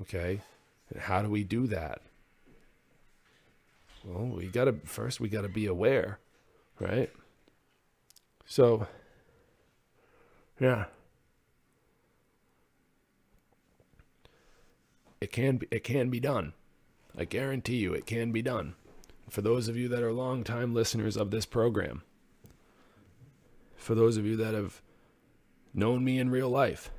Okay? 0.00 0.42
And 0.90 1.02
how 1.02 1.22
do 1.22 1.28
we 1.28 1.42
do 1.42 1.66
that? 1.66 2.02
Well, 4.04 4.26
we 4.26 4.46
got 4.46 4.66
to 4.66 4.74
first 4.84 5.18
we 5.18 5.28
got 5.28 5.42
to 5.42 5.48
be 5.48 5.66
aware, 5.66 6.20
right? 6.80 7.10
So 8.44 8.86
yeah. 10.60 10.86
It 15.20 15.32
can 15.32 15.56
be, 15.56 15.66
it 15.70 15.82
can 15.82 16.10
be 16.10 16.20
done. 16.20 16.52
I 17.16 17.24
guarantee 17.24 17.76
you 17.76 17.94
it 17.94 18.06
can 18.06 18.32
be 18.32 18.42
done. 18.42 18.74
For 19.30 19.40
those 19.40 19.66
of 19.66 19.76
you 19.76 19.88
that 19.88 20.02
are 20.02 20.12
long-time 20.12 20.74
listeners 20.74 21.16
of 21.16 21.30
this 21.30 21.46
program, 21.46 22.02
for 23.74 23.94
those 23.94 24.16
of 24.16 24.26
you 24.26 24.36
that 24.36 24.54
have 24.54 24.82
known 25.74 26.04
me 26.04 26.18
in 26.18 26.30
real 26.30 26.50
life, 26.50 26.90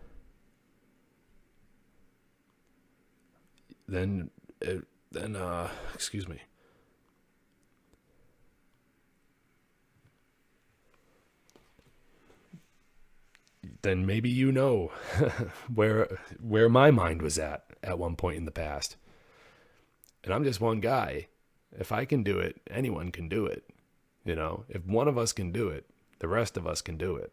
then 3.87 4.29
it, 4.61 4.83
then 5.11 5.35
uh 5.35 5.69
excuse 5.93 6.27
me 6.27 6.41
then 13.87 14.05
maybe 14.05 14.29
you 14.29 14.51
know 14.51 14.91
where 15.73 16.19
where 16.41 16.69
my 16.69 16.91
mind 16.91 17.21
was 17.21 17.39
at 17.39 17.63
at 17.83 17.99
one 17.99 18.15
point 18.15 18.37
in 18.37 18.45
the 18.45 18.51
past. 18.51 18.97
And 20.23 20.33
I'm 20.33 20.43
just 20.43 20.59
one 20.61 20.81
guy. 20.81 21.27
If 21.71 21.91
I 21.91 22.05
can 22.05 22.23
do 22.23 22.39
it, 22.39 22.59
anyone 22.69 23.11
can 23.11 23.29
do 23.29 23.45
it. 23.45 23.63
You 24.25 24.35
know, 24.35 24.65
if 24.67 24.85
one 24.85 25.07
of 25.07 25.17
us 25.17 25.31
can 25.31 25.51
do 25.51 25.69
it, 25.69 25.85
the 26.19 26.27
rest 26.27 26.57
of 26.57 26.67
us 26.67 26.81
can 26.81 26.97
do 26.97 27.15
it. 27.15 27.31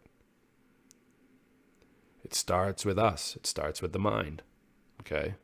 It 2.22 2.34
starts 2.34 2.84
with 2.84 2.98
us. 2.98 3.36
It 3.36 3.46
starts 3.46 3.82
with 3.82 3.92
the 3.92 3.98
mind. 3.98 4.42
Okay? 5.00 5.34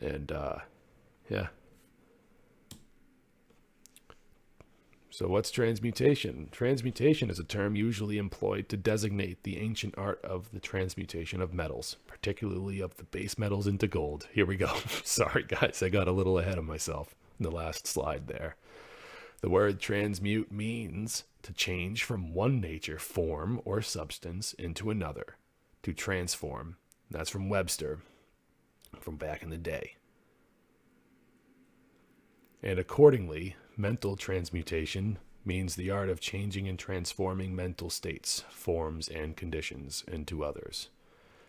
And 0.00 0.32
uh 0.32 0.58
yeah. 1.28 1.48
So, 5.16 5.28
what's 5.28 5.52
transmutation? 5.52 6.48
Transmutation 6.50 7.30
is 7.30 7.38
a 7.38 7.44
term 7.44 7.76
usually 7.76 8.18
employed 8.18 8.68
to 8.68 8.76
designate 8.76 9.44
the 9.44 9.58
ancient 9.58 9.94
art 9.96 10.20
of 10.24 10.50
the 10.50 10.58
transmutation 10.58 11.40
of 11.40 11.54
metals, 11.54 11.98
particularly 12.08 12.80
of 12.80 12.96
the 12.96 13.04
base 13.04 13.38
metals 13.38 13.68
into 13.68 13.86
gold. 13.86 14.26
Here 14.32 14.44
we 14.44 14.56
go. 14.56 14.74
Sorry, 15.04 15.44
guys, 15.44 15.80
I 15.84 15.88
got 15.88 16.08
a 16.08 16.12
little 16.12 16.40
ahead 16.40 16.58
of 16.58 16.64
myself 16.64 17.14
in 17.38 17.44
the 17.44 17.52
last 17.52 17.86
slide 17.86 18.26
there. 18.26 18.56
The 19.40 19.48
word 19.48 19.78
transmute 19.78 20.50
means 20.50 21.22
to 21.42 21.52
change 21.52 22.02
from 22.02 22.34
one 22.34 22.60
nature, 22.60 22.98
form, 22.98 23.60
or 23.64 23.82
substance 23.82 24.52
into 24.54 24.90
another, 24.90 25.36
to 25.84 25.92
transform. 25.92 26.74
That's 27.08 27.30
from 27.30 27.48
Webster, 27.48 28.00
from 28.98 29.14
back 29.14 29.44
in 29.44 29.50
the 29.50 29.58
day. 29.58 29.94
And 32.64 32.78
accordingly, 32.78 33.56
mental 33.76 34.16
transmutation 34.16 35.18
means 35.44 35.76
the 35.76 35.90
art 35.90 36.08
of 36.08 36.18
changing 36.18 36.66
and 36.66 36.78
transforming 36.78 37.54
mental 37.54 37.90
states, 37.90 38.42
forms, 38.48 39.06
and 39.06 39.36
conditions 39.36 40.02
into 40.10 40.42
others. 40.42 40.88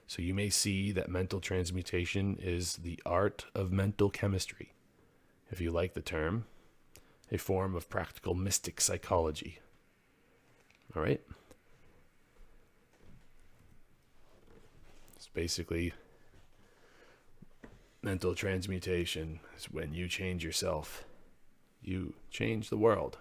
So 0.07 0.21
you 0.21 0.33
may 0.33 0.49
see 0.49 0.91
that 0.91 1.07
mental 1.07 1.39
transmutation 1.39 2.37
is 2.41 2.75
the 2.83 2.99
art 3.05 3.45
of 3.55 3.71
mental 3.71 4.09
chemistry, 4.09 4.73
if 5.49 5.61
you 5.61 5.71
like 5.71 5.93
the 5.93 6.01
term, 6.01 6.47
a 7.31 7.37
form 7.37 7.75
of 7.75 7.89
practical 7.89 8.35
mystic 8.35 8.81
psychology. 8.81 9.59
All 10.93 11.01
right? 11.01 11.21
It's 15.15 15.29
basically 15.29 15.93
mental 18.05 18.35
transmutation 18.35 19.39
is 19.57 19.65
when 19.65 19.93
you 19.93 20.07
change 20.07 20.43
yourself 20.43 21.03
you 21.85 22.13
change 22.31 22.69
the 22.69 22.77
world. 22.77 23.19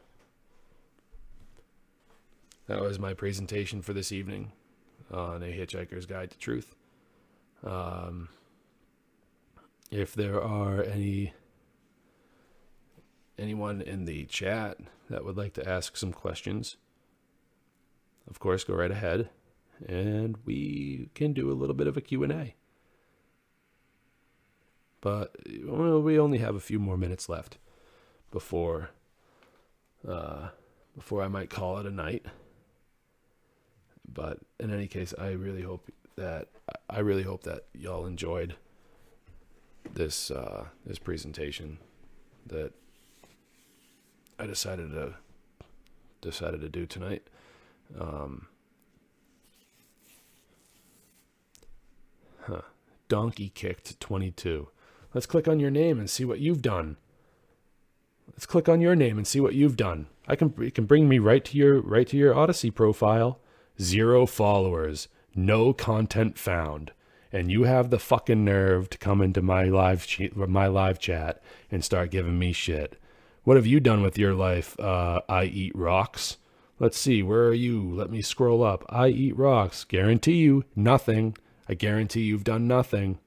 That 2.66 2.80
was 2.80 2.98
my 2.98 3.12
presentation 3.12 3.82
for 3.82 3.92
this 3.92 4.10
evening 4.10 4.52
on 5.10 5.42
A 5.42 5.46
Hitchhiker's 5.46 6.06
Guide 6.06 6.30
to 6.30 6.38
Truth. 6.38 6.74
Um, 7.62 8.30
if 9.90 10.14
there 10.14 10.42
are 10.42 10.82
any 10.82 11.34
anyone 13.38 13.82
in 13.82 14.04
the 14.06 14.24
chat 14.24 14.78
that 15.10 15.24
would 15.24 15.36
like 15.36 15.52
to 15.54 15.68
ask 15.68 15.96
some 15.96 16.12
questions, 16.12 16.76
of 18.28 18.38
course, 18.38 18.64
go 18.64 18.74
right 18.74 18.90
ahead, 18.90 19.28
and 19.86 20.38
we 20.46 21.10
can 21.14 21.32
do 21.32 21.50
a 21.50 21.54
little 21.54 21.74
bit 21.74 21.86
of 21.86 21.96
a 21.96 22.00
Q&A. 22.00 22.54
But 25.04 25.36
well, 25.66 26.00
we 26.00 26.18
only 26.18 26.38
have 26.38 26.54
a 26.54 26.60
few 26.60 26.78
more 26.78 26.96
minutes 26.96 27.28
left 27.28 27.58
before 28.30 28.88
uh, 30.08 30.48
before 30.96 31.22
I 31.22 31.28
might 31.28 31.50
call 31.50 31.76
it 31.76 31.84
a 31.84 31.90
night. 31.90 32.24
But 34.10 34.38
in 34.58 34.72
any 34.72 34.86
case, 34.86 35.12
I 35.18 35.32
really 35.32 35.60
hope 35.60 35.90
that 36.16 36.48
I 36.88 37.00
really 37.00 37.22
hope 37.22 37.42
that 37.42 37.66
y'all 37.74 38.06
enjoyed 38.06 38.56
this 39.92 40.30
uh, 40.30 40.68
this 40.86 40.98
presentation 40.98 41.76
that 42.46 42.72
I 44.38 44.46
decided 44.46 44.90
to 44.92 45.16
decided 46.22 46.62
to 46.62 46.70
do 46.70 46.86
tonight. 46.86 47.26
Um, 48.00 48.46
huh. 52.46 52.62
Donkey 53.10 53.50
kicked 53.50 54.00
22. 54.00 54.68
Let's 55.14 55.26
click 55.26 55.46
on 55.46 55.60
your 55.60 55.70
name 55.70 56.00
and 56.00 56.10
see 56.10 56.24
what 56.24 56.40
you've 56.40 56.60
done. 56.60 56.96
Let's 58.28 58.46
click 58.46 58.68
on 58.68 58.80
your 58.80 58.96
name 58.96 59.16
and 59.16 59.26
see 59.26 59.38
what 59.38 59.54
you've 59.54 59.76
done. 59.76 60.08
I 60.26 60.34
can 60.34 60.52
it 60.60 60.74
can 60.74 60.86
bring 60.86 61.08
me 61.08 61.20
right 61.20 61.44
to 61.44 61.56
your 61.56 61.80
right 61.80 62.06
to 62.08 62.16
your 62.16 62.34
Odysee 62.34 62.74
profile. 62.74 63.38
Zero 63.80 64.26
followers, 64.26 65.08
no 65.34 65.72
content 65.72 66.38
found, 66.38 66.92
and 67.32 67.50
you 67.50 67.64
have 67.64 67.90
the 67.90 67.98
fucking 67.98 68.44
nerve 68.44 68.90
to 68.90 68.98
come 68.98 69.20
into 69.20 69.42
my 69.42 69.64
live 69.64 70.06
my 70.34 70.66
live 70.66 70.98
chat 70.98 71.42
and 71.70 71.84
start 71.84 72.10
giving 72.10 72.38
me 72.38 72.52
shit. 72.52 73.00
What 73.44 73.56
have 73.56 73.66
you 73.66 73.78
done 73.78 74.02
with 74.02 74.18
your 74.18 74.34
life? 74.34 74.78
Uh, 74.80 75.20
I 75.28 75.44
eat 75.44 75.76
rocks. 75.76 76.38
Let's 76.80 76.98
see, 76.98 77.22
where 77.22 77.46
are 77.46 77.54
you? 77.54 77.94
Let 77.94 78.10
me 78.10 78.20
scroll 78.20 78.64
up. 78.64 78.84
I 78.88 79.08
eat 79.08 79.36
rocks. 79.36 79.84
Guarantee 79.84 80.38
you 80.38 80.64
nothing. 80.74 81.36
I 81.68 81.74
guarantee 81.74 82.22
you've 82.22 82.42
done 82.42 82.66
nothing. 82.66 83.18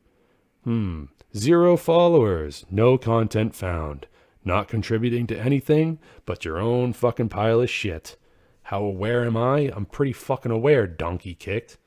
Hmm. 0.67 1.05
Zero 1.33 1.77
followers, 1.77 2.65
no 2.69 2.97
content 2.97 3.55
found 3.55 4.05
not 4.43 4.67
contributing 4.67 5.25
to 5.27 5.39
anything 5.39 5.97
but 6.25 6.43
your 6.43 6.57
own 6.57 6.91
fucking 6.91 7.29
pile 7.29 7.61
of 7.61 7.69
shit. 7.69 8.17
How 8.63 8.83
aware 8.83 9.23
am 9.23 9.37
I? 9.37 9.71
I'm 9.73 9.85
pretty 9.85 10.11
fucking 10.11 10.51
aware, 10.51 10.85
donkey 10.85 11.35
kicked. 11.35 11.77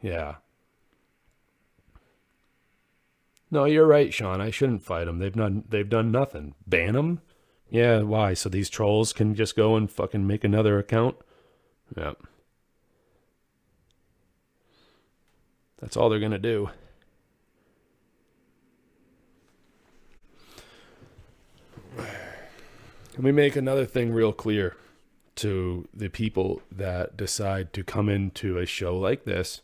Yeah. 0.00 0.36
No, 3.50 3.64
you're 3.64 3.84
right, 3.84 4.14
Sean. 4.14 4.40
I 4.40 4.50
shouldn't 4.50 4.84
fight 4.84 5.06
them. 5.06 5.18
They've 5.18 5.34
done 5.34 5.64
they've 5.68 5.88
done 5.88 6.12
nothing. 6.12 6.54
Ban 6.68 6.94
them? 6.94 7.22
Yeah, 7.68 8.02
why? 8.02 8.34
So 8.34 8.48
these 8.48 8.70
trolls 8.70 9.12
can 9.12 9.34
just 9.34 9.56
go 9.56 9.74
and 9.74 9.90
fucking 9.90 10.24
make 10.24 10.44
another 10.44 10.78
account? 10.78 11.16
Yeah. 11.96 12.12
That's 15.80 15.96
all 15.96 16.08
they're 16.08 16.20
going 16.20 16.30
to 16.30 16.38
do. 16.38 16.70
Let 23.20 23.24
me 23.26 23.32
make 23.32 23.54
another 23.54 23.84
thing 23.84 24.14
real 24.14 24.32
clear 24.32 24.78
to 25.34 25.86
the 25.92 26.08
people 26.08 26.62
that 26.72 27.18
decide 27.18 27.74
to 27.74 27.84
come 27.84 28.08
into 28.08 28.56
a 28.56 28.64
show 28.64 28.96
like 28.96 29.24
this 29.24 29.60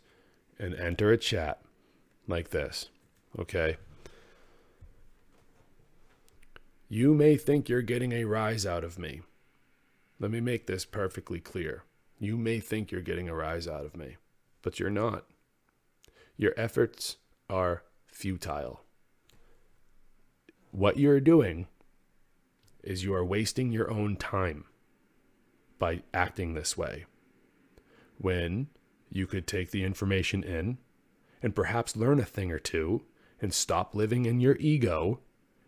and 0.59 0.75
enter 0.75 1.11
a 1.11 1.17
chat 1.17 1.63
like 2.29 2.51
this. 2.51 2.91
Okay. 3.39 3.79
You 6.91 7.15
may 7.15 7.39
think 7.39 7.71
you're 7.71 7.81
getting 7.81 8.13
a 8.13 8.25
rise 8.25 8.67
out 8.67 8.85
of 8.85 8.99
me. 8.99 9.23
Let 10.21 10.31
me 10.31 10.41
make 10.43 10.67
this 10.67 10.85
perfectly 10.85 11.41
clear. 11.41 11.85
You 12.19 12.37
may 12.37 12.61
think 12.61 12.93
you're 12.93 13.01
getting 13.01 13.31
a 13.31 13.35
rise 13.35 13.67
out 13.67 13.87
of 13.87 13.97
me, 13.97 14.19
but 14.61 14.79
you're 14.79 14.91
not. 14.91 15.25
Your 16.37 16.53
efforts 16.59 17.17
are 17.49 17.85
futile. 18.07 18.83
What 20.73 20.99
you're 20.99 21.21
doing 21.21 21.69
is 22.87 23.05
you 23.05 23.13
are 23.13 23.25
wasting 23.25 23.73
your 23.73 23.91
own 23.91 24.17
time 24.17 24.65
by 25.79 26.03
acting 26.15 26.55
this 26.55 26.77
way. 26.79 27.05
When 28.19 28.69
you 29.11 29.27
could 29.27 29.47
take 29.47 29.71
the 29.71 29.85
information 29.85 30.43
in 30.43 30.79
and 31.43 31.55
perhaps 31.55 31.97
learn 31.97 32.21
a 32.21 32.25
thing 32.25 32.51
or 32.51 32.59
two 32.59 33.03
and 33.41 33.53
stop 33.53 33.95
living 33.95 34.25
in 34.25 34.41
your 34.41 34.57
ego 34.57 35.21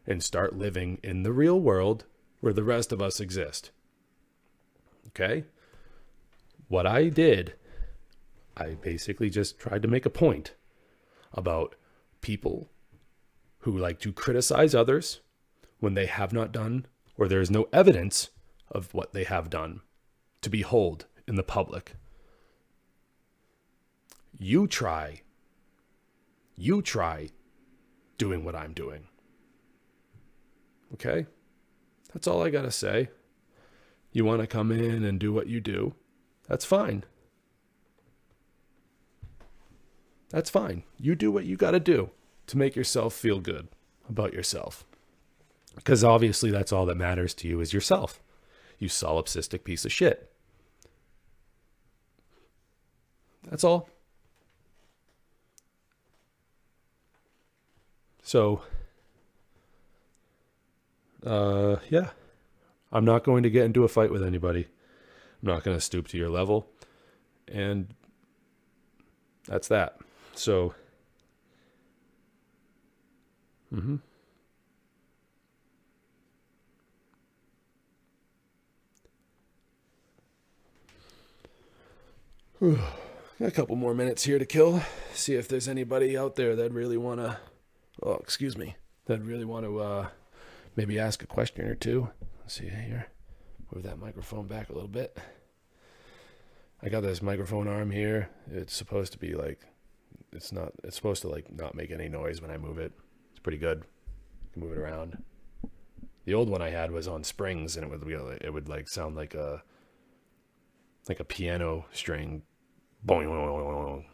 and 0.06 0.22
start 0.22 0.56
living 0.56 0.98
in 1.02 1.22
the 1.22 1.32
real 1.32 1.60
world 1.60 2.04
where 2.40 2.52
the 2.52 2.64
rest 2.64 2.92
of 2.92 3.02
us 3.02 3.20
exist. 3.20 3.70
Okay? 5.08 5.44
What 6.68 6.86
I 6.86 7.08
did, 7.08 7.54
I 8.56 8.76
basically 8.80 9.28
just 9.28 9.58
tried 9.58 9.82
to 9.82 9.88
make 9.88 10.06
a 10.06 10.10
point 10.10 10.54
about 11.32 11.74
people 12.20 12.70
who 13.60 13.76
like 13.76 13.98
to 14.00 14.12
criticize 14.12 14.74
others 14.74 15.20
when 15.80 15.94
they 15.94 16.06
have 16.06 16.32
not 16.32 16.52
done 16.52 16.86
or 17.18 17.28
there 17.28 17.40
is 17.40 17.50
no 17.50 17.68
evidence 17.72 18.30
of 18.70 18.94
what 18.94 19.12
they 19.12 19.24
have 19.24 19.50
done 19.50 19.80
to 20.40 20.48
behold 20.48 21.06
in 21.26 21.34
the 21.34 21.42
public. 21.42 21.96
You 24.38 24.66
try. 24.68 25.22
You 26.56 26.80
try 26.80 27.30
doing 28.16 28.44
what 28.44 28.54
I'm 28.54 28.72
doing. 28.72 29.08
Okay? 30.94 31.26
That's 32.12 32.26
all 32.26 32.42
I 32.42 32.50
got 32.50 32.62
to 32.62 32.70
say. 32.70 33.10
You 34.12 34.24
want 34.24 34.40
to 34.40 34.46
come 34.46 34.72
in 34.72 35.04
and 35.04 35.18
do 35.20 35.32
what 35.32 35.48
you 35.48 35.60
do? 35.60 35.94
That's 36.48 36.64
fine. 36.64 37.04
That's 40.30 40.50
fine. 40.50 40.84
You 40.98 41.14
do 41.14 41.30
what 41.30 41.44
you 41.44 41.56
got 41.56 41.72
to 41.72 41.80
do 41.80 42.10
to 42.46 42.58
make 42.58 42.76
yourself 42.76 43.12
feel 43.12 43.40
good 43.40 43.68
about 44.08 44.32
yourself. 44.32 44.86
Because 45.78 46.02
obviously, 46.04 46.50
that's 46.50 46.72
all 46.72 46.86
that 46.86 46.96
matters 46.96 47.32
to 47.34 47.48
you 47.48 47.60
is 47.60 47.72
yourself. 47.72 48.20
You 48.78 48.88
solipsistic 48.88 49.64
piece 49.64 49.84
of 49.84 49.92
shit. 49.92 50.30
That's 53.48 53.64
all. 53.64 53.88
So, 58.22 58.62
uh, 61.24 61.76
yeah, 61.88 62.10
I'm 62.92 63.04
not 63.04 63.24
going 63.24 63.42
to 63.44 63.50
get 63.50 63.64
into 63.64 63.84
a 63.84 63.88
fight 63.88 64.10
with 64.10 64.22
anybody. 64.22 64.66
I'm 65.42 65.48
not 65.48 65.64
going 65.64 65.76
to 65.76 65.80
stoop 65.80 66.08
to 66.08 66.18
your 66.18 66.28
level. 66.28 66.66
And 67.46 67.94
that's 69.46 69.68
that. 69.68 69.98
So, 70.34 70.74
mm-hmm. 73.72 73.96
A 82.60 83.50
couple 83.52 83.76
more 83.76 83.94
minutes 83.94 84.24
here 84.24 84.38
to 84.38 84.46
kill. 84.46 84.82
See 85.12 85.34
if 85.34 85.46
there's 85.46 85.68
anybody 85.68 86.18
out 86.18 86.34
there 86.34 86.56
that 86.56 86.72
really 86.72 86.96
want 86.96 87.20
to, 87.20 87.38
oh, 88.02 88.14
excuse 88.14 88.56
me, 88.56 88.74
that 89.06 89.22
really 89.22 89.44
want 89.44 89.64
to 89.64 89.78
uh, 89.78 90.08
maybe 90.74 90.98
ask 90.98 91.22
a 91.22 91.26
question 91.26 91.66
or 91.66 91.76
two. 91.76 92.10
Let's 92.40 92.54
see 92.54 92.68
here. 92.68 93.06
Move 93.72 93.84
that 93.84 93.98
microphone 93.98 94.46
back 94.46 94.70
a 94.70 94.72
little 94.72 94.88
bit. 94.88 95.16
I 96.82 96.88
got 96.88 97.02
this 97.02 97.22
microphone 97.22 97.68
arm 97.68 97.92
here. 97.92 98.28
It's 98.50 98.74
supposed 98.74 99.12
to 99.12 99.18
be 99.18 99.34
like, 99.34 99.60
it's 100.32 100.50
not, 100.52 100.72
it's 100.82 100.96
supposed 100.96 101.22
to 101.22 101.28
like 101.28 101.52
not 101.52 101.76
make 101.76 101.92
any 101.92 102.08
noise 102.08 102.42
when 102.42 102.50
I 102.50 102.56
move 102.56 102.78
it. 102.78 102.92
It's 103.30 103.40
pretty 103.40 103.58
good. 103.58 103.84
Move 104.56 104.72
it 104.72 104.78
around. 104.78 105.22
The 106.24 106.34
old 106.34 106.48
one 106.48 106.60
I 106.60 106.70
had 106.70 106.90
was 106.90 107.06
on 107.06 107.22
springs 107.22 107.76
and 107.76 107.84
it 107.84 107.90
would 107.90 108.40
it 108.42 108.52
would 108.52 108.68
like 108.68 108.88
sound 108.88 109.14
like 109.14 109.34
a, 109.34 109.62
like 111.08 111.20
a 111.20 111.24
piano 111.24 111.86
string. 111.92 112.42
Boing, 113.06 113.26
boing, 113.26 113.48
boing. 113.48 114.04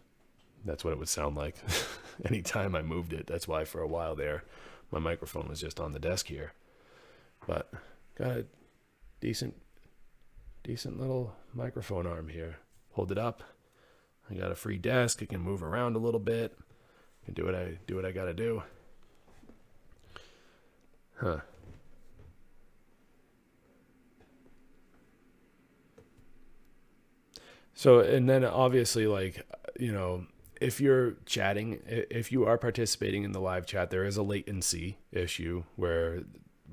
That's 0.64 0.84
what 0.84 0.92
it 0.92 0.98
would 0.98 1.08
sound 1.08 1.36
like 1.36 1.56
anytime 2.24 2.74
I 2.74 2.82
moved 2.82 3.12
it. 3.12 3.26
That's 3.26 3.48
why 3.48 3.64
for 3.64 3.80
a 3.80 3.88
while 3.88 4.14
there, 4.14 4.44
my 4.90 4.98
microphone 4.98 5.48
was 5.48 5.60
just 5.60 5.80
on 5.80 5.92
the 5.92 5.98
desk 5.98 6.26
here. 6.26 6.52
But 7.46 7.70
got 8.16 8.30
a 8.30 8.46
decent, 9.20 9.54
decent 10.62 10.98
little 11.00 11.34
microphone 11.52 12.06
arm 12.06 12.28
here. 12.28 12.58
Hold 12.92 13.12
it 13.12 13.18
up. 13.18 13.42
I 14.30 14.34
got 14.34 14.52
a 14.52 14.54
free 14.54 14.78
desk. 14.78 15.20
I 15.22 15.26
can 15.26 15.40
move 15.40 15.62
around 15.62 15.96
a 15.96 15.98
little 15.98 16.20
bit. 16.20 16.56
Can 17.24 17.34
do 17.34 17.44
what 17.44 17.54
I 17.54 17.78
do 17.86 17.96
what 17.96 18.04
I 18.04 18.12
got 18.12 18.24
to 18.24 18.34
do. 18.34 18.62
Huh. 21.16 21.40
So, 27.74 28.00
and 28.00 28.28
then 28.28 28.44
obviously, 28.44 29.06
like, 29.06 29.46
you 29.78 29.92
know, 29.92 30.26
if 30.60 30.80
you're 30.80 31.14
chatting, 31.26 31.80
if 31.86 32.30
you 32.30 32.46
are 32.46 32.56
participating 32.56 33.24
in 33.24 33.32
the 33.32 33.40
live 33.40 33.66
chat, 33.66 33.90
there 33.90 34.04
is 34.04 34.16
a 34.16 34.22
latency 34.22 34.98
issue 35.12 35.64
where 35.76 36.22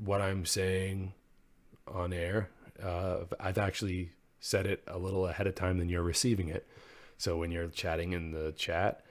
what 0.03 0.21
I'm 0.21 0.45
saying 0.45 1.13
on 1.87 2.13
air, 2.13 2.49
uh, 2.81 3.25
I've 3.39 3.57
actually 3.57 4.11
said 4.39 4.65
it 4.65 4.83
a 4.87 4.97
little 4.97 5.27
ahead 5.27 5.47
of 5.47 5.55
time 5.55 5.77
than 5.77 5.89
you're 5.89 6.01
receiving 6.01 6.47
it. 6.49 6.67
So 7.17 7.37
when 7.37 7.51
you're 7.51 7.67
chatting 7.67 8.13
in 8.13 8.31
the 8.31 8.51
chat 8.53 9.03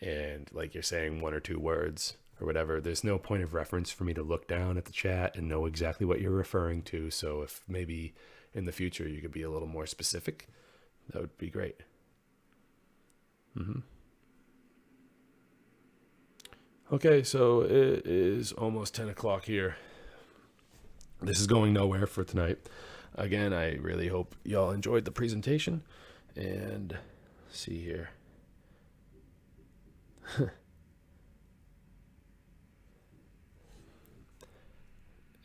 and 0.00 0.48
like 0.52 0.74
you're 0.74 0.82
saying 0.82 1.20
one 1.20 1.34
or 1.34 1.40
two 1.40 1.58
words 1.58 2.16
or 2.40 2.46
whatever, 2.46 2.80
there's 2.80 3.02
no 3.02 3.18
point 3.18 3.42
of 3.42 3.54
reference 3.54 3.90
for 3.90 4.04
me 4.04 4.14
to 4.14 4.22
look 4.22 4.46
down 4.46 4.76
at 4.76 4.84
the 4.84 4.92
chat 4.92 5.36
and 5.36 5.48
know 5.48 5.66
exactly 5.66 6.06
what 6.06 6.20
you're 6.20 6.30
referring 6.30 6.82
to. 6.82 7.10
So 7.10 7.42
if 7.42 7.62
maybe 7.66 8.14
in 8.54 8.64
the 8.64 8.72
future 8.72 9.08
you 9.08 9.20
could 9.20 9.32
be 9.32 9.42
a 9.42 9.50
little 9.50 9.66
more 9.68 9.86
specific, 9.86 10.48
that 11.10 11.20
would 11.20 11.38
be 11.38 11.50
great. 11.50 11.82
hmm 13.54 13.80
Okay, 16.90 17.22
so 17.22 17.60
it 17.60 18.06
is 18.06 18.52
almost 18.52 18.94
10 18.94 19.10
o'clock 19.10 19.44
here. 19.44 19.76
This 21.20 21.38
is 21.38 21.46
going 21.46 21.74
nowhere 21.74 22.06
for 22.06 22.24
tonight. 22.24 22.58
Again, 23.14 23.52
I 23.52 23.74
really 23.74 24.08
hope 24.08 24.34
y'all 24.42 24.70
enjoyed 24.70 25.04
the 25.04 25.10
presentation. 25.10 25.82
And 26.34 26.96
see 27.50 27.78
here. 27.82 28.08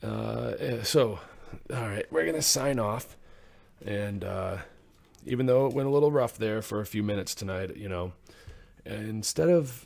uh, 0.03 0.53
eh, 0.59 0.84
so, 0.84 1.20
all 1.74 1.89
right, 1.89 2.05
we're 2.09 2.24
going 2.24 2.36
to 2.36 2.41
sign 2.41 2.80
off. 2.80 3.18
And 3.86 4.24
uh, 4.24 4.59
even 5.26 5.45
though 5.45 5.65
it 5.67 5.74
went 5.74 5.88
a 5.88 5.91
little 5.91 6.11
rough 6.11 6.38
there 6.38 6.61
for 6.61 6.82
a 6.82 6.86
few 6.86 7.03
minutes 7.03 7.34
tonight, 7.36 7.76
you 7.76 7.89
know, 7.89 8.13
instead 8.86 9.49
of 9.49 9.86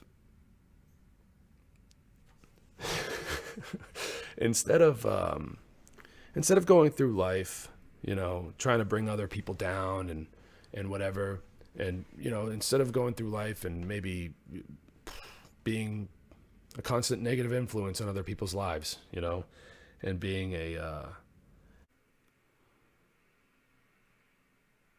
instead 4.38 4.82
of 4.82 5.06
um, 5.06 5.58
instead 6.36 6.58
of 6.58 6.66
going 6.66 6.92
through 6.92 7.16
life, 7.16 7.70
you 8.02 8.16
know, 8.16 8.54
trying 8.58 8.80
to 8.80 8.86
bring 8.86 9.10
other 9.10 9.28
people 9.28 9.54
down 9.54 10.10
and 10.10 10.28
and 10.74 10.90
whatever, 10.90 11.42
and 11.78 12.06
you 12.18 12.30
know, 12.30 12.48
instead 12.48 12.82
of 12.82 12.92
going 12.92 13.14
through 13.14 13.30
life 13.30 13.66
and 13.66 13.88
maybe 13.88 14.32
being 15.64 16.08
a 16.78 16.82
constant 16.82 17.22
negative 17.22 17.54
influence 17.54 18.00
on 18.02 18.08
other 18.08 18.24
people's 18.24 18.54
lives, 18.54 18.98
you 19.12 19.22
know, 19.22 19.46
and 20.02 20.20
being 20.20 20.54
a 20.54 20.78
uh, 20.78 21.06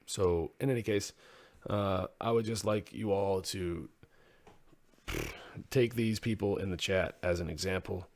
so 0.08 0.52
in 0.58 0.70
any 0.70 0.82
case, 0.82 1.12
uh, 1.68 2.06
I 2.18 2.30
would 2.30 2.46
just 2.46 2.64
like 2.64 2.94
you 2.94 3.12
all 3.12 3.42
to 3.42 3.90
take 5.70 5.94
these 5.94 6.18
people 6.18 6.56
in 6.56 6.70
the 6.70 6.78
chat 6.78 7.18
as 7.22 7.40
an 7.40 7.50
example 7.50 8.08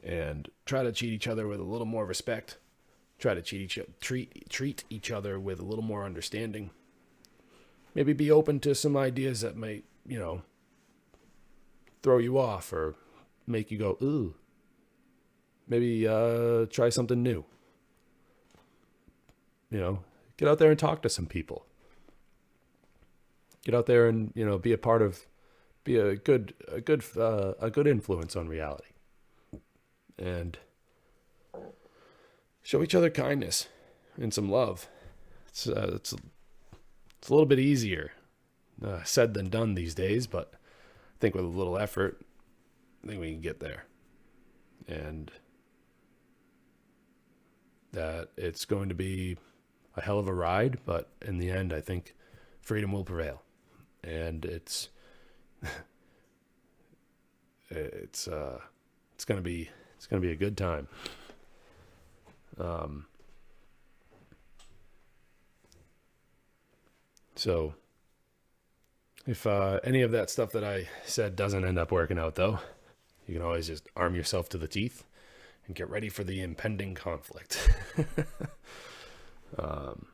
and 0.00 0.48
try 0.64 0.84
to 0.84 0.92
treat 0.92 1.12
each 1.12 1.26
other 1.26 1.48
with 1.48 1.58
a 1.58 1.64
little 1.64 1.86
more 1.86 2.06
respect. 2.06 2.58
Try 3.18 3.34
to 3.34 3.42
treat 3.42 3.62
each 3.62 3.78
treat 4.00 4.48
treat 4.48 4.84
each 4.88 5.10
other 5.10 5.40
with 5.40 5.58
a 5.58 5.64
little 5.64 5.84
more 5.84 6.04
understanding. 6.04 6.70
Maybe 7.96 8.12
be 8.12 8.30
open 8.30 8.60
to 8.60 8.74
some 8.74 8.96
ideas 8.96 9.40
that 9.40 9.56
might, 9.56 9.84
you 10.06 10.20
know, 10.20 10.42
throw 12.04 12.18
you 12.18 12.38
off 12.38 12.72
or 12.72 12.94
make 13.44 13.72
you 13.72 13.78
go, 13.78 13.98
ooh. 14.00 14.34
Maybe 15.66 16.06
uh, 16.06 16.66
try 16.66 16.90
something 16.90 17.22
new. 17.22 17.44
You 19.70 19.80
know, 19.80 19.98
get 20.36 20.48
out 20.48 20.58
there 20.58 20.70
and 20.70 20.78
talk 20.78 21.02
to 21.02 21.08
some 21.08 21.26
people. 21.26 21.66
Get 23.64 23.74
out 23.74 23.86
there 23.86 24.08
and 24.08 24.32
you 24.34 24.44
know 24.44 24.58
be 24.58 24.72
a 24.72 24.78
part 24.78 25.02
of, 25.02 25.26
be 25.84 25.96
a 25.96 26.16
good 26.16 26.54
a 26.68 26.80
good 26.80 27.02
uh, 27.16 27.54
a 27.60 27.70
good 27.70 27.86
influence 27.86 28.36
on 28.36 28.48
reality 28.48 28.88
and 30.18 30.58
show 32.62 32.82
each 32.82 32.94
other 32.94 33.10
kindness 33.10 33.68
and 34.16 34.32
some 34.32 34.50
love. 34.50 34.88
It's 35.48 35.66
uh, 35.66 35.92
it's 35.94 36.12
it's 37.18 37.28
a 37.28 37.32
little 37.32 37.46
bit 37.46 37.58
easier 37.58 38.12
uh, 38.84 39.02
said 39.04 39.34
than 39.34 39.48
done 39.48 39.74
these 39.74 39.94
days, 39.94 40.26
but 40.26 40.52
I 40.54 41.18
think 41.20 41.34
with 41.34 41.44
a 41.44 41.48
little 41.48 41.78
effort, 41.78 42.24
I 43.02 43.08
think 43.08 43.20
we 43.20 43.32
can 43.32 43.40
get 43.40 43.60
there. 43.60 43.84
And 44.86 45.30
that 47.92 48.28
it's 48.36 48.64
going 48.64 48.88
to 48.88 48.94
be 48.94 49.36
a 49.96 50.00
hell 50.00 50.18
of 50.18 50.28
a 50.28 50.34
ride, 50.34 50.78
but 50.84 51.08
in 51.22 51.38
the 51.38 51.50
end, 51.50 51.72
I 51.72 51.80
think 51.80 52.14
freedom 52.60 52.92
will 52.92 53.04
prevail. 53.04 53.42
And 54.02 54.44
it's 54.44 54.88
it's 57.70 58.28
uh 58.28 58.60
it's 59.14 59.24
gonna 59.24 59.40
be 59.40 59.70
it's 59.96 60.06
gonna 60.06 60.20
be 60.20 60.32
a 60.32 60.36
good 60.36 60.56
time. 60.56 60.88
Um, 62.58 63.06
so 67.34 67.74
if 69.26 69.46
uh, 69.46 69.80
any 69.82 70.02
of 70.02 70.10
that 70.12 70.30
stuff 70.30 70.52
that 70.52 70.64
I 70.64 70.88
said 71.04 71.34
doesn't 71.34 71.64
end 71.64 71.78
up 71.78 71.90
working 71.90 72.18
out, 72.18 72.34
though, 72.34 72.58
you 73.26 73.34
can 73.34 73.42
always 73.42 73.66
just 73.66 73.88
arm 73.96 74.14
yourself 74.14 74.48
to 74.50 74.58
the 74.58 74.68
teeth 74.68 75.04
and 75.66 75.74
get 75.74 75.88
ready 75.88 76.08
for 76.08 76.24
the 76.24 76.42
impending 76.42 76.94
conflict. 76.94 77.70
um, 79.58 80.06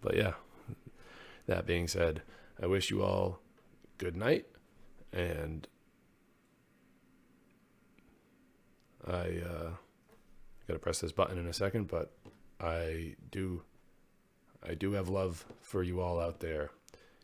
but 0.00 0.16
yeah, 0.16 0.32
that 1.46 1.66
being 1.66 1.88
said, 1.88 2.22
I 2.62 2.66
wish 2.66 2.90
you 2.90 3.02
all 3.02 3.40
good 3.98 4.16
night 4.16 4.46
and 5.12 5.66
I 9.06 9.40
uh, 9.40 9.70
gotta 10.66 10.78
press 10.80 11.00
this 11.00 11.12
button 11.12 11.38
in 11.38 11.46
a 11.46 11.52
second, 11.52 11.88
but 11.88 12.12
I 12.60 13.16
do, 13.30 13.62
I 14.66 14.74
do 14.74 14.92
have 14.92 15.08
love 15.08 15.46
for 15.60 15.82
you 15.82 16.00
all 16.00 16.20
out 16.20 16.40
there, 16.40 16.70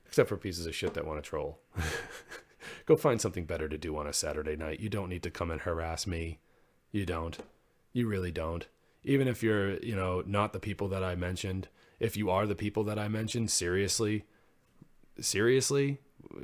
except 0.07 0.29
for 0.29 0.37
pieces 0.37 0.67
of 0.67 0.75
shit 0.75 0.95
that 0.95 1.07
want 1.07 1.23
to 1.23 1.29
troll. 1.29 1.61
Go 2.87 2.97
find 2.97 3.21
something 3.21 3.45
better 3.45 3.69
to 3.69 3.77
do 3.77 3.97
on 3.97 4.07
a 4.07 4.13
Saturday 4.13 4.57
night. 4.57 4.81
You 4.81 4.89
don't 4.89 5.09
need 5.09 5.23
to 5.25 5.31
come 5.31 5.51
and 5.51 5.61
harass 5.61 6.07
me. 6.07 6.39
You 6.93 7.05
don't. 7.05 7.39
You 7.93 8.07
really 8.07 8.33
don't. 8.33 8.67
Even 9.05 9.29
if 9.29 9.43
you're, 9.43 9.77
you 9.79 9.95
know, 9.95 10.23
not 10.27 10.53
the 10.53 10.61
people 10.61 10.89
that 10.89 11.05
I 11.05 11.15
mentioned, 11.15 11.69
if 12.01 12.17
you 12.17 12.31
are 12.31 12.47
the 12.47 12.55
people 12.55 12.85
that 12.85 12.99
I 12.99 13.09
mentioned, 13.09 13.51
seriously, 13.51 14.25
seriously, 15.21 16.01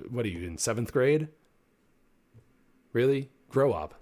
what 0.09 0.25
are 0.25 0.29
you 0.29 0.47
in 0.47 0.59
seventh 0.59 0.93
grade? 0.93 1.29
Really? 2.93 3.31
Grow 3.49 3.73
up 3.73 3.95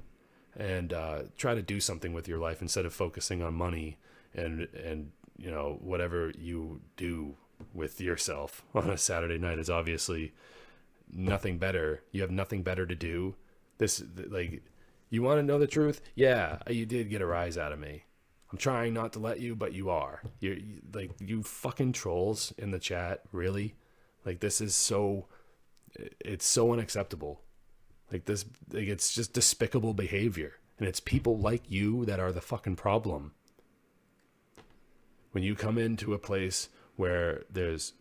and 0.57 0.93
uh, 0.93 1.23
try 1.37 1.55
to 1.55 1.63
do 1.63 1.81
something 1.81 2.13
with 2.13 2.27
your 2.27 2.39
life 2.39 2.61
instead 2.61 2.85
of 2.85 2.93
focusing 2.93 3.43
on 3.43 3.55
money 3.55 3.97
and 4.35 4.69
and 4.75 5.13
you 5.37 5.51
know 5.51 5.79
whatever 5.81 6.33
you 6.37 6.81
do 6.97 7.37
with 7.73 8.01
yourself 8.01 8.63
on 8.75 8.91
a 8.91 8.99
Saturday 8.99 9.39
night 9.39 9.59
is 9.59 9.71
obviously 9.71 10.35
nothing 11.11 11.59
better. 11.59 12.03
You 12.11 12.23
have 12.23 12.31
nothing 12.31 12.63
better 12.63 12.87
to 12.87 12.95
do. 12.95 13.37
This 13.79 14.03
like 14.31 14.63
you 15.11 15.23
want 15.23 15.39
to 15.39 15.43
know 15.43 15.59
the 15.59 15.67
truth? 15.67 16.01
Yeah, 16.15 16.59
you 16.69 16.85
did 16.85 17.09
get 17.09 17.23
a 17.23 17.27
rise 17.27 17.57
out 17.57 17.73
of 17.73 17.79
me. 17.79 18.05
I'm 18.51 18.59
trying 18.59 18.95
not 18.95 19.13
to 19.13 19.19
let 19.19 19.41
you, 19.41 19.55
but 19.55 19.75
you 19.75 19.91
are. 19.91 20.23
You're 20.41 20.57
you, 20.57 20.81
like 20.93 21.11
you 21.21 21.43
fucking 21.43 21.93
trolls 21.93 22.55
in 22.57 22.71
the 22.71 22.79
chat. 22.79 23.23
Really, 23.33 23.75
like 24.25 24.41
this 24.41 24.61
is 24.61 24.75
so. 24.75 25.27
It's 26.21 26.47
so 26.47 26.73
unacceptable. 26.73 27.41
Like 28.13 28.25
this, 28.25 28.45
like 28.73 28.89
it's 28.89 29.13
just 29.13 29.33
despicable 29.33 29.95
behavior, 29.95 30.55
and 30.79 30.89
it's 30.89 31.01
people 31.01 31.39
like 31.39 31.71
you 31.71 32.05
that 32.07 32.21
are 32.21 32.33
the 32.33 32.41
fucking 32.41 32.77
problem. 32.77 33.33
When 35.33 35.45
you 35.45 35.55
come 35.55 35.77
into 35.77 36.15
a 36.15 36.19
place 36.19 36.71
where 36.97 37.45
there's 37.51 37.93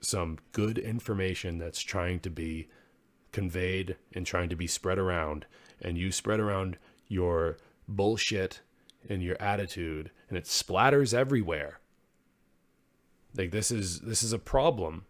some 0.00 0.38
good 0.52 0.78
information 0.78 1.58
that's 1.58 1.80
trying 1.80 2.20
to 2.20 2.30
be 2.30 2.68
conveyed 3.32 3.96
and 4.14 4.24
trying 4.24 4.48
to 4.50 4.56
be 4.56 4.68
spread 4.68 4.98
around, 4.98 5.46
and 5.80 5.98
you 5.98 6.12
spread 6.12 6.38
around 6.38 6.78
your 7.08 7.56
bullshit 7.88 8.60
and 9.08 9.22
your 9.22 9.40
attitude, 9.40 10.10
and 10.28 10.36
it 10.36 10.44
splatters 10.44 11.14
everywhere. 11.14 11.80
Like 13.36 13.50
this 13.50 13.70
is 13.70 14.00
this 14.00 14.22
is 14.22 14.32
a 14.32 14.38
problem. 14.38 15.06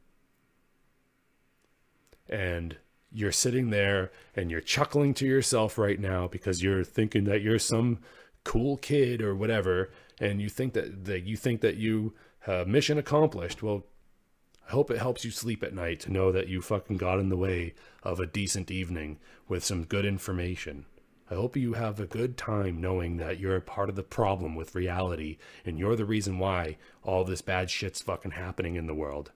And 2.29 2.77
you're 3.13 3.33
sitting 3.33 3.71
there 3.71 4.11
and 4.35 4.51
you're 4.51 4.61
chuckling 4.61 5.15
to 5.15 5.27
yourself 5.27 5.79
right 5.79 5.99
now 6.01 6.27
because 6.27 6.63
you're 6.63 6.85
thinking 6.85 7.25
that 7.25 7.41
you're 7.41 7.59
some 7.59 7.99
cool 8.45 8.77
kid 8.77 9.23
or 9.23 9.35
whatever 9.35 9.91
and 10.21 10.41
you 10.41 10.49
think 10.49 10.73
that, 10.75 11.05
that 11.05 11.23
you 11.25 11.37
think 11.37 11.61
that 11.61 11.77
you 11.77 12.15
mission 12.67 12.99
accomplished 12.99 13.63
well 13.63 13.85
i 14.69 14.71
hope 14.71 14.91
it 14.91 14.99
helps 14.99 15.25
you 15.25 15.31
sleep 15.31 15.65
at 15.65 15.75
night 15.75 15.99
to 15.99 16.13
know 16.13 16.31
that 16.31 16.47
you 16.47 16.63
fucking 16.63 16.97
got 16.97 17.19
in 17.19 17.29
the 17.29 17.37
way 17.37 17.75
of 18.03 18.21
a 18.21 18.27
decent 18.27 18.71
evening 18.71 19.19
with 19.49 19.65
some 19.65 19.85
good 19.85 20.05
information 20.05 20.85
i 21.31 21.35
hope 21.35 21.57
you 21.57 21.75
have 21.75 22.01
a 22.01 22.07
good 22.07 22.37
time 22.37 22.81
knowing 22.81 23.17
that 23.17 23.39
you're 23.39 23.57
a 23.57 23.61
part 23.61 23.89
of 23.89 23.97
the 23.97 24.03
problem 24.03 24.55
with 24.55 24.75
reality 24.75 25.39
and 25.65 25.79
you're 25.79 25.97
the 25.97 26.05
reason 26.05 26.39
why 26.39 26.77
all 27.03 27.25
this 27.25 27.43
bad 27.43 27.71
shit's 27.71 28.01
fucking 28.01 28.33
happening 28.33 28.77
in 28.77 28.87
the 28.87 28.95
world 28.95 29.33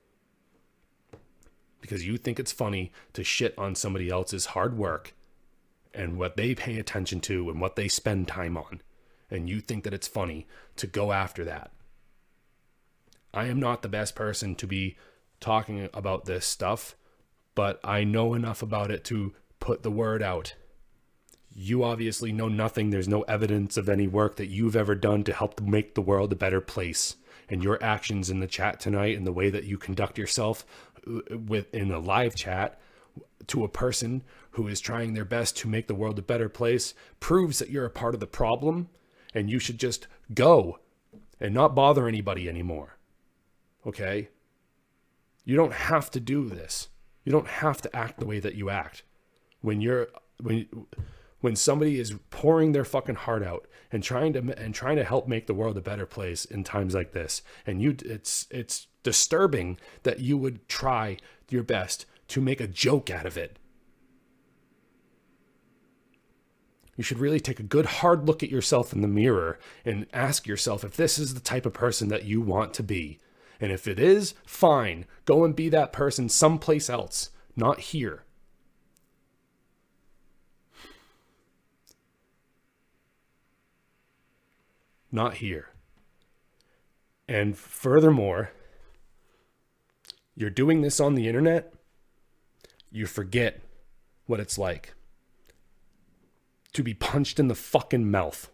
because 1.81 2.07
you 2.07 2.17
think 2.17 2.39
it's 2.39 2.53
funny 2.53 2.93
to 3.13 3.25
shit 3.25 3.57
on 3.59 3.75
somebody 3.75 4.11
else's 4.11 4.47
hard 4.47 4.77
work 4.77 5.15
and 5.95 6.19
what 6.19 6.37
they 6.37 6.55
pay 6.55 6.79
attention 6.79 7.21
to 7.21 7.51
and 7.51 7.61
what 7.61 7.77
they 7.77 7.89
spend 7.89 8.29
time 8.29 8.57
on. 8.57 8.81
And 9.31 9.49
you 9.49 9.61
think 9.61 9.85
that 9.85 9.95
it's 9.95 10.09
funny 10.09 10.47
to 10.77 10.87
go 10.87 11.13
after 11.13 11.45
that. 11.45 11.71
I 13.33 13.47
am 13.47 13.61
not 13.61 13.83
the 13.83 13.89
best 13.89 14.15
person 14.15 14.55
to 14.57 14.67
be 14.67 14.97
talking 15.39 15.89
about 15.95 16.25
this 16.25 16.45
stuff, 16.45 16.97
but 17.55 17.81
I 17.85 18.05
know 18.05 18.35
enough 18.35 18.63
about 18.63 18.91
it 18.91 19.05
to 19.05 19.35
put 19.59 19.83
the 19.83 19.91
word 19.91 20.23
out. 20.23 20.55
You 21.53 21.85
obviously 21.85 22.33
know 22.33 22.49
nothing. 22.49 22.91
There's 22.91 23.09
no 23.09 23.23
evidence 23.23 23.77
of 23.77 23.89
any 23.89 24.07
work 24.07 24.37
that 24.37 24.47
you've 24.47 24.77
ever 24.77 24.95
done 24.95 25.25
to 25.25 25.33
help 25.33 25.61
make 25.61 25.95
the 25.95 26.03
world 26.03 26.33
a 26.33 26.37
better 26.37 26.61
place. 26.61 27.17
And 27.49 27.65
your 27.65 27.83
actions 27.83 28.31
in 28.31 28.41
the 28.41 28.47
chat 28.47 28.79
tonight 28.79 29.17
and 29.17 29.27
the 29.27 29.33
way 29.33 29.51
that 29.51 29.65
you 29.65 29.77
conduct 29.77 30.19
yourself 30.19 30.65
uh, 31.07 31.37
with 31.37 31.75
in 31.75 31.91
a 31.91 31.99
live 31.99 32.37
chat 32.37 32.81
to 33.49 33.65
a 33.65 33.69
person 33.69 34.23
who 34.53 34.69
is 34.69 34.81
trying 34.81 35.15
their 35.15 35.25
best 35.25 35.57
to 35.57 35.69
make 35.69 35.89
the 35.89 35.95
world 35.95 36.19
a 36.19 36.23
better 36.23 36.49
place 36.49 36.95
proves 37.19 37.59
that 37.59 37.71
you're 37.71 37.85
a 37.85 37.91
part 37.91 38.15
of 38.15 38.21
the 38.21 38.27
problem 38.27 38.89
and 39.35 39.51
you 39.51 39.59
should 39.59 39.79
just 39.79 40.07
go 40.35 40.79
and 41.41 41.55
not 41.55 41.75
bother 41.75 42.07
anybody 42.07 42.49
anymore. 42.49 42.97
Okay? 43.87 44.29
You 45.45 45.57
don't 45.57 45.73
have 45.73 46.11
to 46.13 46.21
do 46.21 46.49
this. 46.49 46.89
You 47.25 47.33
don't 47.33 47.49
have 47.49 47.81
to 47.83 47.97
act 47.97 48.21
the 48.21 48.27
way 48.27 48.41
that 48.41 48.55
you 48.55 48.71
act. 48.71 49.03
When 49.61 49.81
you're 49.81 50.09
when 50.41 50.69
when 51.41 51.57
somebody 51.57 51.99
is 51.99 52.15
pouring 52.31 52.73
their 52.73 52.85
fucking 52.85 53.15
heart 53.15 53.43
out 53.43 53.67
and 53.91 54.03
trying 54.03 54.33
to 54.35 54.41
and 54.59 54.75
trying 54.75 54.97
to 54.97 55.05
help 55.05 55.27
make 55.27 55.47
the 55.47 55.55
world 55.55 55.77
a 55.77 55.83
better 55.83 56.07
place 56.07 56.45
in 56.45 56.65
times 56.65 56.95
like 56.95 57.13
this. 57.13 57.43
And 57.67 57.83
you 57.83 57.97
it's 58.05 58.47
it's 58.51 58.87
disturbing 59.03 59.79
that 60.03 60.21
you 60.21 60.37
would 60.37 60.69
try 60.69 61.17
your 61.49 61.63
best 61.63 62.07
to 62.29 62.41
make 62.41 62.61
a 62.61 62.67
joke 62.67 63.11
out 63.11 63.27
of 63.27 63.37
it. 63.37 63.59
You 66.97 67.03
should 67.03 67.19
really 67.19 67.41
take 67.41 67.59
a 67.59 67.65
good 67.65 67.87
hard 67.87 68.27
look 68.27 68.43
at 68.43 68.51
yourself 68.51 68.93
in 68.93 69.01
the 69.01 69.09
mirror 69.09 69.59
and 69.87 70.07
ask 70.13 70.47
yourself 70.47 70.85
if 70.85 70.97
this 70.97 71.19
is 71.19 71.33
the 71.33 71.41
type 71.41 71.65
of 71.65 71.73
person 71.73 72.09
that 72.09 72.25
you 72.25 72.43
want 72.43 72.75
to 72.75 72.83
be. 72.83 73.21
And 73.59 73.73
if 73.73 73.89
it 73.89 73.99
is 73.99 74.35
fine. 74.45 75.07
Go 75.25 75.45
and 75.45 75.57
be 75.57 75.71
that 75.71 75.93
person 75.93 76.29
someplace 76.29 76.91
else 76.91 77.31
not 77.57 77.81
here 77.81 78.25
not 85.13 85.35
here. 85.35 85.69
And 87.29 87.57
furthermore, 87.57 88.51
you're 90.35 90.51
doing 90.51 90.81
this 90.81 91.01
on 91.01 91.15
the 91.15 91.29
internet, 91.29 91.73
you 92.91 93.07
forget 93.07 93.61
what 94.27 94.41
it's 94.41 94.59
like 94.59 94.95
to 96.73 96.83
be 96.83 96.95
punched 96.95 97.39
in 97.39 97.49
the 97.49 97.55
fucking 97.55 98.11
mouth. 98.11 98.51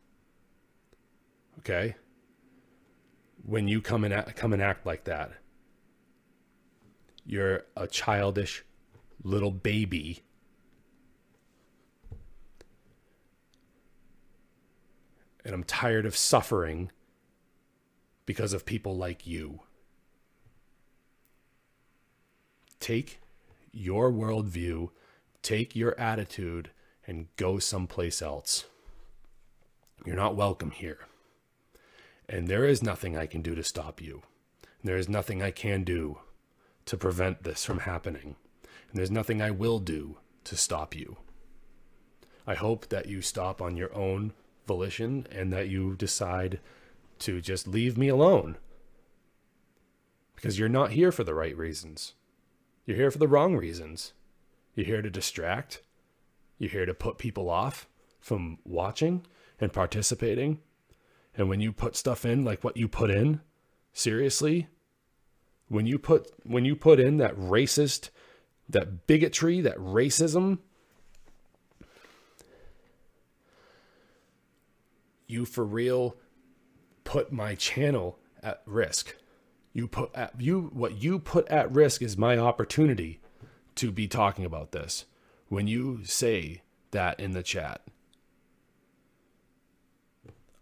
Okay? 1.58 1.96
When 3.44 3.68
you 3.68 3.80
come 3.80 4.04
and 4.04 4.12
act, 4.12 4.36
come 4.36 4.52
and 4.52 4.62
act 4.62 4.86
like 4.86 5.04
that. 5.04 5.32
You're 7.24 7.64
a 7.76 7.86
childish 7.86 8.64
little 9.22 9.50
baby 9.50 10.22
and 15.46 15.54
I'm 15.54 15.62
tired 15.62 16.04
of 16.04 16.16
suffering 16.16 16.90
because 18.26 18.52
of 18.52 18.66
people 18.66 18.96
like 18.96 19.28
you. 19.28 19.60
Take 22.80 23.20
your 23.70 24.10
worldview, 24.10 24.90
take 25.42 25.76
your 25.76 25.98
attitude, 26.00 26.70
and 27.06 27.28
go 27.36 27.60
someplace 27.60 28.20
else. 28.20 28.64
You're 30.04 30.16
not 30.16 30.34
welcome 30.34 30.72
here. 30.72 30.98
And 32.28 32.48
there 32.48 32.64
is 32.64 32.82
nothing 32.82 33.16
I 33.16 33.26
can 33.26 33.40
do 33.40 33.54
to 33.54 33.62
stop 33.62 34.02
you. 34.02 34.22
There 34.82 34.96
is 34.96 35.08
nothing 35.08 35.44
I 35.44 35.52
can 35.52 35.84
do 35.84 36.18
to 36.86 36.96
prevent 36.96 37.44
this 37.44 37.64
from 37.64 37.80
happening. 37.80 38.34
And 38.90 38.98
there's 38.98 39.12
nothing 39.12 39.40
I 39.40 39.52
will 39.52 39.78
do 39.78 40.18
to 40.42 40.56
stop 40.56 40.96
you. 40.96 41.18
I 42.48 42.56
hope 42.56 42.88
that 42.88 43.06
you 43.06 43.22
stop 43.22 43.62
on 43.62 43.76
your 43.76 43.94
own 43.94 44.32
volition 44.66 45.26
and 45.30 45.52
that 45.52 45.68
you 45.68 45.94
decide 45.94 46.60
to 47.20 47.40
just 47.40 47.66
leave 47.66 47.96
me 47.96 48.08
alone. 48.08 48.56
Because 50.34 50.58
you're 50.58 50.68
not 50.68 50.92
here 50.92 51.10
for 51.10 51.24
the 51.24 51.34
right 51.34 51.56
reasons. 51.56 52.14
You're 52.84 52.96
here 52.96 53.10
for 53.10 53.18
the 53.18 53.28
wrong 53.28 53.56
reasons. 53.56 54.12
You're 54.74 54.86
here 54.86 55.02
to 55.02 55.10
distract. 55.10 55.82
You're 56.58 56.70
here 56.70 56.86
to 56.86 56.94
put 56.94 57.18
people 57.18 57.48
off 57.48 57.88
from 58.20 58.58
watching 58.64 59.26
and 59.60 59.72
participating. 59.72 60.60
And 61.36 61.48
when 61.48 61.60
you 61.60 61.72
put 61.72 61.96
stuff 61.96 62.24
in 62.24 62.44
like 62.44 62.62
what 62.62 62.76
you 62.76 62.88
put 62.88 63.10
in, 63.10 63.40
seriously, 63.92 64.68
when 65.68 65.86
you 65.86 65.98
put 65.98 66.30
when 66.44 66.64
you 66.64 66.76
put 66.76 67.00
in 67.00 67.16
that 67.18 67.36
racist, 67.36 68.10
that 68.68 69.06
bigotry, 69.06 69.60
that 69.60 69.78
racism, 69.78 70.58
you 75.26 75.44
for 75.44 75.64
real 75.64 76.16
put 77.04 77.32
my 77.32 77.54
channel 77.54 78.18
at 78.42 78.62
risk. 78.66 79.16
You 79.72 79.88
put 79.88 80.14
at, 80.14 80.40
you 80.40 80.70
what 80.72 81.02
you 81.02 81.18
put 81.18 81.46
at 81.48 81.72
risk 81.72 82.02
is 82.02 82.16
my 82.16 82.38
opportunity 82.38 83.20
to 83.76 83.90
be 83.92 84.08
talking 84.08 84.44
about 84.44 84.72
this. 84.72 85.04
When 85.48 85.66
you 85.66 86.00
say 86.04 86.62
that 86.90 87.20
in 87.20 87.32
the 87.32 87.42
chat, 87.42 87.82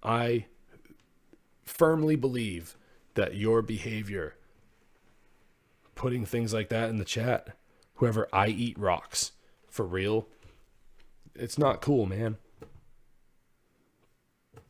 I 0.02 0.46
firmly 1.62 2.16
believe 2.16 2.76
that 3.14 3.36
your 3.36 3.62
behavior 3.62 4.34
putting 5.94 6.26
things 6.26 6.52
like 6.52 6.68
that 6.68 6.90
in 6.90 6.98
the 6.98 7.04
chat, 7.04 7.56
whoever 7.94 8.28
I 8.32 8.48
eat 8.48 8.78
rocks 8.78 9.32
for 9.68 9.86
real, 9.86 10.28
it's 11.34 11.56
not 11.56 11.80
cool, 11.80 12.06
man. 12.06 12.36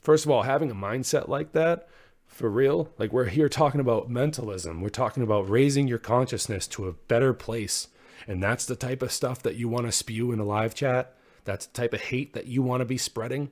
First 0.05 0.27
of 0.27 0.31
all, 0.31 0.43
having 0.43 0.71
a 0.71 0.75
mindset 0.75 1.29
like 1.29 1.53
that, 1.53 1.89
for 2.27 2.51
real, 2.51 2.91
like 2.99 3.11
we're 3.11 3.25
here 3.25 3.49
talking 3.49 3.81
about 3.81 4.11
mentalism. 4.11 4.83
We're 4.83 4.91
talking 4.91 5.23
about 5.23 5.49
raising 5.49 5.89
your 5.89 5.99
consciousness 5.99 6.67
to 6.69 6.87
a 6.87 6.93
better 6.93 7.33
place. 7.33 7.89
And 8.29 8.43
that's 8.43 8.67
the 8.67 8.77
type 8.77 9.01
of 9.01 9.11
stuff 9.11 9.43
that 9.43 9.57
you 9.57 9.67
want 9.67 9.87
to 9.87 9.93
spew 9.93 10.31
in 10.31 10.39
a 10.41 10.45
live 10.45 10.75
chat. 10.75 11.17
That's 11.45 11.65
the 11.65 11.73
type 11.73 11.95
of 11.95 12.03
hate 12.03 12.35
that 12.35 12.47
you 12.47 12.63
want 12.63 12.83
to 12.83 12.85
be 12.85 12.99
spreading. 12.99 13.51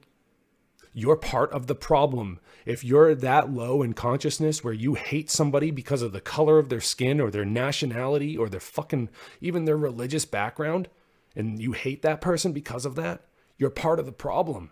you're 0.93 1.17
part 1.17 1.53
of 1.53 1.67
the 1.67 1.75
problem. 1.75 2.39
If 2.67 2.85
you're 2.85 3.15
that 3.15 3.51
low 3.51 3.83
in 3.83 3.95
consciousness 3.95 4.63
where 4.63 4.75
you 4.75 4.95
hate 4.95 5.31
somebody 5.31 5.71
because 5.71 6.03
of 6.03 6.13
the 6.13 6.21
color 6.21 6.59
of 6.59 6.69
their 6.69 6.81
skin 6.81 7.21
or 7.21 7.31
their 7.31 7.45
nationality 7.45 8.37
or 8.37 8.49
their 8.49 8.61
fucking, 8.61 9.09
even 9.41 9.65
their 9.65 9.77
religious 9.77 10.25
background, 10.25 10.89
and 11.35 11.61
you 11.61 11.73
hate 11.73 12.03
that 12.03 12.21
person 12.21 12.53
because 12.53 12.85
of 12.85 12.95
that, 12.97 13.23
you're 13.57 13.71
part 13.71 13.99
of 13.99 14.07
the 14.07 14.13
problem. 14.13 14.71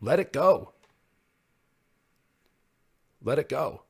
Let 0.00 0.20
it 0.20 0.32
go. 0.32 0.73
Let 3.24 3.38
it 3.38 3.48
go. 3.48 3.82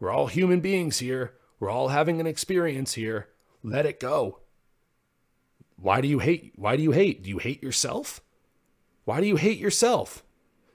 We're 0.00 0.10
all 0.10 0.26
human 0.28 0.60
beings 0.60 0.98
here. 0.98 1.34
We're 1.60 1.70
all 1.70 1.88
having 1.88 2.20
an 2.20 2.26
experience 2.26 2.94
here. 2.94 3.28
Let 3.62 3.84
it 3.84 4.00
go. 4.00 4.40
Why 5.76 6.00
do 6.00 6.08
you 6.08 6.18
hate? 6.18 6.52
Why 6.56 6.76
do 6.76 6.82
you 6.82 6.92
hate? 6.92 7.22
Do 7.22 7.28
you 7.28 7.38
hate 7.38 7.62
yourself? 7.62 8.20
Why 9.04 9.20
do 9.20 9.26
you 9.26 9.36
hate 9.36 9.58
yourself? 9.58 10.24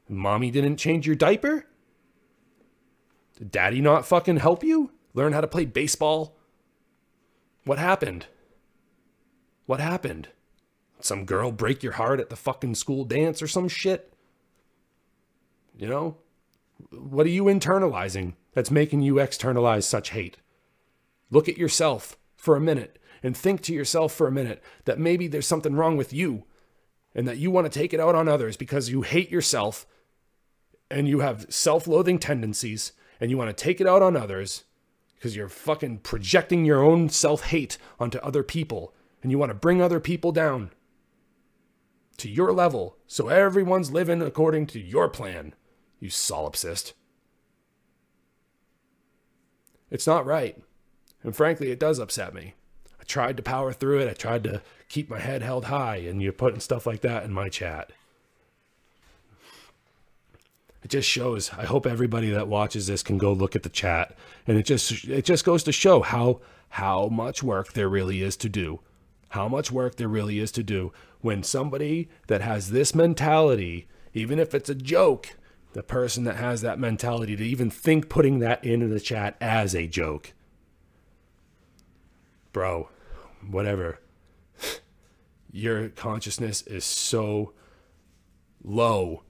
Mommy 0.07 0.51
didn't 0.51 0.77
change 0.77 1.07
your 1.07 1.15
diaper? 1.15 1.65
Did 3.37 3.51
daddy 3.51 3.81
not 3.81 4.05
fucking 4.05 4.37
help 4.37 4.63
you? 4.63 4.91
Learn 5.13 5.33
how 5.33 5.41
to 5.41 5.47
play 5.47 5.65
baseball? 5.65 6.37
What 7.65 7.79
happened? 7.79 8.27
What 9.65 9.79
happened? 9.79 10.29
Some 10.99 11.25
girl 11.25 11.51
break 11.51 11.83
your 11.83 11.93
heart 11.93 12.19
at 12.19 12.29
the 12.29 12.35
fucking 12.35 12.75
school 12.75 13.05
dance 13.05 13.41
or 13.41 13.47
some 13.47 13.67
shit? 13.67 14.13
You 15.77 15.87
know? 15.87 16.17
What 16.91 17.25
are 17.25 17.29
you 17.29 17.45
internalizing 17.45 18.33
that's 18.53 18.71
making 18.71 19.01
you 19.01 19.19
externalize 19.19 19.85
such 19.85 20.11
hate? 20.11 20.37
Look 21.29 21.49
at 21.49 21.57
yourself 21.57 22.17
for 22.35 22.55
a 22.55 22.61
minute 22.61 22.99
and 23.21 23.35
think 23.35 23.61
to 23.61 23.73
yourself 23.73 24.13
for 24.13 24.27
a 24.27 24.31
minute 24.31 24.61
that 24.85 24.99
maybe 24.99 25.27
there's 25.27 25.47
something 25.47 25.75
wrong 25.75 25.97
with 25.97 26.13
you 26.13 26.43
and 27.15 27.27
that 27.27 27.37
you 27.37 27.51
want 27.51 27.71
to 27.71 27.79
take 27.79 27.93
it 27.93 27.99
out 27.99 28.15
on 28.15 28.27
others 28.27 28.57
because 28.57 28.89
you 28.89 29.01
hate 29.01 29.31
yourself 29.31 29.85
and 30.91 31.07
you 31.07 31.21
have 31.21 31.45
self 31.49 31.87
loathing 31.87 32.19
tendencies 32.19 32.91
and 33.19 33.31
you 33.31 33.37
want 33.37 33.55
to 33.55 33.63
take 33.63 33.79
it 33.79 33.87
out 33.87 34.01
on 34.01 34.17
others 34.17 34.65
because 35.15 35.35
you're 35.35 35.49
fucking 35.49 35.99
projecting 35.99 36.65
your 36.65 36.83
own 36.83 37.09
self 37.09 37.45
hate 37.45 37.77
onto 37.99 38.17
other 38.19 38.43
people 38.43 38.93
and 39.21 39.31
you 39.31 39.37
want 39.37 39.49
to 39.49 39.55
bring 39.55 39.81
other 39.81 39.99
people 39.99 40.31
down 40.31 40.71
to 42.17 42.29
your 42.29 42.51
level 42.51 42.97
so 43.07 43.29
everyone's 43.29 43.91
living 43.91 44.21
according 44.21 44.67
to 44.67 44.79
your 44.79 45.09
plan, 45.09 45.53
you 46.03 46.09
solipsist. 46.09 46.93
It's 49.89 50.05
not 50.05 50.25
right. 50.25 50.61
And 51.23 51.35
frankly, 51.35 51.71
it 51.71 51.79
does 51.79 51.97
upset 51.97 52.33
me. 52.33 52.55
I 52.99 53.03
tried 53.05 53.37
to 53.37 53.43
power 53.43 53.71
through 53.71 53.99
it. 53.99 54.09
I 54.09 54.13
tried 54.13 54.43
to 54.43 54.61
keep 54.89 55.09
my 55.09 55.19
head 55.19 55.41
held 55.41 55.65
high, 55.65 55.97
and 55.97 56.21
you're 56.21 56.33
putting 56.33 56.59
stuff 56.59 56.85
like 56.85 57.01
that 57.01 57.23
in 57.23 57.31
my 57.31 57.47
chat. 57.47 57.91
It 60.83 60.89
just 60.89 61.09
shows. 61.09 61.51
I 61.53 61.63
hope 61.63 61.87
everybody 61.87 62.29
that 62.31 62.49
watches 62.49 62.87
this 62.87 63.03
can 63.03 63.17
go 63.17 63.31
look 63.31 63.55
at 63.55 63.63
the 63.63 63.69
chat, 63.69 64.15
and 64.45 64.57
it 64.57 64.63
just 64.63 65.05
it 65.05 65.23
just 65.23 65.45
goes 65.45 65.63
to 65.63 65.71
show 65.71 66.01
how 66.01 66.41
how 66.69 67.07
much 67.07 67.41
work 67.41 67.71
there 67.73 67.87
really 67.87 68.21
is 68.21 68.35
to 68.37 68.49
do. 68.49 68.81
How 69.29 69.47
much 69.47 69.71
work 69.71 69.95
there 69.95 70.09
really 70.09 70.39
is 70.39 70.51
to 70.53 70.63
do 70.63 70.91
when 71.21 71.43
somebody 71.43 72.09
that 72.27 72.41
has 72.41 72.71
this 72.71 72.93
mentality, 72.93 73.87
even 74.13 74.39
if 74.39 74.53
it's 74.53 74.69
a 74.69 74.75
joke, 74.75 75.35
the 75.73 75.83
person 75.83 76.23
that 76.23 76.37
has 76.37 76.61
that 76.61 76.79
mentality 76.79 77.35
to 77.35 77.43
even 77.43 77.69
think 77.69 78.09
putting 78.09 78.39
that 78.39 78.63
into 78.63 78.87
the 78.87 78.99
chat 78.99 79.35
as 79.41 79.75
a 79.75 79.87
joke. 79.87 80.33
Bro, 82.51 82.89
whatever. 83.49 83.99
Your 85.51 85.89
consciousness 85.89 86.61
is 86.63 86.85
so 86.85 87.53
low. 88.63 89.23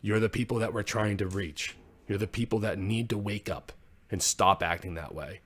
You're 0.00 0.20
the 0.20 0.28
people 0.28 0.58
that 0.58 0.72
we're 0.72 0.82
trying 0.82 1.16
to 1.18 1.26
reach. 1.26 1.76
You're 2.08 2.18
the 2.18 2.26
people 2.26 2.58
that 2.60 2.78
need 2.78 3.08
to 3.10 3.18
wake 3.18 3.50
up 3.50 3.72
and 4.10 4.22
stop 4.22 4.62
acting 4.62 4.94
that 4.94 5.14
way. 5.14 5.40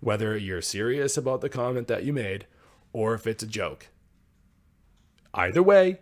Whether 0.00 0.36
you're 0.36 0.62
serious 0.62 1.16
about 1.16 1.40
the 1.40 1.48
comment 1.48 1.88
that 1.88 2.04
you 2.04 2.12
made 2.12 2.46
or 2.92 3.14
if 3.14 3.26
it's 3.26 3.42
a 3.42 3.46
joke. 3.46 3.88
Either 5.34 5.62
way, 5.62 6.00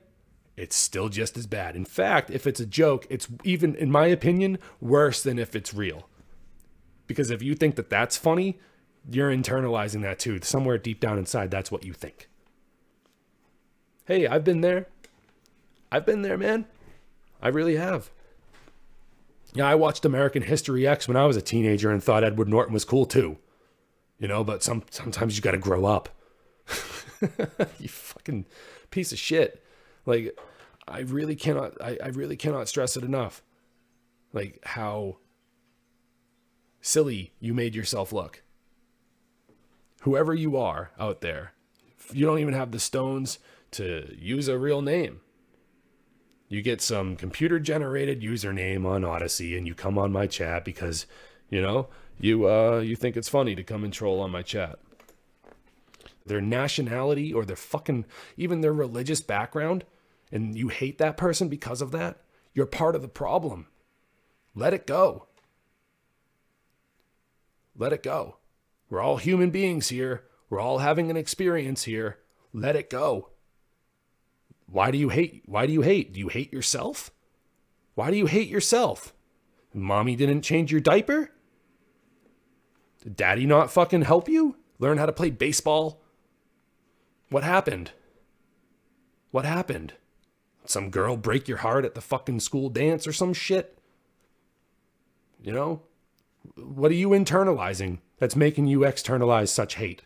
it's 0.59 0.76
still 0.76 1.09
just 1.09 1.36
as 1.36 1.46
bad. 1.46 1.76
In 1.76 1.84
fact, 1.84 2.30
if 2.30 2.46
it's 2.46 2.59
a 2.59 2.66
joke, 2.66 3.06
it's 3.09 3.28
even, 3.44 3.76
in 3.76 3.92
my 3.92 4.06
opinion, 4.06 4.59
worse 4.80 5.22
than 5.22 5.38
if 5.38 5.54
it's 5.54 5.72
real. 5.72 6.09
Because 7.06 7.30
if 7.30 7.42
you 7.42 7.54
think 7.54 7.76
that 7.76 7.88
that's 7.88 8.16
funny, 8.16 8.59
you're 9.09 9.30
internalizing 9.30 10.02
that 10.02 10.18
too. 10.18 10.40
Somewhere 10.42 10.76
deep 10.76 10.98
down 10.98 11.16
inside, 11.16 11.50
that's 11.50 11.70
what 11.70 11.84
you 11.84 11.92
think. 11.92 12.28
Hey, 14.04 14.26
I've 14.26 14.42
been 14.42 14.61
there. 14.61 14.86
I've 15.92 16.04
been 16.04 16.22
there, 16.22 16.36
man. 16.36 16.66
I 17.40 17.48
really 17.48 17.76
have. 17.76 18.11
Yeah, 19.54 19.68
I 19.68 19.76
watched 19.76 20.04
American 20.04 20.42
History 20.42 20.86
X 20.86 21.06
when 21.06 21.16
I 21.16 21.24
was 21.24 21.36
a 21.36 21.42
teenager 21.42 21.90
and 21.90 22.02
thought 22.02 22.24
Edward 22.24 22.48
Norton 22.48 22.74
was 22.74 22.84
cool 22.84 23.06
too. 23.06 23.38
You 24.18 24.26
know, 24.26 24.42
but 24.42 24.62
some 24.64 24.82
sometimes 24.90 25.36
you 25.36 25.42
got 25.42 25.52
to 25.52 25.59
grow 25.59 25.84
up. 25.84 26.09
you 27.78 27.88
fucking 27.88 28.44
piece 28.90 29.12
of 29.12 29.18
shit. 29.18 29.62
Like 30.09 30.38
I 30.88 31.00
really 31.00 31.36
cannot 31.36 31.80
I, 31.82 31.98
I 32.02 32.09
really 32.09 32.36
cannot 32.36 32.66
stress 32.66 32.96
it 32.96 33.04
enough. 33.04 33.42
Like 34.32 34.59
how 34.64 35.18
silly 36.80 37.34
you 37.40 37.52
made 37.52 37.74
yourself 37.74 38.11
look. 38.11 38.42
Whoever 40.02 40.32
you 40.32 40.56
are 40.56 40.92
out 40.98 41.20
there, 41.20 41.52
you 42.11 42.24
don't 42.24 42.38
even 42.38 42.54
have 42.54 42.70
the 42.70 42.78
stones 42.78 43.38
to 43.72 44.16
use 44.18 44.48
a 44.48 44.59
real 44.59 44.80
name. 44.80 45.20
You 46.48 46.62
get 46.62 46.80
some 46.80 47.14
computer 47.14 47.59
generated 47.59 48.22
username 48.22 48.86
on 48.86 49.04
Odysee 49.04 49.59
and 49.59 49.66
you 49.66 49.74
come 49.74 49.98
on 49.98 50.11
my 50.11 50.26
chat 50.26 50.64
because, 50.64 51.04
you 51.50 51.61
know, 51.61 51.88
you 52.18 52.48
uh 52.48 52.78
you 52.78 52.97
think 52.97 53.14
it's 53.14 53.28
funny 53.28 53.55
to 53.55 53.62
come 53.62 53.85
and 53.85 53.93
troll 53.93 54.20
on 54.20 54.30
my 54.30 54.40
chat. 54.40 54.78
Their 56.24 56.40
nationality 56.40 57.30
or 57.30 57.44
their 57.44 57.56
fucking 57.56 58.06
even 58.39 58.62
their 58.62 58.72
religious 58.72 59.20
background 59.20 59.85
and 60.30 60.56
you 60.56 60.68
hate 60.68 60.98
that 60.98 61.16
person 61.16 61.48
because 61.48 61.80
of 61.80 61.90
that, 61.92 62.20
you're 62.55 62.66
part 62.66 62.94
of 62.94 63.02
the 63.02 63.09
problem. 63.09 63.66
Let 64.55 64.74
it 64.74 64.86
go. 64.86 65.26
Let 67.76 67.92
it 67.92 68.02
go. 68.02 68.36
We're 68.90 69.00
all 69.00 69.18
human 69.18 69.50
beings 69.50 69.88
here. 69.88 70.24
We're 70.50 70.60
all 70.60 70.78
having 70.78 71.10
an 71.10 71.16
experience 71.16 71.84
here. 71.84 72.18
Let 72.52 72.76
it 72.76 72.90
go. 72.90 73.30
Why 74.66 74.90
do 74.90 74.98
you 74.98 75.10
hate? 75.10 75.42
Why 75.46 75.66
do 75.66 75.72
you 75.72 75.82
hate? 75.82 76.12
Do 76.12 76.20
you 76.20 76.28
hate 76.28 76.52
yourself? 76.52 77.10
Why 77.94 78.10
do 78.10 78.16
you 78.16 78.26
hate 78.26 78.48
yourself? 78.48 79.14
Mommy 79.72 80.16
didn't 80.16 80.42
change 80.42 80.72
your 80.72 80.80
diaper? 80.80 81.30
Did 83.02 83.16
daddy 83.16 83.46
not 83.46 83.70
fucking 83.70 84.02
help 84.02 84.28
you? 84.28 84.56
Learn 84.78 84.98
how 84.98 85.06
to 85.06 85.12
play 85.12 85.30
baseball? 85.30 86.02
What 87.30 87.44
happened? 87.44 87.92
What 89.30 89.44
happened? 89.44 89.94
Some 90.69 90.90
girl 90.90 91.16
break 91.16 91.49
your 91.49 91.59
heart 91.59 91.86
at 91.86 91.95
the 91.95 92.03
fucking 92.03 92.40
school 92.40 92.69
dance 92.69 93.07
or 93.07 93.12
some 93.12 93.32
shit? 93.32 93.78
You 95.43 95.51
know? 95.51 95.81
What 96.57 96.90
are 96.90 96.95
you 96.95 97.09
internalizing 97.11 98.01
that's 98.19 98.36
making 98.36 98.66
you 98.66 98.85
externalize 98.85 99.51
such 99.51 99.77
hate? 99.77 100.03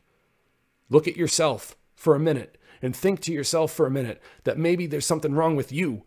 Look 0.89 1.09
at 1.09 1.17
yourself 1.17 1.77
for 1.97 2.15
a 2.15 2.21
minute 2.21 2.59
and 2.81 2.95
think 2.95 3.19
to 3.23 3.33
yourself 3.33 3.73
for 3.73 3.87
a 3.87 3.91
minute 3.91 4.23
that 4.45 4.57
maybe 4.57 4.87
there's 4.87 5.05
something 5.05 5.35
wrong 5.35 5.57
with 5.57 5.73
you 5.73 6.05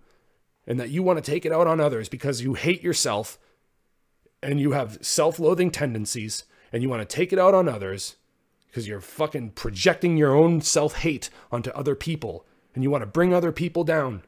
and 0.65 0.79
that 0.79 0.89
you 0.89 1.03
want 1.03 1.21
to 1.21 1.31
take 1.31 1.45
it 1.45 1.51
out 1.51 1.67
on 1.67 1.81
others 1.81 2.07
because 2.07 2.41
you 2.41 2.53
hate 2.53 2.81
yourself 2.81 3.37
and 4.41 4.61
you 4.61 4.71
have 4.71 4.97
self 5.01 5.37
loathing 5.37 5.69
tendencies 5.69 6.45
and 6.71 6.81
you 6.81 6.87
want 6.87 7.01
to 7.01 7.15
take 7.15 7.33
it 7.33 7.39
out 7.39 7.53
on 7.53 7.67
others 7.67 8.15
because 8.67 8.87
you're 8.87 9.01
fucking 9.01 9.49
projecting 9.49 10.15
your 10.15 10.33
own 10.33 10.61
self 10.61 10.99
hate 10.99 11.29
onto 11.51 11.71
other 11.71 11.93
people 11.93 12.45
and 12.73 12.85
you 12.85 12.89
want 12.89 13.01
to 13.01 13.05
bring 13.05 13.33
other 13.33 13.51
people 13.51 13.83
down 13.83 14.23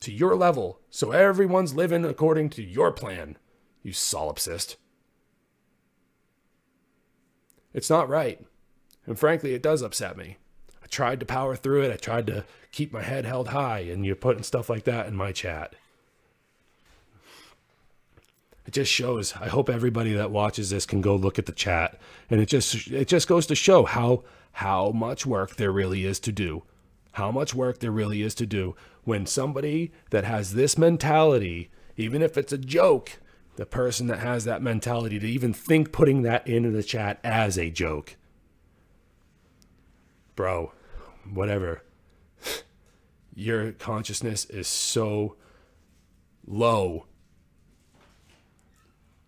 to 0.00 0.12
your 0.12 0.36
level 0.36 0.80
so 0.90 1.12
everyone's 1.12 1.74
living 1.74 2.04
according 2.04 2.50
to 2.50 2.62
your 2.62 2.92
plan, 2.92 3.36
you 3.82 3.92
solipsist. 3.92 4.76
It's 7.72 7.90
not 7.90 8.08
right. 8.08 8.44
And 9.06 9.18
frankly, 9.18 9.54
it 9.54 9.62
does 9.62 9.82
upset 9.82 10.16
me. 10.16 10.38
I 10.82 10.86
tried 10.86 11.20
to 11.20 11.26
power 11.26 11.56
through 11.56 11.82
it. 11.82 11.92
I 11.92 11.96
tried 11.96 12.26
to 12.28 12.44
keep 12.72 12.92
my 12.92 13.02
head 13.02 13.24
held 13.24 13.48
high, 13.48 13.80
and 13.80 14.04
you're 14.04 14.16
putting 14.16 14.42
stuff 14.42 14.70
like 14.70 14.84
that 14.84 15.06
in 15.06 15.14
my 15.14 15.32
chat. 15.32 15.74
It 18.66 18.72
just 18.72 18.90
shows. 18.90 19.34
I 19.36 19.48
hope 19.48 19.68
everybody 19.68 20.12
that 20.14 20.30
watches 20.30 20.70
this 20.70 20.86
can 20.86 21.00
go 21.00 21.14
look 21.14 21.38
at 21.38 21.46
the 21.46 21.52
chat, 21.52 21.98
and 22.30 22.40
it 22.40 22.46
just 22.46 22.88
it 22.88 23.08
just 23.08 23.28
goes 23.28 23.46
to 23.46 23.54
show 23.54 23.84
how 23.84 24.24
how 24.52 24.90
much 24.90 25.26
work 25.26 25.56
there 25.56 25.70
really 25.70 26.04
is 26.04 26.18
to 26.20 26.32
do. 26.32 26.64
How 27.12 27.30
much 27.30 27.54
work 27.54 27.78
there 27.78 27.92
really 27.92 28.22
is 28.22 28.34
to 28.36 28.46
do 28.46 28.74
when 29.06 29.24
somebody 29.24 29.92
that 30.10 30.24
has 30.24 30.54
this 30.54 30.76
mentality, 30.76 31.70
even 31.96 32.20
if 32.20 32.36
it's 32.36 32.52
a 32.52 32.58
joke, 32.58 33.20
the 33.54 33.64
person 33.64 34.08
that 34.08 34.18
has 34.18 34.44
that 34.44 34.60
mentality 34.60 35.20
to 35.20 35.26
even 35.26 35.54
think 35.54 35.92
putting 35.92 36.22
that 36.22 36.44
into 36.46 36.72
the 36.72 36.82
chat 36.82 37.20
as 37.22 37.56
a 37.56 37.70
joke. 37.70 38.16
Bro, 40.34 40.72
whatever. 41.32 41.84
your 43.34 43.70
consciousness 43.70 44.44
is 44.46 44.66
so 44.66 45.36
low. 46.44 47.06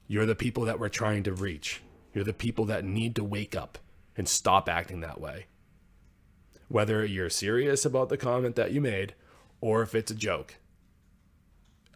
You're 0.09 0.27
the 0.27 0.35
people 0.35 0.65
that 0.65 0.81
we're 0.81 0.89
trying 0.89 1.23
to 1.23 1.33
reach. 1.33 1.83
You're 2.13 2.25
the 2.25 2.33
people 2.33 2.65
that 2.65 2.85
need 2.85 3.15
to 3.15 3.23
wake 3.23 3.55
up 3.55 3.79
and 4.17 4.29
stop 4.29 4.69
acting 4.69 5.03
that 5.03 5.21
way. 5.21 5.47
Whether 6.67 7.05
you're 7.05 7.31
serious 7.31 7.85
about 7.85 8.09
the 8.09 8.17
comment 8.17 8.57
that 8.57 8.73
you 8.73 8.81
made 8.81 9.15
or 9.61 9.83
if 9.83 9.95
it's 9.95 10.11
a 10.11 10.15
joke. 10.15 10.57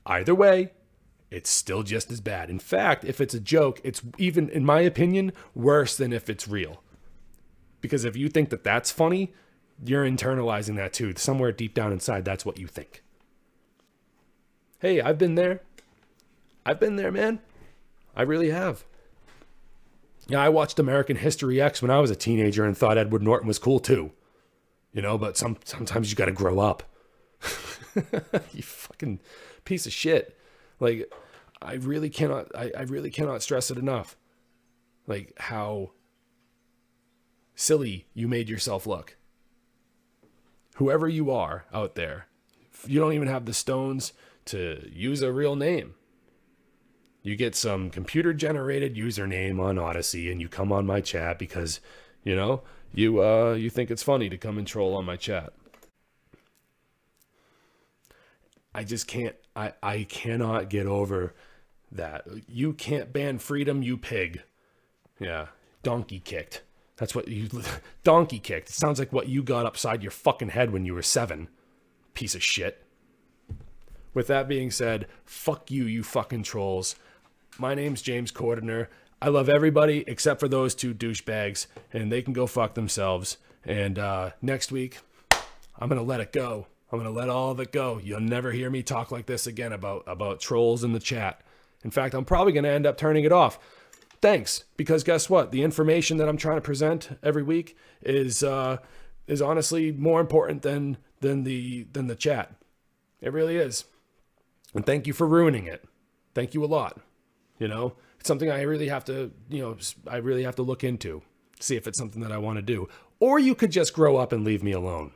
Either 0.04 0.34
way, 0.34 0.72
it's 1.30 1.50
still 1.50 1.82
just 1.82 2.10
as 2.10 2.20
bad. 2.20 2.50
In 2.50 2.58
fact, 2.58 3.04
if 3.04 3.20
it's 3.20 3.34
a 3.34 3.40
joke, 3.40 3.80
it's 3.84 4.02
even, 4.18 4.48
in 4.50 4.64
my 4.64 4.80
opinion, 4.80 5.32
worse 5.54 5.96
than 5.96 6.12
if 6.12 6.28
it's 6.28 6.48
real. 6.48 6.82
Because 7.80 8.04
if 8.04 8.16
you 8.16 8.28
think 8.28 8.50
that 8.50 8.64
that's 8.64 8.90
funny, 8.90 9.32
you're 9.84 10.04
internalizing 10.04 10.76
that 10.76 10.92
too. 10.92 11.14
Somewhere 11.16 11.52
deep 11.52 11.74
down 11.74 11.92
inside, 11.92 12.24
that's 12.24 12.44
what 12.44 12.58
you 12.58 12.66
think. 12.66 13.02
Hey, 14.78 15.00
I've 15.00 15.18
been 15.18 15.36
there. 15.36 15.60
I've 16.66 16.80
been 16.80 16.96
there, 16.96 17.12
man. 17.12 17.40
I 18.14 18.22
really 18.22 18.50
have. 18.50 18.84
Yeah, 20.28 20.40
I 20.40 20.48
watched 20.48 20.78
American 20.78 21.16
History 21.16 21.60
X 21.60 21.82
when 21.82 21.90
I 21.90 22.00
was 22.00 22.10
a 22.10 22.16
teenager 22.16 22.64
and 22.64 22.76
thought 22.76 22.98
Edward 22.98 23.22
Norton 23.22 23.48
was 23.48 23.58
cool 23.58 23.80
too. 23.80 24.12
You 24.92 25.02
know, 25.02 25.16
but 25.18 25.36
some 25.36 25.56
sometimes 25.64 26.10
you 26.10 26.16
got 26.16 26.26
to 26.26 26.32
grow 26.32 26.58
up. 26.58 26.82
you 28.52 28.62
fucking 28.62 29.20
piece 29.64 29.86
of 29.86 29.92
shit. 29.92 30.38
Like 30.80 31.12
I 31.60 31.74
really 31.74 32.10
cannot 32.10 32.54
I, 32.54 32.72
I 32.76 32.82
really 32.82 33.10
cannot 33.10 33.42
stress 33.42 33.70
it 33.70 33.78
enough. 33.78 34.16
Like 35.06 35.32
how 35.38 35.92
silly 37.54 38.06
you 38.14 38.28
made 38.28 38.48
yourself 38.48 38.86
look. 38.86 39.16
Whoever 40.76 41.08
you 41.08 41.30
are 41.30 41.66
out 41.72 41.94
there, 41.94 42.26
you 42.86 42.98
don't 42.98 43.12
even 43.12 43.28
have 43.28 43.44
the 43.44 43.52
stones 43.52 44.12
to 44.46 44.88
use 44.92 45.22
a 45.22 45.32
real 45.32 45.54
name. 45.54 45.94
You 47.22 47.36
get 47.36 47.54
some 47.54 47.90
computer 47.90 48.32
generated 48.32 48.96
username 48.96 49.60
on 49.60 49.78
Odysee 49.78 50.32
and 50.32 50.40
you 50.40 50.48
come 50.48 50.72
on 50.72 50.86
my 50.86 51.00
chat 51.00 51.38
because, 51.38 51.80
you 52.24 52.34
know, 52.34 52.62
you 52.92 53.22
uh 53.22 53.52
you 53.52 53.70
think 53.70 53.90
it's 53.90 54.02
funny 54.02 54.28
to 54.28 54.36
come 54.36 54.58
and 54.58 54.66
troll 54.66 54.94
on 54.94 55.04
my 55.04 55.16
chat. 55.16 55.52
I 58.74 58.84
just 58.84 59.06
can't 59.06 59.36
I 59.54 59.72
I 59.82 60.04
cannot 60.04 60.70
get 60.70 60.86
over 60.86 61.34
that. 61.90 62.26
You 62.48 62.72
can't 62.72 63.12
ban 63.12 63.38
freedom, 63.38 63.82
you 63.82 63.96
pig. 63.96 64.42
Yeah, 65.20 65.48
donkey 65.82 66.20
kicked. 66.20 66.62
That's 66.96 67.14
what 67.14 67.28
you 67.28 67.48
donkey 68.04 68.38
kicked. 68.38 68.70
It 68.70 68.74
sounds 68.74 68.98
like 68.98 69.12
what 69.12 69.28
you 69.28 69.42
got 69.42 69.66
upside 69.66 70.02
your 70.02 70.10
fucking 70.12 70.50
head 70.50 70.70
when 70.72 70.84
you 70.84 70.94
were 70.94 71.02
7. 71.02 71.48
Piece 72.14 72.34
of 72.34 72.42
shit. 72.42 72.84
With 74.14 74.26
that 74.26 74.46
being 74.46 74.70
said, 74.70 75.06
fuck 75.24 75.70
you, 75.70 75.84
you 75.84 76.02
fucking 76.02 76.42
trolls. 76.42 76.96
My 77.58 77.74
name's 77.74 78.02
James 78.02 78.30
Cordiner. 78.30 78.88
I 79.20 79.28
love 79.28 79.48
everybody 79.48 80.04
except 80.06 80.40
for 80.40 80.48
those 80.48 80.74
two 80.74 80.92
douchebags, 80.94 81.66
and 81.92 82.10
they 82.10 82.22
can 82.22 82.32
go 82.32 82.46
fuck 82.46 82.74
themselves. 82.74 83.38
And 83.64 83.98
uh, 83.98 84.30
next 84.42 84.72
week, 84.72 84.98
I'm 85.78 85.88
gonna 85.88 86.02
let 86.02 86.20
it 86.20 86.32
go. 86.32 86.66
I'm 86.92 86.98
gonna 86.98 87.10
let 87.10 87.30
all 87.30 87.50
of 87.50 87.58
it 87.58 87.72
go. 87.72 87.98
You'll 88.02 88.20
never 88.20 88.52
hear 88.52 88.68
me 88.68 88.82
talk 88.82 89.10
like 89.10 89.26
this 89.26 89.46
again 89.46 89.72
about 89.72 90.04
about 90.06 90.40
trolls 90.40 90.84
in 90.84 90.92
the 90.92 91.00
chat. 91.00 91.40
In 91.82 91.90
fact, 91.90 92.14
I'm 92.14 92.26
probably 92.26 92.52
gonna 92.52 92.68
end 92.68 92.86
up 92.86 92.98
turning 92.98 93.24
it 93.24 93.32
off. 93.32 93.58
Thanks, 94.20 94.64
because 94.76 95.02
guess 95.02 95.28
what? 95.28 95.50
The 95.50 95.62
information 95.62 96.18
that 96.18 96.28
I'm 96.28 96.36
trying 96.36 96.58
to 96.58 96.60
present 96.60 97.18
every 97.22 97.42
week 97.42 97.76
is 98.02 98.44
uh, 98.44 98.76
is 99.26 99.40
honestly 99.40 99.90
more 99.90 100.20
important 100.20 100.62
than 100.62 100.98
than 101.20 101.44
the 101.44 101.84
than 101.92 102.08
the 102.08 102.14
chat. 102.14 102.54
It 103.20 103.32
really 103.32 103.56
is. 103.56 103.86
And 104.74 104.84
thank 104.84 105.06
you 105.06 105.12
for 105.12 105.26
ruining 105.26 105.66
it. 105.66 105.84
Thank 106.34 106.54
you 106.54 106.64
a 106.64 106.66
lot. 106.66 107.00
You 107.58 107.68
know, 107.68 107.94
it's 108.18 108.28
something 108.28 108.50
I 108.50 108.62
really 108.62 108.88
have 108.88 109.04
to, 109.06 109.30
you 109.48 109.62
know, 109.62 109.76
I 110.06 110.16
really 110.16 110.42
have 110.42 110.56
to 110.56 110.62
look 110.62 110.82
into, 110.82 111.22
see 111.60 111.76
if 111.76 111.86
it's 111.86 111.98
something 111.98 112.22
that 112.22 112.32
I 112.32 112.38
want 112.38 112.56
to 112.56 112.62
do. 112.62 112.88
Or 113.20 113.38
you 113.38 113.54
could 113.54 113.70
just 113.70 113.92
grow 113.92 114.16
up 114.16 114.32
and 114.32 114.44
leave 114.44 114.62
me 114.62 114.72
alone. 114.72 115.12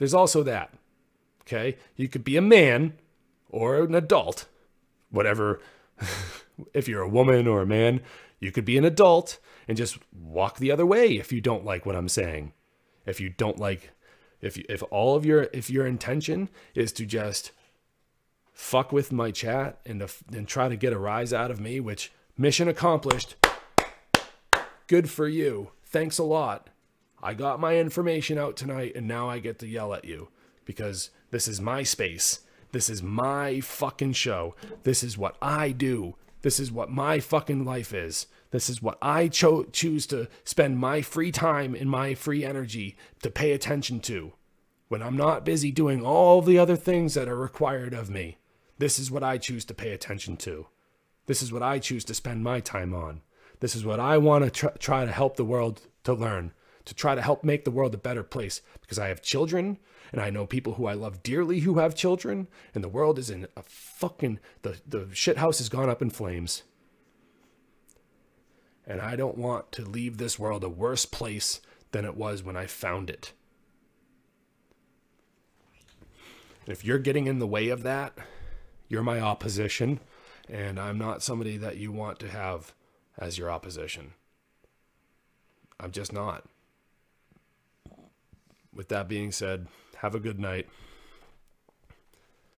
There's 0.00 0.14
also 0.14 0.42
that. 0.44 0.72
Okay? 1.42 1.76
You 1.94 2.08
could 2.08 2.24
be 2.24 2.38
a 2.38 2.42
man 2.42 2.94
or 3.50 3.82
an 3.82 3.94
adult, 3.94 4.46
whatever. 5.10 5.60
if 6.72 6.88
you're 6.88 7.02
a 7.02 7.08
woman 7.08 7.46
or 7.46 7.60
a 7.60 7.66
man, 7.66 8.00
you 8.38 8.50
could 8.50 8.64
be 8.64 8.78
an 8.78 8.86
adult 8.86 9.38
and 9.68 9.76
just 9.76 9.98
walk 10.10 10.56
the 10.56 10.72
other 10.72 10.86
way 10.86 11.18
if 11.18 11.32
you 11.32 11.42
don't 11.42 11.66
like 11.66 11.84
what 11.84 11.96
I'm 11.96 12.08
saying. 12.08 12.54
If 13.04 13.20
you 13.20 13.28
don't 13.28 13.58
like 13.58 13.90
if 14.40 14.56
if 14.70 14.82
all 14.90 15.16
of 15.16 15.26
your 15.26 15.48
if 15.52 15.68
your 15.68 15.86
intention 15.86 16.48
is 16.74 16.92
to 16.94 17.04
just 17.04 17.52
fuck 18.54 18.90
with 18.90 19.12
my 19.12 19.30
chat 19.30 19.80
and 19.84 20.00
to, 20.00 20.08
and 20.32 20.48
try 20.48 20.70
to 20.70 20.76
get 20.76 20.94
a 20.94 20.98
rise 20.98 21.34
out 21.34 21.50
of 21.50 21.60
me, 21.60 21.78
which 21.78 22.10
mission 22.38 22.68
accomplished. 22.68 23.36
Good 24.86 25.10
for 25.10 25.28
you. 25.28 25.72
Thanks 25.84 26.16
a 26.16 26.24
lot. 26.24 26.70
I 27.22 27.34
got 27.34 27.60
my 27.60 27.76
information 27.76 28.38
out 28.38 28.56
tonight 28.56 28.92
and 28.96 29.06
now 29.06 29.28
I 29.28 29.38
get 29.38 29.58
to 29.60 29.66
yell 29.66 29.92
at 29.94 30.04
you 30.04 30.28
because 30.64 31.10
this 31.30 31.46
is 31.46 31.60
my 31.60 31.82
space. 31.82 32.40
This 32.72 32.88
is 32.88 33.02
my 33.02 33.60
fucking 33.60 34.12
show. 34.12 34.54
This 34.84 35.02
is 35.02 35.18
what 35.18 35.36
I 35.42 35.72
do. 35.72 36.16
This 36.42 36.58
is 36.58 36.72
what 36.72 36.90
my 36.90 37.20
fucking 37.20 37.64
life 37.64 37.92
is. 37.92 38.26
This 38.50 38.70
is 38.70 38.80
what 38.82 38.96
I 39.02 39.28
cho- 39.28 39.64
choose 39.64 40.06
to 40.06 40.28
spend 40.44 40.78
my 40.78 41.02
free 41.02 41.30
time 41.30 41.74
and 41.74 41.90
my 41.90 42.14
free 42.14 42.44
energy 42.44 42.96
to 43.22 43.30
pay 43.30 43.52
attention 43.52 44.00
to 44.00 44.32
when 44.88 45.02
I'm 45.02 45.16
not 45.16 45.44
busy 45.44 45.70
doing 45.70 46.04
all 46.04 46.42
the 46.42 46.58
other 46.58 46.76
things 46.76 47.14
that 47.14 47.28
are 47.28 47.36
required 47.36 47.92
of 47.92 48.10
me. 48.10 48.38
This 48.78 48.98
is 48.98 49.10
what 49.10 49.22
I 49.22 49.38
choose 49.38 49.64
to 49.66 49.74
pay 49.74 49.92
attention 49.92 50.36
to. 50.38 50.66
This 51.26 51.42
is 51.42 51.52
what 51.52 51.62
I 51.62 51.78
choose 51.78 52.04
to 52.06 52.14
spend 52.14 52.42
my 52.42 52.60
time 52.60 52.94
on. 52.94 53.20
This 53.60 53.76
is 53.76 53.84
what 53.84 54.00
I 54.00 54.16
want 54.16 54.44
to 54.44 54.50
tr- 54.50 54.78
try 54.78 55.04
to 55.04 55.12
help 55.12 55.36
the 55.36 55.44
world 55.44 55.82
to 56.04 56.14
learn 56.14 56.52
to 56.84 56.94
try 56.94 57.14
to 57.14 57.22
help 57.22 57.44
make 57.44 57.64
the 57.64 57.70
world 57.70 57.94
a 57.94 57.98
better 57.98 58.22
place 58.22 58.62
because 58.80 58.98
I 58.98 59.08
have 59.08 59.22
children 59.22 59.78
and 60.12 60.20
I 60.20 60.30
know 60.30 60.46
people 60.46 60.74
who 60.74 60.86
I 60.86 60.94
love 60.94 61.22
dearly 61.22 61.60
who 61.60 61.78
have 61.78 61.94
children 61.94 62.48
and 62.74 62.82
the 62.82 62.88
world 62.88 63.18
is 63.18 63.30
in 63.30 63.46
a 63.56 63.62
fucking 63.62 64.38
the 64.62 64.80
the 64.86 65.08
shit 65.12 65.36
house 65.38 65.58
has 65.58 65.68
gone 65.68 65.88
up 65.88 66.02
in 66.02 66.10
flames. 66.10 66.62
And 68.86 69.00
I 69.00 69.14
don't 69.14 69.38
want 69.38 69.70
to 69.72 69.84
leave 69.84 70.16
this 70.16 70.38
world 70.38 70.64
a 70.64 70.68
worse 70.68 71.06
place 71.06 71.60
than 71.92 72.04
it 72.04 72.16
was 72.16 72.42
when 72.42 72.56
I 72.56 72.66
found 72.66 73.08
it. 73.08 73.32
If 76.66 76.84
you're 76.84 76.98
getting 76.98 77.26
in 77.26 77.38
the 77.38 77.46
way 77.46 77.68
of 77.68 77.82
that, 77.84 78.14
you're 78.88 79.02
my 79.02 79.20
opposition 79.20 80.00
and 80.48 80.80
I'm 80.80 80.98
not 80.98 81.22
somebody 81.22 81.56
that 81.58 81.76
you 81.76 81.92
want 81.92 82.18
to 82.20 82.28
have 82.28 82.74
as 83.16 83.38
your 83.38 83.50
opposition. 83.50 84.14
I'm 85.78 85.92
just 85.92 86.12
not 86.12 86.44
with 88.74 88.88
that 88.88 89.08
being 89.08 89.32
said, 89.32 89.66
have 89.96 90.14
a 90.14 90.20
good 90.20 90.38
night. 90.38 90.68